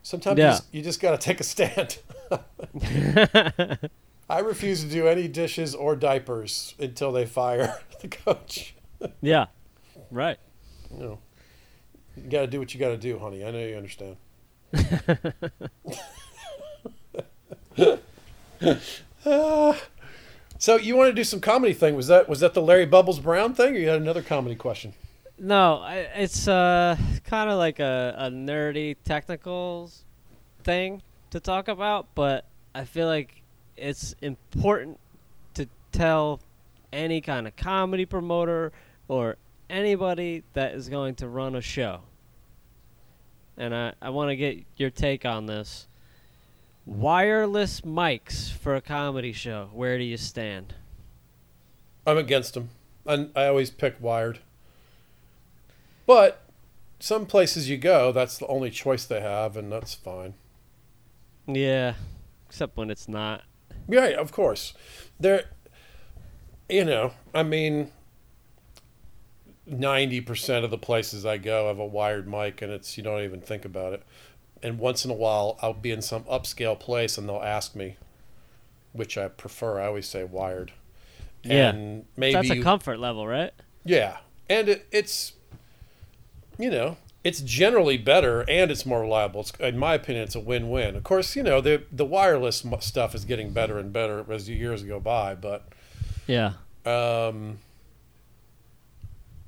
sometimes 0.04 0.38
you, 0.38 0.44
just, 0.44 0.74
you 0.74 0.82
just 0.82 1.02
got 1.02 1.12
to 1.12 1.18
take 1.18 1.40
a 1.40 1.44
stand. 1.44 2.00
I 4.30 4.40
refuse 4.40 4.84
to 4.84 4.90
do 4.90 5.08
any 5.08 5.28
dishes 5.28 5.76
or 5.76 5.96
diapers 5.96 6.74
until 6.80 7.12
they 7.12 7.26
fire 7.26 7.80
the 8.02 8.08
coach. 8.08 8.76
yeah. 9.22 9.48
Right. 10.12 10.40
You 10.92 11.00
know, 11.00 11.20
you 12.16 12.30
got 12.30 12.42
to 12.42 12.48
do 12.48 12.60
what 12.60 12.74
you 12.74 12.80
got 12.80 12.90
to 12.90 12.98
do, 12.98 13.20
honey. 13.20 13.46
I 13.46 13.52
know 13.52 13.60
you 13.60 13.78
understand. 13.78 14.18
Uh, 19.26 19.76
so 20.58 20.78
you 20.78 20.96
want 20.96 21.10
to 21.10 21.14
do 21.14 21.24
some 21.24 21.42
comedy 21.42 21.74
thing? 21.74 21.96
Was 21.96 22.08
that 22.08 22.30
was 22.30 22.40
that 22.40 22.54
the 22.54 22.62
Larry 22.62 22.86
Bubbles 22.86 23.20
Brown 23.20 23.54
thing, 23.54 23.76
or 23.76 23.80
you 23.80 23.90
had 23.90 24.02
another 24.02 24.22
comedy 24.22 24.56
question? 24.56 24.94
No, 25.38 25.86
it's 26.16 26.48
uh, 26.48 26.96
kind 27.26 27.50
of 27.50 27.58
like 27.58 27.80
a, 27.80 28.16
a 28.18 28.30
nerdy 28.30 28.96
technical 29.04 29.92
thing 30.64 31.02
to 31.32 31.42
talk 31.42 31.68
about, 31.68 32.08
but 32.16 32.46
I 32.74 32.86
feel 32.86 33.08
like 33.08 33.42
it's 33.76 34.16
important 34.22 34.98
to 35.56 35.68
tell 35.92 36.40
any 36.94 37.20
kind 37.20 37.48
of 37.48 37.56
comedy 37.58 38.06
promoter 38.06 38.72
or 39.10 39.36
anybody 39.70 40.44
that 40.54 40.74
is 40.74 40.88
going 40.88 41.16
to 41.16 41.28
run 41.28 41.56
a 41.56 41.62
show, 41.62 42.00
and 43.58 43.76
I, 43.76 43.94
I 44.02 44.12
want 44.12 44.30
to 44.30 44.38
get 44.38 44.64
your 44.78 44.90
take 44.90 45.26
on 45.26 45.48
this. 45.48 45.88
Wireless 46.86 47.82
mics 47.82 48.52
for 48.52 48.76
a 48.76 48.82
comedy 48.82 49.32
show. 49.32 49.70
Where 49.74 49.98
do 49.98 50.04
you 50.04 50.18
stand? 50.18 50.76
I'm 52.06 52.18
against 52.18 52.54
them. 52.54 52.70
I, 53.08 53.28
I 53.36 53.48
always 53.48 53.72
pick 53.72 53.96
wired. 54.00 54.40
But 56.06 56.44
some 57.00 57.26
places 57.26 57.70
you 57.70 57.78
go, 57.78 58.12
that's 58.12 58.38
the 58.38 58.48
only 58.48 58.70
choice 58.70 59.06
they 59.06 59.22
have, 59.22 59.58
and 59.58 59.72
that's 59.72 59.96
fine. 59.96 60.36
Yeah, 61.48 61.96
except 62.48 62.78
when 62.78 62.90
it's 62.90 63.08
not. 63.08 63.44
Yeah, 63.88 64.06
of 64.06 64.32
course. 64.32 64.74
There, 65.20 65.46
you 66.70 66.86
know, 66.86 67.14
I 67.34 67.44
mean, 67.44 67.92
ninety 69.66 70.22
percent 70.22 70.66
of 70.66 70.72
the 70.72 70.78
places 70.78 71.26
I 71.26 71.38
go 71.38 71.68
have 71.68 71.80
a 71.80 71.86
wired 71.86 72.28
mic, 72.28 72.62
and 72.62 72.72
it's 72.72 72.98
you 72.98 73.04
don't 73.04 73.24
even 73.24 73.42
think 73.42 73.66
about 73.66 73.94
it. 73.94 74.04
And 74.66 74.80
once 74.80 75.06
in 75.06 75.12
a 75.12 75.14
while, 75.14 75.60
I'll 75.62 75.74
be 75.76 75.92
in 75.92 76.02
some 76.02 76.24
upscale 76.24 76.80
place, 76.80 77.20
and 77.20 77.30
they'll 77.30 77.38
ask 77.44 77.76
me, 77.76 77.98
which 78.94 79.16
I 79.16 79.28
prefer. 79.28 79.80
I 79.80 79.86
always 79.86 80.08
say 80.08 80.24
wired. 80.24 80.72
Yeah. 81.44 81.70
And 81.70 82.06
maybe 82.18 82.34
That's 82.34 82.50
a 82.50 82.64
comfort 82.64 82.98
level, 83.00 83.28
right? 83.28 83.52
yeah, 83.84 84.18
and 84.50 84.68
it, 84.68 84.88
it's, 84.92 85.34
you 86.58 86.72
know, 86.72 86.98
it's 87.24 87.42
generally 87.42 87.98
better 88.00 88.44
and 88.50 88.72
it's 88.72 88.88
more 88.88 89.02
reliable. 89.02 89.42
It's, 89.42 89.52
in 89.60 89.78
my 89.78 89.94
opinion, 89.94 90.24
it's 90.24 90.34
a 90.34 90.40
win-win. 90.40 90.96
Of 90.96 91.04
course, 91.04 91.36
you 91.36 91.44
know 91.44 91.62
the 91.62 91.84
the 91.92 92.06
wireless 92.06 92.66
stuff 92.80 93.14
is 93.14 93.24
getting 93.26 93.52
better 93.52 93.78
and 93.78 93.94
better 93.94 94.26
as 94.32 94.48
the 94.48 94.54
years 94.56 94.82
go 94.82 95.00
by, 95.00 95.36
but 95.36 95.68
Yeah. 96.26 96.54
um, 96.88 97.60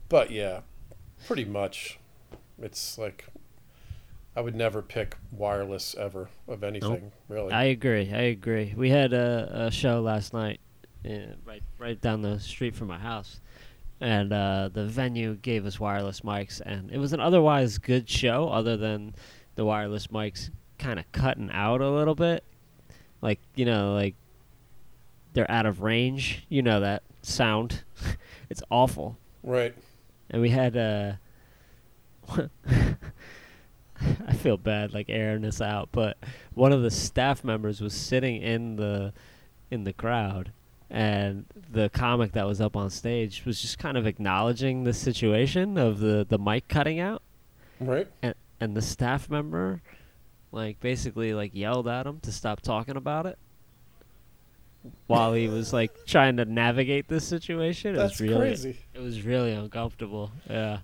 but 0.09 0.29
yeah, 0.29 0.59
pretty 1.25 1.45
much, 1.45 1.97
it's 2.61 2.99
like 2.99 3.25
I 4.37 4.41
would 4.41 4.53
never 4.53 4.83
pick 4.83 5.17
wireless 5.31 5.95
ever 5.97 6.29
of 6.47 6.63
anything 6.63 7.11
really. 7.27 7.51
I 7.51 7.63
agree. 7.63 8.13
I 8.13 8.21
agree. 8.21 8.71
We 8.77 8.91
had 8.91 9.11
a, 9.11 9.65
a 9.65 9.71
show 9.71 9.99
last 9.99 10.31
night, 10.31 10.59
uh, 11.03 11.33
right 11.43 11.63
right 11.79 11.99
down 11.99 12.21
the 12.21 12.39
street 12.39 12.75
from 12.75 12.87
my 12.89 12.99
house, 12.99 13.41
and 13.99 14.31
uh, 14.31 14.69
the 14.71 14.85
venue 14.85 15.33
gave 15.37 15.65
us 15.65 15.79
wireless 15.79 16.21
mics, 16.21 16.61
and 16.61 16.91
it 16.91 16.99
was 16.99 17.13
an 17.13 17.19
otherwise 17.19 17.79
good 17.79 18.07
show, 18.07 18.47
other 18.49 18.77
than 18.77 19.15
the 19.55 19.65
wireless 19.65 20.05
mics 20.07 20.51
kind 20.77 20.99
of 20.99 21.11
cutting 21.11 21.49
out 21.51 21.81
a 21.81 21.89
little 21.89 22.13
bit, 22.13 22.43
like 23.23 23.39
you 23.55 23.65
know, 23.65 23.95
like 23.95 24.13
they're 25.33 25.49
out 25.49 25.65
of 25.65 25.81
range. 25.81 26.45
You 26.47 26.61
know 26.61 26.81
that 26.81 27.01
sound. 27.23 27.83
it's 28.51 28.61
awful. 28.69 29.17
right. 29.41 29.73
And 30.29 30.43
we 30.43 30.51
had 30.51 30.77
uh 30.77 31.13
I 34.27 34.33
feel 34.33 34.57
bad 34.57 34.93
like 34.93 35.07
airing 35.09 35.41
this 35.41 35.61
out, 35.61 35.89
but 35.91 36.17
one 36.53 36.71
of 36.71 36.81
the 36.81 36.91
staff 36.91 37.43
members 37.43 37.81
was 37.81 37.93
sitting 37.93 38.41
in 38.41 38.75
the 38.75 39.13
in 39.71 39.83
the 39.83 39.93
crowd 39.93 40.51
and 40.89 41.45
the 41.69 41.89
comic 41.89 42.31
that 42.31 42.47
was 42.47 42.61
up 42.61 42.77
on 42.77 42.89
stage 42.89 43.43
was 43.45 43.61
just 43.61 43.77
kind 43.77 43.97
of 43.97 44.07
acknowledging 44.07 44.83
the 44.85 44.93
situation 44.93 45.77
of 45.77 45.99
the 45.99 46.25
the 46.29 46.37
mic 46.39 46.67
cutting 46.69 46.99
out 46.99 47.21
Right. 47.79 48.07
and 48.21 48.33
and 48.61 48.75
the 48.75 48.81
staff 48.81 49.29
member 49.29 49.81
like 50.53 50.79
basically 50.79 51.33
like 51.33 51.51
yelled 51.53 51.87
at 51.89 52.07
him 52.07 52.19
to 52.21 52.31
stop 52.31 52.61
talking 52.61 52.95
about 52.95 53.25
it 53.25 53.37
while 55.07 55.33
he 55.33 55.47
was 55.49 55.73
like 55.73 55.91
trying 56.07 56.37
to 56.37 56.45
navigate 56.45 57.07
this 57.09 57.25
situation 57.27 57.95
it 57.95 57.97
That's 57.97 58.19
was 58.21 58.29
really 58.29 58.37
crazy. 58.47 58.77
it 58.93 59.01
was 59.01 59.21
really 59.23 59.51
uncomfortable 59.51 60.31
yeah 60.49 60.79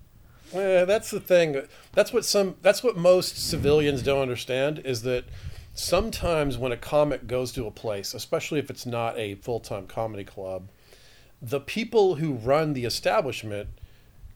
Yeah, 0.53 0.85
that's 0.85 1.09
the 1.11 1.19
thing. 1.19 1.61
That's 1.93 2.13
what 2.13 2.25
some. 2.25 2.55
That's 2.61 2.83
what 2.83 2.95
most 2.97 3.49
civilians 3.49 4.03
don't 4.03 4.21
understand 4.21 4.79
is 4.85 5.01
that 5.03 5.25
sometimes 5.73 6.57
when 6.57 6.71
a 6.71 6.77
comic 6.77 7.27
goes 7.27 7.51
to 7.53 7.65
a 7.65 7.71
place, 7.71 8.13
especially 8.13 8.59
if 8.59 8.69
it's 8.69 8.85
not 8.85 9.17
a 9.17 9.35
full-time 9.35 9.87
comedy 9.87 10.23
club, 10.23 10.69
the 11.41 11.59
people 11.59 12.15
who 12.15 12.33
run 12.33 12.73
the 12.73 12.85
establishment 12.85 13.69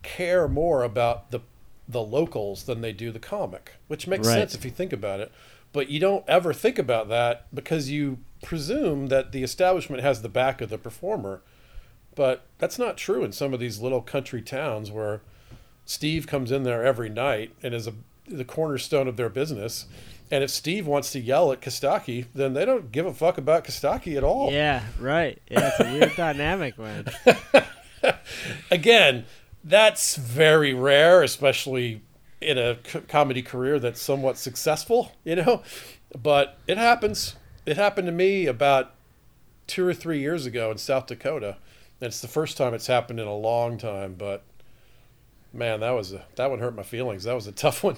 care 0.03 0.47
more 0.47 0.83
about 0.83 1.31
the 1.31 1.41
the 1.89 2.01
locals 2.01 2.63
than 2.63 2.81
they 2.81 2.91
do 2.91 3.11
the 3.11 3.19
comic, 3.19 3.73
which 3.87 4.07
makes 4.07 4.27
Right. 4.27 4.33
sense 4.33 4.53
if 4.55 4.65
you 4.65 4.71
think 4.71 4.91
about 4.91 5.21
it. 5.21 5.31
But 5.71 5.89
you 5.89 5.99
don't 5.99 6.25
ever 6.27 6.51
think 6.53 6.77
about 6.77 7.07
that 7.09 7.45
because 7.53 7.89
you 7.89 8.17
presume 8.43 9.07
that 9.07 9.31
the 9.31 9.43
establishment 9.43 10.01
has 10.03 10.21
the 10.21 10.27
back 10.29 10.59
of 10.59 10.69
the 10.69 10.77
performer. 10.77 11.41
But 12.15 12.43
that's 12.57 12.77
not 12.79 12.97
true 12.97 13.23
in 13.23 13.31
some 13.31 13.53
of 13.53 13.59
these 13.61 13.79
little 13.79 14.01
country 14.01 14.41
towns 14.41 14.91
where 14.91 15.21
Steve 15.87 16.27
comes 16.27 16.51
in 16.51 16.63
there 16.63 16.83
every 16.83 17.07
night 17.07 17.53
and 17.63 17.73
is 17.73 17.87
a, 17.87 17.93
the 18.27 18.43
cornerstone 18.43 19.07
of 19.07 19.15
their 19.15 19.29
business. 19.29 19.85
And 20.29 20.43
if 20.43 20.49
Steve 20.49 20.85
wants 20.85 21.13
to 21.13 21.19
yell 21.19 21.53
at 21.53 21.61
Kostaki, 21.61 22.25
then 22.35 22.53
they 22.53 22.65
don't 22.65 22.91
give 22.91 23.05
a 23.05 23.13
fuck 23.13 23.37
about 23.37 23.63
Kostaki 23.63 24.17
at 24.17 24.23
all. 24.23 24.51
Yeah, 24.51 24.83
right. 24.99 25.41
Yeah, 25.49 25.71
it's 25.71 25.79
a 25.79 25.93
weird 25.93 26.13
dynamic, 26.17 26.77
man. 26.77 27.05
Again, 28.71 29.25
that's 29.63 30.17
very 30.17 30.73
rare, 30.73 31.23
especially 31.23 32.01
in 32.41 32.57
a 32.57 32.77
c- 32.85 32.99
comedy 33.07 33.41
career 33.41 33.79
that's 33.79 34.01
somewhat 34.01 34.37
successful, 34.37 35.13
you 35.23 35.37
know? 35.37 35.63
But 36.21 36.59
it 36.67 36.77
happens. 36.77 37.37
It 37.65 37.77
happened 37.77 38.07
to 38.07 38.11
me 38.11 38.45
about 38.45 38.93
two 39.67 39.87
or 39.87 39.93
three 39.93 40.19
years 40.19 40.45
ago 40.45 40.69
in 40.69 40.77
South 40.77 41.07
Dakota. 41.07 41.55
And 42.01 42.09
it's 42.09 42.19
the 42.19 42.27
first 42.27 42.57
time 42.57 42.73
it's 42.73 42.87
happened 42.87 43.21
in 43.21 43.27
a 43.27 43.35
long 43.35 43.77
time, 43.77 44.15
but 44.17 44.43
man, 45.57 45.79
that 45.81 45.91
was 45.91 46.13
a, 46.13 46.23
that 46.35 46.49
one 46.49 46.59
hurt 46.59 46.75
my 46.75 46.83
feelings. 46.83 47.23
That 47.25 47.33
was 47.35 47.47
a 47.47 47.51
tough 47.51 47.83
one. 47.83 47.97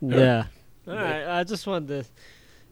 Yeah. 0.00 0.44
All 0.88 0.94
right. 0.94 1.26
I 1.38 1.44
just 1.44 1.66
wanted 1.66 1.88
to 2.04 2.10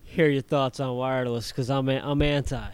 hear 0.02 0.28
your 0.28 0.42
thoughts 0.42 0.80
on 0.80 0.96
wireless 0.96 1.50
because 1.50 1.70
I'm 1.70 1.88
a, 1.88 1.96
I'm 2.02 2.20
anti. 2.22 2.68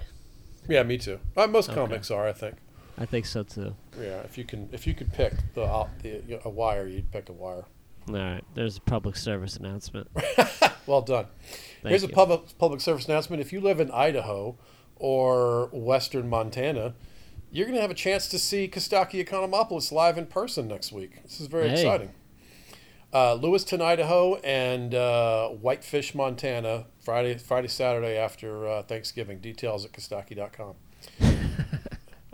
yeah, 0.68 0.82
me 0.82 0.96
too. 0.98 1.20
Uh, 1.36 1.46
most 1.46 1.68
Okay. 1.68 1.78
comics 1.78 2.10
are, 2.10 2.26
I 2.26 2.32
think. 2.32 2.56
I 2.98 3.04
think 3.04 3.26
so 3.26 3.42
too. 3.42 3.74
Yeah, 4.00 4.20
if 4.20 4.38
you 4.38 4.44
can 4.44 4.70
if 4.72 4.86
you 4.86 4.94
could 4.94 5.12
pick 5.12 5.34
the, 5.54 5.62
uh, 5.62 5.86
the 6.02 6.22
you 6.26 6.40
a 6.44 6.48
wire, 6.48 6.86
you'd 6.86 7.12
pick 7.12 7.28
a 7.28 7.32
wire. 7.32 7.66
All 8.08 8.14
right. 8.14 8.42
There's 8.54 8.78
a 8.78 8.80
public 8.80 9.16
service 9.16 9.56
announcement. 9.56 10.08
Well 10.86 11.02
done. 11.02 11.26
Thank 11.82 11.88
Here's 11.90 12.04
you. 12.04 12.10
a 12.10 12.12
public 12.12 12.56
public 12.58 12.80
service 12.80 13.06
announcement. 13.06 13.40
If 13.42 13.52
you 13.52 13.60
live 13.60 13.80
in 13.80 13.90
Idaho 13.90 14.56
or 14.94 15.68
western 15.72 16.30
Montana, 16.30 16.94
you're 17.56 17.64
going 17.64 17.74
to 17.76 17.80
have 17.80 17.90
a 17.90 17.94
chance 17.94 18.28
to 18.28 18.38
see 18.38 18.68
Kostaki 18.68 19.24
Economopoulos 19.24 19.90
live 19.90 20.18
in 20.18 20.26
person 20.26 20.68
next 20.68 20.92
week. 20.92 21.22
This 21.22 21.40
is 21.40 21.46
very 21.46 21.68
Hey. 21.68 21.80
exciting. 21.80 22.10
Uh, 23.14 23.32
Lewiston, 23.32 23.80
Idaho, 23.80 24.34
and 24.36 24.94
uh, 24.94 25.48
Whitefish, 25.48 26.14
Montana, 26.14 26.84
Friday, 27.00 27.38
Friday, 27.38 27.68
Saturday 27.68 28.18
after 28.18 28.68
uh, 28.68 28.82
Thanksgiving. 28.82 29.38
Details 29.38 29.86
at 29.86 29.92
Kostaki.com. 29.92 30.74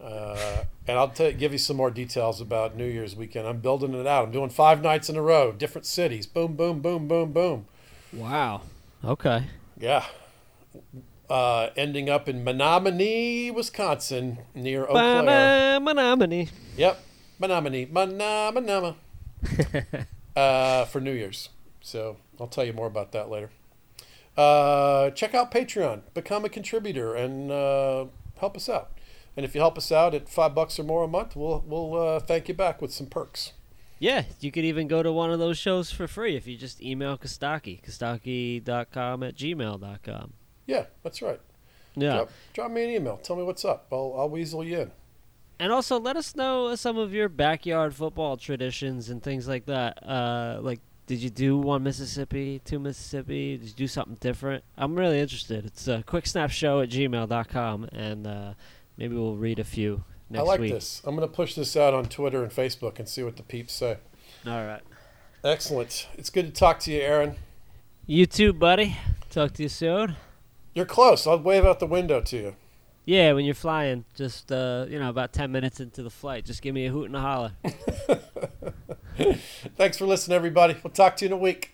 uh, 0.02 0.64
and 0.88 0.98
I'll 0.98 1.10
tell 1.10 1.30
give 1.30 1.52
you 1.52 1.58
some 1.58 1.76
more 1.76 1.92
details 1.92 2.40
about 2.40 2.76
New 2.76 2.86
Year's 2.86 3.14
weekend. 3.14 3.46
I'm 3.46 3.60
building 3.60 3.94
it 3.94 4.08
out. 4.08 4.24
I'm 4.24 4.32
doing 4.32 4.50
five 4.50 4.82
nights 4.82 5.08
in 5.08 5.14
a 5.16 5.22
row, 5.22 5.52
different 5.52 5.86
cities. 5.86 6.26
Boom, 6.26 6.56
boom, 6.56 6.80
boom, 6.80 7.06
boom, 7.06 7.32
boom. 7.32 7.66
Wow. 8.12 8.62
Okay. 9.04 9.44
Yeah. 9.78 10.04
Uh, 11.30 11.70
ending 11.76 12.10
up 12.10 12.28
in 12.28 12.44
Menomonie, 12.44 13.52
Wisconsin, 13.54 14.38
near 14.54 14.84
Eau 14.84 14.92
Claire. 14.92 15.80
Menomonie. 15.80 16.50
Yep. 16.76 17.00
Menomonie. 17.40 17.90
Menomonie. 17.90 18.96
uh, 20.36 20.84
for 20.86 21.00
New 21.00 21.12
Year's. 21.12 21.48
So 21.80 22.16
I'll 22.40 22.46
tell 22.46 22.64
you 22.64 22.72
more 22.72 22.86
about 22.86 23.12
that 23.12 23.30
later. 23.30 23.50
Uh, 24.36 25.10
check 25.10 25.34
out 25.34 25.50
Patreon. 25.50 26.02
Become 26.14 26.44
a 26.44 26.48
contributor 26.48 27.14
and 27.14 27.50
uh, 27.50 28.06
help 28.38 28.56
us 28.56 28.68
out. 28.68 28.92
And 29.36 29.44
if 29.44 29.54
you 29.54 29.60
help 29.60 29.78
us 29.78 29.90
out 29.90 30.14
at 30.14 30.28
five 30.28 30.54
bucks 30.54 30.78
or 30.78 30.84
more 30.84 31.04
a 31.04 31.08
month, 31.08 31.36
we'll 31.36 31.64
we'll 31.66 31.94
uh, 31.94 32.20
thank 32.20 32.48
you 32.48 32.54
back 32.54 32.82
with 32.82 32.92
some 32.92 33.06
perks. 33.06 33.52
Yeah, 33.98 34.24
you 34.40 34.50
could 34.50 34.64
even 34.64 34.88
go 34.88 35.02
to 35.02 35.12
one 35.12 35.30
of 35.30 35.38
those 35.38 35.56
shows 35.56 35.92
for 35.92 36.08
free 36.08 36.36
if 36.36 36.46
you 36.46 36.56
just 36.56 36.82
email 36.82 37.16
Kostaki, 37.16 37.80
Kostaki.com 37.82 39.22
at 39.22 39.36
gmail.com. 39.36 40.32
Yeah, 40.66 40.86
that's 41.02 41.22
right. 41.22 41.40
Yeah. 41.94 42.14
Drop, 42.14 42.30
drop 42.52 42.70
me 42.70 42.84
an 42.84 42.90
email. 42.90 43.16
Tell 43.18 43.36
me 43.36 43.42
what's 43.42 43.64
up. 43.64 43.86
I'll, 43.92 44.14
I'll 44.16 44.28
weasel 44.28 44.64
you 44.64 44.80
in. 44.80 44.92
And 45.58 45.70
also, 45.70 46.00
let 46.00 46.16
us 46.16 46.34
know 46.34 46.74
some 46.74 46.98
of 46.98 47.14
your 47.14 47.28
backyard 47.28 47.94
football 47.94 48.36
traditions 48.36 49.10
and 49.10 49.22
things 49.22 49.46
like 49.46 49.66
that. 49.66 50.02
Uh, 50.04 50.58
like, 50.60 50.80
did 51.06 51.20
you 51.20 51.30
do 51.30 51.56
one 51.56 51.82
Mississippi, 51.82 52.60
two 52.64 52.78
Mississippi? 52.78 53.58
Did 53.58 53.68
you 53.68 53.74
do 53.74 53.86
something 53.86 54.16
different? 54.18 54.64
I'm 54.76 54.94
really 54.94 55.20
interested. 55.20 55.64
It's 55.66 55.86
a 55.86 56.02
quick 56.04 56.26
snap 56.26 56.50
show 56.50 56.80
at 56.80 56.88
gmail.com, 56.88 57.88
and 57.92 58.26
uh, 58.26 58.54
maybe 58.96 59.14
we'll 59.14 59.36
read 59.36 59.58
a 59.58 59.64
few 59.64 60.02
next 60.30 60.40
I 60.40 60.46
like 60.46 60.60
week. 60.60 60.72
this. 60.72 61.02
I'm 61.04 61.14
going 61.14 61.28
to 61.28 61.32
push 61.32 61.54
this 61.54 61.76
out 61.76 61.94
on 61.94 62.06
Twitter 62.06 62.42
and 62.42 62.50
Facebook 62.50 62.98
and 62.98 63.08
see 63.08 63.22
what 63.22 63.36
the 63.36 63.42
peeps 63.42 63.72
say. 63.72 63.98
All 64.46 64.66
right. 64.66 64.82
Excellent. 65.44 66.08
It's 66.14 66.30
good 66.30 66.46
to 66.46 66.52
talk 66.52 66.80
to 66.80 66.92
you, 66.92 67.00
Aaron. 67.00 67.36
You 68.06 68.26
too, 68.26 68.52
buddy. 68.52 68.96
Talk 69.30 69.52
to 69.54 69.62
you 69.62 69.68
soon. 69.68 70.16
You're 70.74 70.86
close. 70.86 71.26
I'll 71.26 71.38
wave 71.38 71.64
out 71.64 71.80
the 71.80 71.86
window 71.86 72.20
to 72.20 72.36
you. 72.36 72.56
Yeah, 73.04 73.32
when 73.32 73.44
you're 73.44 73.54
flying, 73.54 74.04
just 74.14 74.52
uh, 74.52 74.86
you 74.88 74.98
know, 74.98 75.10
about 75.10 75.32
ten 75.32 75.50
minutes 75.50 75.80
into 75.80 76.02
the 76.02 76.10
flight, 76.10 76.44
just 76.44 76.62
give 76.62 76.74
me 76.74 76.86
a 76.86 76.90
hoot 76.90 77.06
and 77.06 77.16
a 77.16 77.20
holler. 77.20 77.52
Thanks 79.76 79.98
for 79.98 80.06
listening, 80.06 80.36
everybody. 80.36 80.76
We'll 80.82 80.92
talk 80.92 81.16
to 81.16 81.24
you 81.24 81.26
in 81.26 81.32
a 81.32 81.36
week. 81.36 81.71